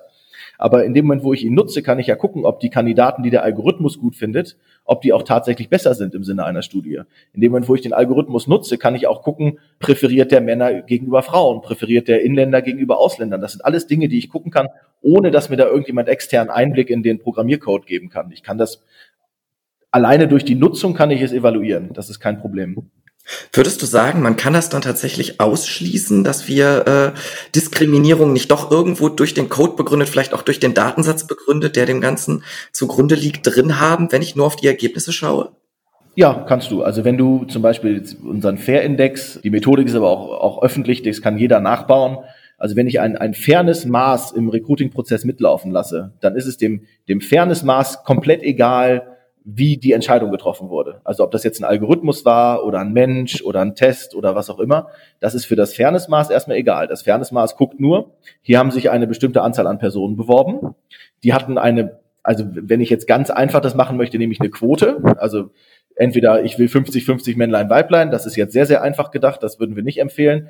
Aber 0.61 0.83
in 0.83 0.93
dem 0.93 1.05
Moment, 1.05 1.23
wo 1.23 1.33
ich 1.33 1.45
ihn 1.45 1.53
nutze, 1.53 1.81
kann 1.81 1.99
ich 1.99 2.07
ja 2.07 2.15
gucken, 2.15 2.43
ob 2.43 2.59
die 2.59 2.69
Kandidaten, 2.69 3.23
die 3.23 3.29
der 3.29 3.43
Algorithmus 3.43 3.97
gut 3.97 4.17
findet, 4.17 4.57
ob 4.83 5.01
die 5.01 5.13
auch 5.13 5.23
tatsächlich 5.23 5.69
besser 5.69 5.95
sind 5.95 6.13
im 6.13 6.25
Sinne 6.25 6.43
einer 6.43 6.63
Studie. 6.63 6.99
In 7.31 7.39
dem 7.39 7.53
Moment, 7.53 7.69
wo 7.69 7.75
ich 7.75 7.81
den 7.81 7.93
Algorithmus 7.93 8.45
nutze, 8.45 8.77
kann 8.77 8.93
ich 8.93 9.07
auch 9.07 9.23
gucken, 9.23 9.59
präferiert 9.79 10.33
der 10.33 10.41
Männer 10.41 10.81
gegenüber 10.81 11.23
Frauen, 11.23 11.61
präferiert 11.61 12.09
der 12.09 12.23
Inländer 12.23 12.61
gegenüber 12.61 12.99
Ausländern. 12.99 13.39
Das 13.39 13.53
sind 13.53 13.63
alles 13.63 13.87
Dinge, 13.87 14.09
die 14.09 14.17
ich 14.17 14.29
gucken 14.29 14.51
kann, 14.51 14.67
ohne 15.01 15.31
dass 15.31 15.49
mir 15.49 15.55
da 15.55 15.65
irgendjemand 15.65 16.09
externen 16.09 16.49
Einblick 16.49 16.89
in 16.89 17.03
den 17.03 17.19
Programmiercode 17.19 17.85
geben 17.85 18.09
kann. 18.09 18.29
Ich 18.33 18.43
kann 18.43 18.57
das 18.57 18.83
alleine 19.91 20.27
durch 20.27 20.43
die 20.43 20.55
Nutzung 20.55 20.93
kann 20.93 21.09
ich 21.09 21.21
es 21.21 21.31
evaluieren. 21.31 21.93
Das 21.93 22.09
ist 22.09 22.19
kein 22.19 22.37
Problem. 22.37 22.91
Würdest 23.53 23.81
du 23.81 23.85
sagen, 23.85 24.21
man 24.21 24.37
kann 24.37 24.53
das 24.53 24.69
dann 24.69 24.81
tatsächlich 24.81 25.39
ausschließen, 25.39 26.23
dass 26.23 26.47
wir 26.47 26.87
äh, 26.87 27.19
Diskriminierung 27.55 28.33
nicht 28.33 28.49
doch 28.49 28.71
irgendwo 28.71 29.09
durch 29.09 29.33
den 29.33 29.49
Code 29.49 29.75
begründet, 29.75 30.09
vielleicht 30.09 30.33
auch 30.33 30.41
durch 30.41 30.59
den 30.59 30.73
Datensatz 30.73 31.27
begründet, 31.27 31.75
der 31.75 31.85
dem 31.85 32.01
Ganzen 32.01 32.43
zugrunde 32.71 33.15
liegt, 33.15 33.45
drin 33.45 33.79
haben, 33.79 34.11
wenn 34.11 34.23
ich 34.23 34.35
nur 34.35 34.47
auf 34.47 34.55
die 34.55 34.67
Ergebnisse 34.67 35.13
schaue? 35.13 35.51
Ja, 36.15 36.45
kannst 36.47 36.71
du. 36.71 36.83
Also 36.83 37.05
wenn 37.05 37.17
du 37.17 37.45
zum 37.45 37.61
Beispiel 37.61 38.03
unseren 38.23 38.57
Fair-Index, 38.57 39.39
die 39.43 39.51
Methodik 39.51 39.87
ist 39.87 39.95
aber 39.95 40.09
auch, 40.09 40.41
auch 40.41 40.63
öffentlich, 40.63 41.03
das 41.03 41.21
kann 41.21 41.37
jeder 41.37 41.59
nachbauen. 41.59 42.17
Also 42.57 42.75
wenn 42.75 42.87
ich 42.87 42.99
ein, 42.99 43.15
ein 43.15 43.33
Fairness-Maß 43.33 44.33
im 44.33 44.49
Recruiting-Prozess 44.49 45.23
mitlaufen 45.23 45.71
lasse, 45.71 46.13
dann 46.19 46.35
ist 46.35 46.45
es 46.45 46.57
dem, 46.57 46.81
dem 47.07 47.21
Fairness-Maß 47.21 48.03
komplett 48.03 48.43
egal, 48.43 49.18
wie 49.55 49.77
die 49.77 49.93
Entscheidung 49.93 50.31
getroffen 50.31 50.69
wurde. 50.69 51.01
Also 51.03 51.23
ob 51.23 51.31
das 51.31 51.43
jetzt 51.43 51.59
ein 51.59 51.65
Algorithmus 51.65 52.25
war 52.25 52.63
oder 52.65 52.79
ein 52.79 52.93
Mensch 52.93 53.41
oder 53.41 53.61
ein 53.61 53.75
Test 53.75 54.13
oder 54.15 54.35
was 54.35 54.49
auch 54.49 54.59
immer, 54.59 54.89
das 55.19 55.33
ist 55.33 55.45
für 55.45 55.55
das 55.55 55.73
Fairnessmaß 55.73 56.29
erstmal 56.29 56.57
egal. 56.57 56.87
Das 56.87 57.01
Fairnessmaß 57.03 57.55
guckt 57.55 57.79
nur, 57.79 58.11
hier 58.41 58.59
haben 58.59 58.71
sich 58.71 58.89
eine 58.89 59.07
bestimmte 59.07 59.41
Anzahl 59.41 59.67
an 59.67 59.79
Personen 59.79 60.17
beworben. 60.17 60.75
Die 61.23 61.33
hatten 61.33 61.57
eine, 61.57 61.99
also 62.21 62.45
wenn 62.49 62.81
ich 62.81 62.89
jetzt 62.89 63.07
ganz 63.07 63.29
einfach 63.29 63.61
das 63.61 63.75
machen 63.75 63.97
möchte, 63.97 64.17
nehme 64.17 64.33
ich 64.33 64.39
eine 64.39 64.49
Quote. 64.49 65.01
Also 65.17 65.51
entweder 65.95 66.43
ich 66.43 66.57
will 66.57 66.67
50, 66.67 67.05
50 67.05 67.37
Männlein, 67.37 67.69
Weiblein, 67.69 68.11
das 68.11 68.25
ist 68.25 68.35
jetzt 68.35 68.53
sehr, 68.53 68.65
sehr 68.65 68.81
einfach 68.81 69.11
gedacht, 69.11 69.43
das 69.43 69.59
würden 69.59 69.75
wir 69.75 69.83
nicht 69.83 69.99
empfehlen 69.99 70.49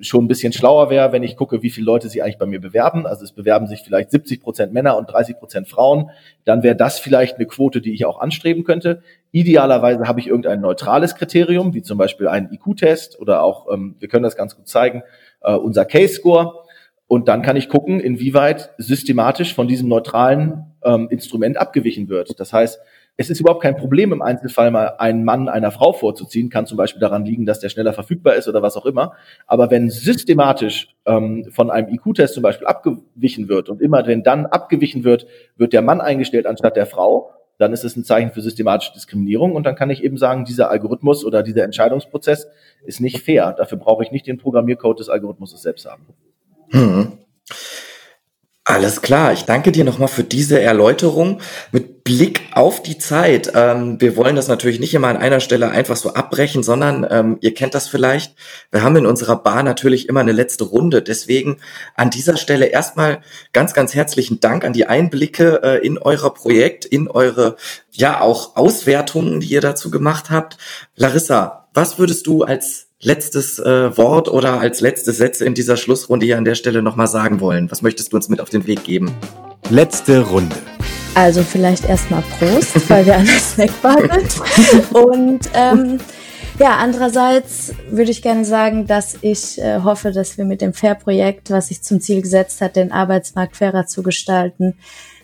schon 0.00 0.24
ein 0.24 0.28
bisschen 0.28 0.52
schlauer 0.52 0.90
wäre, 0.90 1.12
wenn 1.12 1.22
ich 1.22 1.36
gucke, 1.36 1.62
wie 1.62 1.70
viele 1.70 1.86
Leute 1.86 2.08
sich 2.08 2.22
eigentlich 2.22 2.38
bei 2.38 2.46
mir 2.46 2.60
bewerben. 2.60 3.06
Also 3.06 3.24
es 3.24 3.32
bewerben 3.32 3.66
sich 3.66 3.82
vielleicht 3.82 4.10
70 4.10 4.42
Prozent 4.42 4.72
Männer 4.72 4.96
und 4.96 5.10
30 5.10 5.38
Prozent 5.38 5.68
Frauen. 5.68 6.10
Dann 6.44 6.62
wäre 6.62 6.76
das 6.76 6.98
vielleicht 6.98 7.36
eine 7.36 7.46
Quote, 7.46 7.80
die 7.80 7.92
ich 7.92 8.04
auch 8.04 8.20
anstreben 8.20 8.64
könnte. 8.64 9.02
Idealerweise 9.32 10.06
habe 10.06 10.20
ich 10.20 10.28
irgendein 10.28 10.60
neutrales 10.60 11.14
Kriterium, 11.14 11.74
wie 11.74 11.82
zum 11.82 11.98
Beispiel 11.98 12.28
einen 12.28 12.52
IQ-Test 12.52 13.18
oder 13.20 13.42
auch, 13.42 13.72
ähm, 13.72 13.96
wir 13.98 14.08
können 14.08 14.22
das 14.22 14.36
ganz 14.36 14.56
gut 14.56 14.68
zeigen, 14.68 15.02
äh, 15.42 15.54
unser 15.54 15.84
Case-Score. 15.84 16.64
Und 17.06 17.28
dann 17.28 17.42
kann 17.42 17.56
ich 17.56 17.70
gucken, 17.70 18.00
inwieweit 18.00 18.70
systematisch 18.76 19.54
von 19.54 19.66
diesem 19.66 19.88
neutralen 19.88 20.66
ähm, 20.84 21.08
Instrument 21.10 21.56
abgewichen 21.56 22.08
wird. 22.08 22.38
Das 22.38 22.52
heißt, 22.52 22.78
es 23.20 23.30
ist 23.30 23.40
überhaupt 23.40 23.62
kein 23.62 23.76
Problem, 23.76 24.12
im 24.12 24.22
Einzelfall 24.22 24.70
mal 24.70 24.94
einen 24.98 25.24
Mann 25.24 25.48
einer 25.48 25.72
Frau 25.72 25.92
vorzuziehen. 25.92 26.50
Kann 26.50 26.66
zum 26.66 26.78
Beispiel 26.78 27.00
daran 27.00 27.24
liegen, 27.24 27.46
dass 27.46 27.58
der 27.58 27.68
schneller 27.68 27.92
verfügbar 27.92 28.36
ist 28.36 28.46
oder 28.46 28.62
was 28.62 28.76
auch 28.76 28.86
immer. 28.86 29.14
Aber 29.48 29.72
wenn 29.72 29.90
systematisch 29.90 30.94
ähm, 31.04 31.44
von 31.50 31.68
einem 31.68 31.92
IQ-Test 31.92 32.34
zum 32.34 32.44
Beispiel 32.44 32.68
abgewichen 32.68 33.48
wird 33.48 33.68
und 33.70 33.82
immer 33.82 34.06
wenn 34.06 34.22
dann 34.22 34.46
abgewichen 34.46 35.02
wird, 35.02 35.26
wird 35.56 35.72
der 35.72 35.82
Mann 35.82 36.00
eingestellt 36.00 36.46
anstatt 36.46 36.76
der 36.76 36.86
Frau, 36.86 37.32
dann 37.58 37.72
ist 37.72 37.82
es 37.82 37.96
ein 37.96 38.04
Zeichen 38.04 38.30
für 38.30 38.40
systematische 38.40 38.92
Diskriminierung 38.92 39.56
und 39.56 39.66
dann 39.66 39.74
kann 39.74 39.90
ich 39.90 40.04
eben 40.04 40.16
sagen, 40.16 40.44
dieser 40.44 40.70
Algorithmus 40.70 41.24
oder 41.24 41.42
dieser 41.42 41.64
Entscheidungsprozess 41.64 42.46
ist 42.84 43.00
nicht 43.00 43.18
fair. 43.22 43.52
Dafür 43.52 43.78
brauche 43.78 44.04
ich 44.04 44.12
nicht 44.12 44.28
den 44.28 44.38
Programmiercode 44.38 45.00
des 45.00 45.08
Algorithmus 45.08 45.60
selbst 45.60 45.90
haben. 45.90 46.06
Hm. 46.68 47.18
Alles 48.70 49.00
klar, 49.00 49.32
ich 49.32 49.46
danke 49.46 49.72
dir 49.72 49.82
nochmal 49.82 50.08
für 50.08 50.24
diese 50.24 50.60
Erläuterung. 50.60 51.40
Mit 51.72 52.04
Blick 52.04 52.42
auf 52.52 52.82
die 52.82 52.98
Zeit, 52.98 53.50
ähm, 53.54 53.98
wir 53.98 54.14
wollen 54.14 54.36
das 54.36 54.48
natürlich 54.48 54.78
nicht 54.78 54.92
immer 54.92 55.08
an 55.08 55.16
einer 55.16 55.40
Stelle 55.40 55.70
einfach 55.70 55.96
so 55.96 56.12
abbrechen, 56.12 56.62
sondern 56.62 57.06
ähm, 57.08 57.38
ihr 57.40 57.54
kennt 57.54 57.74
das 57.74 57.88
vielleicht, 57.88 58.34
wir 58.70 58.82
haben 58.82 58.96
in 58.96 59.06
unserer 59.06 59.36
Bar 59.36 59.62
natürlich 59.62 60.06
immer 60.10 60.20
eine 60.20 60.32
letzte 60.32 60.64
Runde. 60.64 61.00
Deswegen 61.00 61.56
an 61.94 62.10
dieser 62.10 62.36
Stelle 62.36 62.66
erstmal 62.66 63.22
ganz, 63.54 63.72
ganz 63.72 63.94
herzlichen 63.94 64.38
Dank 64.40 64.66
an 64.66 64.74
die 64.74 64.84
Einblicke 64.84 65.62
äh, 65.62 65.86
in 65.86 65.96
euer 65.96 66.34
Projekt, 66.34 66.84
in 66.84 67.08
eure 67.08 67.56
ja 67.90 68.20
auch 68.20 68.54
Auswertungen, 68.56 69.40
die 69.40 69.48
ihr 69.48 69.62
dazu 69.62 69.90
gemacht 69.90 70.28
habt. 70.28 70.58
Larissa, 70.94 71.70
was 71.72 71.98
würdest 71.98 72.26
du 72.26 72.42
als 72.42 72.87
letztes 73.00 73.58
äh, 73.58 73.96
Wort 73.96 74.28
oder 74.28 74.60
als 74.60 74.80
letzte 74.80 75.12
Sätze 75.12 75.44
in 75.44 75.54
dieser 75.54 75.76
Schlussrunde 75.76 76.26
hier 76.26 76.36
an 76.36 76.44
der 76.44 76.56
Stelle 76.56 76.82
nochmal 76.82 77.06
sagen 77.06 77.40
wollen? 77.40 77.70
Was 77.70 77.82
möchtest 77.82 78.12
du 78.12 78.16
uns 78.16 78.28
mit 78.28 78.40
auf 78.40 78.50
den 78.50 78.66
Weg 78.66 78.82
geben? 78.84 79.14
Letzte 79.70 80.20
Runde. 80.20 80.56
Also 81.14 81.42
vielleicht 81.42 81.88
erstmal 81.88 82.22
Prost, 82.38 82.90
weil 82.90 83.06
wir 83.06 83.16
an 83.16 83.26
der 83.26 83.38
Snackbar 83.38 83.98
sind. 83.98 84.94
Und 84.94 85.40
ähm, 85.54 85.98
Ja, 86.58 86.78
andererseits 86.78 87.72
würde 87.88 88.10
ich 88.10 88.20
gerne 88.20 88.44
sagen, 88.44 88.88
dass 88.88 89.16
ich 89.20 89.60
äh, 89.60 89.80
hoffe, 89.84 90.10
dass 90.10 90.38
wir 90.38 90.44
mit 90.44 90.60
dem 90.60 90.74
Fair-Projekt, 90.74 91.52
was 91.52 91.68
sich 91.68 91.82
zum 91.82 92.00
Ziel 92.00 92.20
gesetzt 92.20 92.60
hat, 92.60 92.74
den 92.74 92.90
Arbeitsmarkt 92.90 93.56
fairer 93.56 93.86
zu 93.86 94.02
gestalten, 94.02 94.74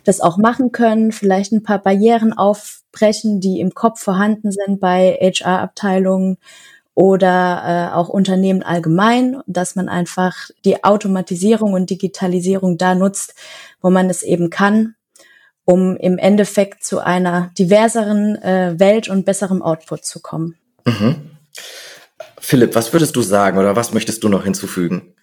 das 0.05 0.21
auch 0.21 0.37
machen 0.37 0.71
können, 0.71 1.11
vielleicht 1.11 1.51
ein 1.51 1.65
paar 1.65 1.81
Barrieren 1.83 2.33
aufbrechen, 2.33 3.41
die 3.41 3.59
im 3.59 3.75
Kopf 3.75 4.01
vorhanden 4.01 4.53
sind 4.53 4.79
bei 4.79 5.19
HR-Abteilungen 5.21 6.39
oder 6.95 7.91
äh, 7.93 7.95
auch 7.95 8.09
Unternehmen 8.09 8.63
allgemein, 8.63 9.41
dass 9.47 9.75
man 9.75 9.89
einfach 9.89 10.51
die 10.65 10.85
Automatisierung 10.85 11.73
und 11.73 11.91
Digitalisierung 11.91 12.79
da 12.79 12.95
nutzt, 12.95 13.35
wo 13.81 13.91
man 13.91 14.09
es 14.09 14.23
eben 14.23 14.51
kann, 14.51 14.95
um 15.65 15.97
im 15.97 16.19
Endeffekt 16.19 16.85
zu 16.85 17.01
einer 17.01 17.51
diverseren 17.59 18.37
äh, 18.37 18.79
Welt 18.79 19.09
und 19.09 19.25
besserem 19.25 19.61
Output 19.61 20.05
zu 20.05 20.21
kommen. 20.21 20.57
Mhm. 20.87 21.31
Philipp, 22.39 22.75
was 22.75 22.93
würdest 22.93 23.17
du 23.17 23.23
sagen 23.23 23.59
oder 23.59 23.75
was 23.75 23.93
möchtest 23.93 24.23
du 24.23 24.29
noch 24.29 24.45
hinzufügen? 24.45 25.15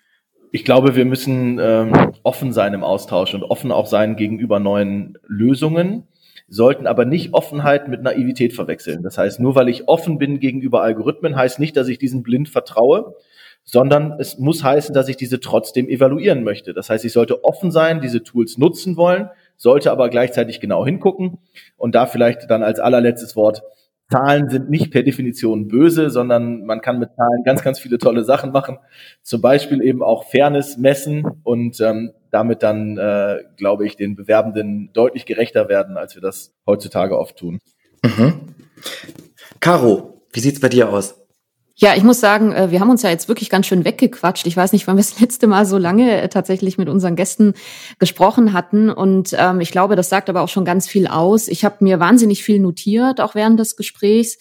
Ich 0.52 0.66
glaube, 0.66 0.96
wir 0.96 1.06
müssen 1.06 1.60
ähm, 1.62 1.94
offen 2.24 2.52
sein 2.52 2.74
im 2.74 2.84
Austausch 2.84 3.34
und 3.34 3.44
offen 3.44 3.72
auch 3.72 3.86
sein 3.86 4.18
gegenüber 4.18 4.60
neuen 4.60 5.18
Lösungen, 5.28 6.08
sollten 6.52 6.86
aber 6.86 7.06
nicht 7.06 7.34
Offenheit 7.34 7.88
mit 7.88 8.04
Naivität 8.04 8.54
verwechseln. 8.54 9.04
Das 9.04 9.18
heißt, 9.18 9.40
nur 9.40 9.56
weil 9.56 9.70
ich 9.70 9.88
offen 9.88 10.18
bin 10.18 10.42
gegenüber 10.42 10.84
Algorithmen, 10.84 11.38
heißt 11.38 11.60
nicht, 11.60 11.78
dass 11.78 11.88
ich 11.88 11.98
diesen 11.98 12.24
blind 12.24 12.50
vertraue, 12.50 13.16
sondern 13.64 14.18
es 14.20 14.38
muss 14.38 14.62
heißen, 14.62 14.94
dass 14.94 15.08
ich 15.08 15.16
diese 15.16 15.40
trotzdem 15.40 15.88
evaluieren 15.88 16.44
möchte. 16.44 16.74
Das 16.74 16.90
heißt, 16.90 17.06
ich 17.06 17.14
sollte 17.14 17.46
offen 17.46 17.72
sein, 17.72 18.02
diese 18.02 18.22
Tools 18.22 18.58
nutzen 18.58 18.98
wollen, 18.98 19.30
sollte 19.56 19.92
aber 19.92 20.10
gleichzeitig 20.10 20.60
genau 20.60 20.86
hingucken 20.86 21.38
und 21.78 21.96
da 21.96 22.06
vielleicht 22.06 22.50
dann 22.50 22.64
als 22.64 22.82
allerletztes 22.82 23.38
Wort 23.38 23.64
Zahlen 24.12 24.50
sind 24.50 24.70
nicht 24.70 24.92
per 24.92 25.04
Definition 25.04 25.70
böse, 25.70 26.10
sondern 26.10 26.66
man 26.66 26.82
kann 26.82 27.00
mit 27.00 27.16
Zahlen 27.16 27.44
ganz, 27.46 27.64
ganz 27.64 27.80
viele 27.80 27.98
tolle 27.98 28.24
Sachen 28.24 28.52
machen. 28.52 28.78
Zum 29.24 29.42
Beispiel 29.42 29.82
eben 29.82 30.04
auch 30.04 30.26
Fairness 30.30 30.78
messen 30.78 31.26
und 31.44 31.80
ähm, 31.80 32.12
damit 32.30 32.62
dann, 32.62 32.98
äh, 32.98 33.44
glaube 33.56 33.86
ich, 33.86 33.96
den 33.96 34.16
Bewerbenden 34.16 34.92
deutlich 34.94 35.26
gerechter 35.26 35.70
werden, 35.70 35.98
als 35.98 36.16
wir 36.16 36.22
das 36.22 36.54
heutzutage 36.68 37.18
oft 37.18 37.38
tun. 37.38 37.60
Mhm. 38.04 38.56
Caro, 39.60 40.22
wie 40.34 40.40
sieht's 40.40 40.60
bei 40.60 40.70
dir 40.70 40.90
aus? 40.90 41.21
Ja, 41.84 41.96
ich 41.96 42.04
muss 42.04 42.20
sagen, 42.20 42.54
äh, 42.54 42.70
wir 42.70 42.80
haben 42.80 42.92
uns 42.92 43.02
ja 43.02 43.10
jetzt 43.10 43.28
wirklich 43.28 43.50
ganz 43.50 43.66
schön 43.66 43.84
weggequatscht. 43.84 44.46
Ich 44.46 44.56
weiß 44.56 44.72
nicht, 44.72 44.86
wann 44.86 44.98
wir 44.98 45.02
das 45.02 45.20
letzte 45.20 45.48
Mal 45.48 45.66
so 45.66 45.80
lange 45.80 46.22
äh, 46.22 46.30
tatsächlich 46.30 46.78
mit 46.78 46.88
unseren 46.88 47.16
Gästen 47.16 47.56
gesprochen 47.98 48.54
hatten. 48.54 48.92
Und 48.92 49.36
ähm, 49.36 49.62
ich 49.62 49.72
glaube, 49.72 49.96
das 49.96 50.08
sagt 50.08 50.30
aber 50.30 50.42
auch 50.42 50.48
schon 50.48 50.64
ganz 50.64 50.88
viel 50.88 51.08
aus. 51.08 51.48
Ich 51.48 51.66
habe 51.66 51.78
mir 51.80 52.00
wahnsinnig 52.00 52.44
viel 52.44 52.60
notiert, 52.60 53.20
auch 53.20 53.34
während 53.34 53.60
des 53.60 53.76
Gesprächs. 53.76 54.38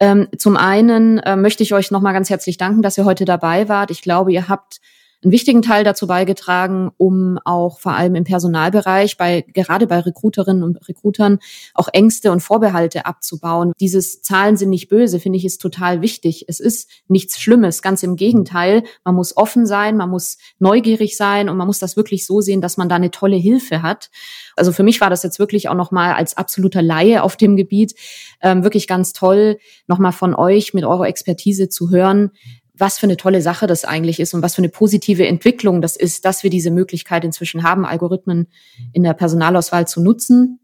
Ähm, 0.00 0.28
zum 0.36 0.58
einen 0.58 1.18
äh, 1.20 1.36
möchte 1.36 1.62
ich 1.62 1.72
euch 1.72 1.90
nochmal 1.90 2.12
ganz 2.12 2.28
herzlich 2.28 2.58
danken, 2.58 2.82
dass 2.82 2.98
ihr 2.98 3.06
heute 3.06 3.24
dabei 3.24 3.70
wart. 3.70 3.90
Ich 3.90 4.02
glaube, 4.02 4.30
ihr 4.30 4.50
habt 4.50 4.82
einen 5.26 5.32
wichtigen 5.32 5.60
Teil 5.60 5.82
dazu 5.82 6.06
beigetragen, 6.06 6.92
um 6.98 7.40
auch 7.44 7.80
vor 7.80 7.94
allem 7.94 8.14
im 8.14 8.22
Personalbereich, 8.22 9.16
bei, 9.16 9.44
gerade 9.52 9.88
bei 9.88 9.98
Recruiterinnen 9.98 10.62
und 10.62 10.88
Recruitern, 10.88 11.40
auch 11.74 11.88
Ängste 11.92 12.30
und 12.30 12.40
Vorbehalte 12.40 13.06
abzubauen. 13.06 13.72
Dieses 13.80 14.22
Zahlen 14.22 14.56
sind 14.56 14.70
nicht 14.70 14.88
böse, 14.88 15.18
finde 15.18 15.38
ich, 15.38 15.44
ist 15.44 15.60
total 15.60 16.00
wichtig. 16.00 16.44
Es 16.46 16.60
ist 16.60 16.88
nichts 17.08 17.40
Schlimmes, 17.40 17.82
ganz 17.82 18.04
im 18.04 18.14
Gegenteil. 18.14 18.84
Man 19.04 19.16
muss 19.16 19.36
offen 19.36 19.66
sein, 19.66 19.96
man 19.96 20.10
muss 20.10 20.38
neugierig 20.60 21.16
sein 21.16 21.48
und 21.48 21.56
man 21.56 21.66
muss 21.66 21.80
das 21.80 21.96
wirklich 21.96 22.24
so 22.24 22.40
sehen, 22.40 22.60
dass 22.60 22.76
man 22.76 22.88
da 22.88 22.94
eine 22.94 23.10
tolle 23.10 23.36
Hilfe 23.36 23.82
hat. 23.82 24.10
Also 24.54 24.70
für 24.70 24.84
mich 24.84 25.00
war 25.00 25.10
das 25.10 25.24
jetzt 25.24 25.40
wirklich 25.40 25.68
auch 25.68 25.74
nochmal 25.74 26.14
als 26.14 26.36
absoluter 26.36 26.82
Laie 26.82 27.24
auf 27.24 27.36
dem 27.36 27.56
Gebiet 27.56 27.96
ähm, 28.42 28.62
wirklich 28.62 28.86
ganz 28.86 29.12
toll, 29.12 29.58
nochmal 29.88 30.12
von 30.12 30.36
euch 30.36 30.72
mit 30.72 30.84
eurer 30.84 31.08
Expertise 31.08 31.68
zu 31.68 31.90
hören, 31.90 32.30
was 32.78 32.98
für 32.98 33.06
eine 33.06 33.16
tolle 33.16 33.42
Sache 33.42 33.66
das 33.66 33.84
eigentlich 33.84 34.20
ist 34.20 34.34
und 34.34 34.42
was 34.42 34.54
für 34.54 34.60
eine 34.60 34.68
positive 34.68 35.26
Entwicklung 35.26 35.80
das 35.80 35.96
ist, 35.96 36.24
dass 36.24 36.42
wir 36.42 36.50
diese 36.50 36.70
Möglichkeit 36.70 37.24
inzwischen 37.24 37.62
haben, 37.62 37.86
Algorithmen 37.86 38.48
in 38.92 39.02
der 39.02 39.14
Personalauswahl 39.14 39.86
zu 39.86 40.02
nutzen. 40.02 40.60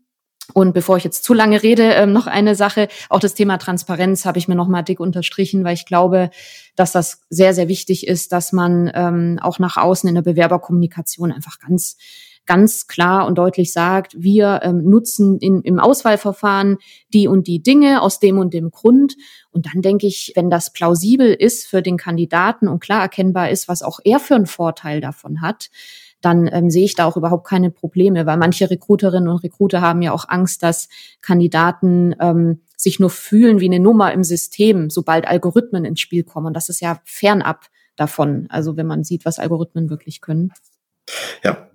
Und 0.55 0.75
bevor 0.75 0.97
ich 0.97 1.05
jetzt 1.05 1.25
zu 1.25 1.35
lange 1.35 1.63
rede, 1.63 1.85
ähm, 1.93 2.13
noch 2.13 2.27
eine 2.27 2.55
Sache. 2.55 2.89
Auch 3.09 3.21
das 3.21 3.35
Thema 3.35 3.59
Transparenz 3.59 4.25
habe 4.25 4.39
ich 4.39 4.49
mir 4.49 4.57
nochmal 4.57 4.83
dick 4.83 5.01
unterstrichen, 5.01 5.65
weil 5.65 5.75
ich 5.75 5.87
glaube, 5.87 6.31
dass 6.75 6.93
das 6.93 7.21
sehr, 7.31 7.55
sehr 7.55 7.69
wichtig 7.69 8.07
ist, 8.07 8.33
dass 8.33 8.53
man 8.53 8.91
ähm, 8.93 9.39
auch 9.41 9.59
nach 9.59 9.77
außen 9.77 10.09
in 10.09 10.15
der 10.15 10.23
Bewerberkommunikation 10.23 11.33
einfach 11.33 11.59
ganz 11.61 11.97
ganz 12.47 12.87
klar 12.87 13.27
und 13.27 13.39
deutlich 13.39 13.73
sagt, 13.73 14.15
wir 14.19 14.61
ähm, 14.63 14.83
nutzen 14.89 15.39
in, 15.39 15.63
im 15.63 15.79
Auswahlverfahren 15.79 16.79
die 17.13 17.29
und 17.29 17.47
die 17.47 17.63
Dinge 17.63 18.03
aus 18.03 18.19
dem 18.19 18.39
und 18.39 18.53
dem 18.53 18.71
Grund. 18.71 19.17
Und 19.51 19.67
dann 19.67 19.83
denke 19.83 20.07
ich, 20.07 20.33
wenn 20.35 20.51
das 20.51 20.73
plausibel 20.73 21.33
ist 21.33 21.67
für 21.67 21.83
den 21.83 21.97
Kandidaten 21.97 22.69
und 22.69 22.81
klar 22.81 23.03
erkennbar 23.03 23.51
ist, 23.51 23.69
was 23.69 23.83
auch 23.83 24.01
er 24.05 24.19
für 24.19 24.35
einen 24.35 24.47
Vorteil 24.47 25.01
davon 25.01 25.41
hat, 25.41 25.71
dann 26.21 26.49
ähm, 26.53 26.71
sehe 26.71 26.85
ich 26.85 26.95
da 26.95 27.05
auch 27.07 27.17
überhaupt 27.17 27.47
keine 27.47 27.71
Probleme, 27.71 28.27
weil 28.27 28.37
manche 28.37 28.71
Recruiterinnen 28.71 29.29
und 29.29 29.43
Recruiter 29.43 29.81
haben 29.81 30.03
ja 30.03 30.13
auch 30.13 30.29
Angst, 30.29 30.63
dass 30.63 30.89
Kandidaten 31.21 32.15
ähm, 32.21 32.61
sich 32.77 32.99
nur 33.01 33.11
fühlen 33.11 33.61
wie 33.61 33.67
eine 33.67 33.81
Nummer 33.81 34.13
im 34.13 34.25
System, 34.25 34.89
sobald 34.89 35.27
Algorithmen 35.27 35.85
ins 35.85 36.01
Spiel 36.01 36.23
kommen. 36.23 36.47
Und 36.49 36.55
das 36.55 36.69
ist 36.69 36.81
ja 36.81 37.01
fernab 37.05 37.67
davon, 37.97 38.47
also 38.49 38.77
wenn 38.77 38.87
man 38.87 39.05
sieht, 39.05 39.25
was 39.25 39.39
Algorithmen 39.39 39.91
wirklich 39.91 40.21
können. 40.21 40.53
Ja, 41.43 41.69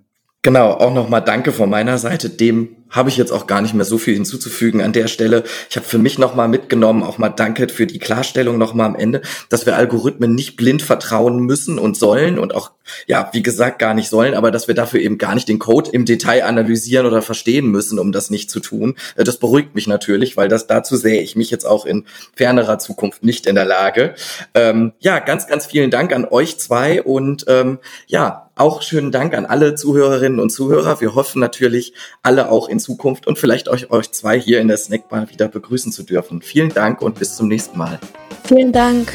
Genau, 0.48 0.70
auch 0.70 0.94
nochmal 0.94 1.20
Danke 1.20 1.52
von 1.52 1.68
meiner 1.68 1.98
Seite. 1.98 2.30
Dem 2.30 2.74
habe 2.90 3.08
ich 3.08 3.16
jetzt 3.16 3.32
auch 3.32 3.46
gar 3.46 3.60
nicht 3.60 3.74
mehr 3.74 3.84
so 3.84 3.98
viel 3.98 4.14
hinzuzufügen 4.14 4.80
an 4.80 4.92
der 4.92 5.08
Stelle. 5.08 5.44
Ich 5.68 5.76
habe 5.76 5.86
für 5.86 5.98
mich 5.98 6.18
nochmal 6.18 6.48
mitgenommen, 6.48 7.02
auch 7.02 7.18
mal 7.18 7.28
Danke 7.28 7.68
für 7.68 7.86
die 7.86 7.98
Klarstellung 7.98 8.58
nochmal 8.58 8.86
am 8.86 8.96
Ende, 8.96 9.22
dass 9.48 9.66
wir 9.66 9.76
Algorithmen 9.76 10.34
nicht 10.34 10.56
blind 10.56 10.82
vertrauen 10.82 11.40
müssen 11.40 11.78
und 11.78 11.96
sollen 11.96 12.38
und 12.38 12.54
auch, 12.54 12.72
ja, 13.06 13.28
wie 13.32 13.42
gesagt, 13.42 13.78
gar 13.78 13.94
nicht 13.94 14.08
sollen, 14.08 14.34
aber 14.34 14.50
dass 14.50 14.68
wir 14.68 14.74
dafür 14.74 15.00
eben 15.00 15.18
gar 15.18 15.34
nicht 15.34 15.48
den 15.48 15.58
Code 15.58 15.90
im 15.92 16.04
Detail 16.04 16.44
analysieren 16.44 17.06
oder 17.06 17.22
verstehen 17.22 17.66
müssen, 17.66 17.98
um 17.98 18.12
das 18.12 18.30
nicht 18.30 18.50
zu 18.50 18.60
tun. 18.60 18.96
Äh, 19.16 19.24
das 19.24 19.38
beruhigt 19.38 19.74
mich 19.74 19.86
natürlich, 19.86 20.36
weil 20.36 20.48
das 20.48 20.66
dazu 20.66 20.96
sehe 20.96 21.20
ich 21.20 21.36
mich 21.36 21.50
jetzt 21.50 21.66
auch 21.66 21.84
in 21.84 22.04
fernerer 22.34 22.78
Zukunft 22.78 23.24
nicht 23.24 23.46
in 23.46 23.54
der 23.54 23.64
Lage. 23.66 24.14
Ähm, 24.54 24.92
ja, 25.00 25.18
ganz, 25.18 25.46
ganz 25.46 25.66
vielen 25.66 25.90
Dank 25.90 26.12
an 26.12 26.24
euch 26.24 26.58
zwei 26.58 27.02
und 27.02 27.44
ähm, 27.48 27.78
ja, 28.06 28.48
auch 28.58 28.82
schönen 28.82 29.12
Dank 29.12 29.34
an 29.34 29.46
alle 29.46 29.76
Zuhörerinnen 29.76 30.40
und 30.40 30.50
Zuhörer. 30.50 31.00
Wir 31.00 31.14
hoffen 31.14 31.38
natürlich, 31.38 31.92
alle 32.22 32.50
auch 32.50 32.68
in 32.68 32.77
Zukunft 32.78 33.26
und 33.26 33.38
vielleicht 33.38 33.68
euch, 33.68 33.90
euch 33.90 34.10
zwei 34.12 34.38
hier 34.38 34.60
in 34.60 34.68
der 34.68 34.76
Snackbar 34.76 35.30
wieder 35.30 35.48
begrüßen 35.48 35.92
zu 35.92 36.02
dürfen. 36.02 36.42
Vielen 36.42 36.68
Dank 36.70 37.02
und 37.02 37.18
bis 37.18 37.36
zum 37.36 37.48
nächsten 37.48 37.78
Mal. 37.78 37.98
Vielen 38.44 38.72
Dank. 38.72 39.12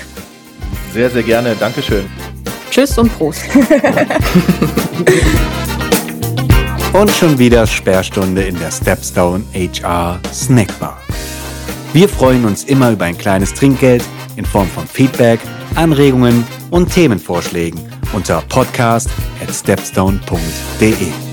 Sehr, 0.94 1.10
sehr 1.10 1.24
gerne. 1.24 1.56
Dankeschön. 1.56 2.06
Tschüss 2.70 2.98
und 2.98 3.16
Prost. 3.18 3.44
und 6.94 7.12
schon 7.12 7.38
wieder 7.38 7.68
Sperrstunde 7.68 8.44
in 8.44 8.58
der 8.60 8.72
Stepstone 8.72 9.44
HR 9.54 10.20
Snackbar. 10.34 11.00
Wir 11.94 12.10
freuen 12.10 12.46
uns 12.46 12.64
immer 12.64 12.92
über 12.92 13.06
ein 13.06 13.18
kleines 13.18 13.54
Trinkgeld 13.54 14.04
in 14.36 14.46
Form 14.46 14.68
von 14.68 14.88
Feedback, 14.88 15.40
Anregungen 15.76 16.46
und 16.72 16.92
Themenvorschlägen 16.92 17.80
unter 18.14 18.42
podcast 18.50 19.10
at 19.42 19.54
stepstone.de. 19.54 21.33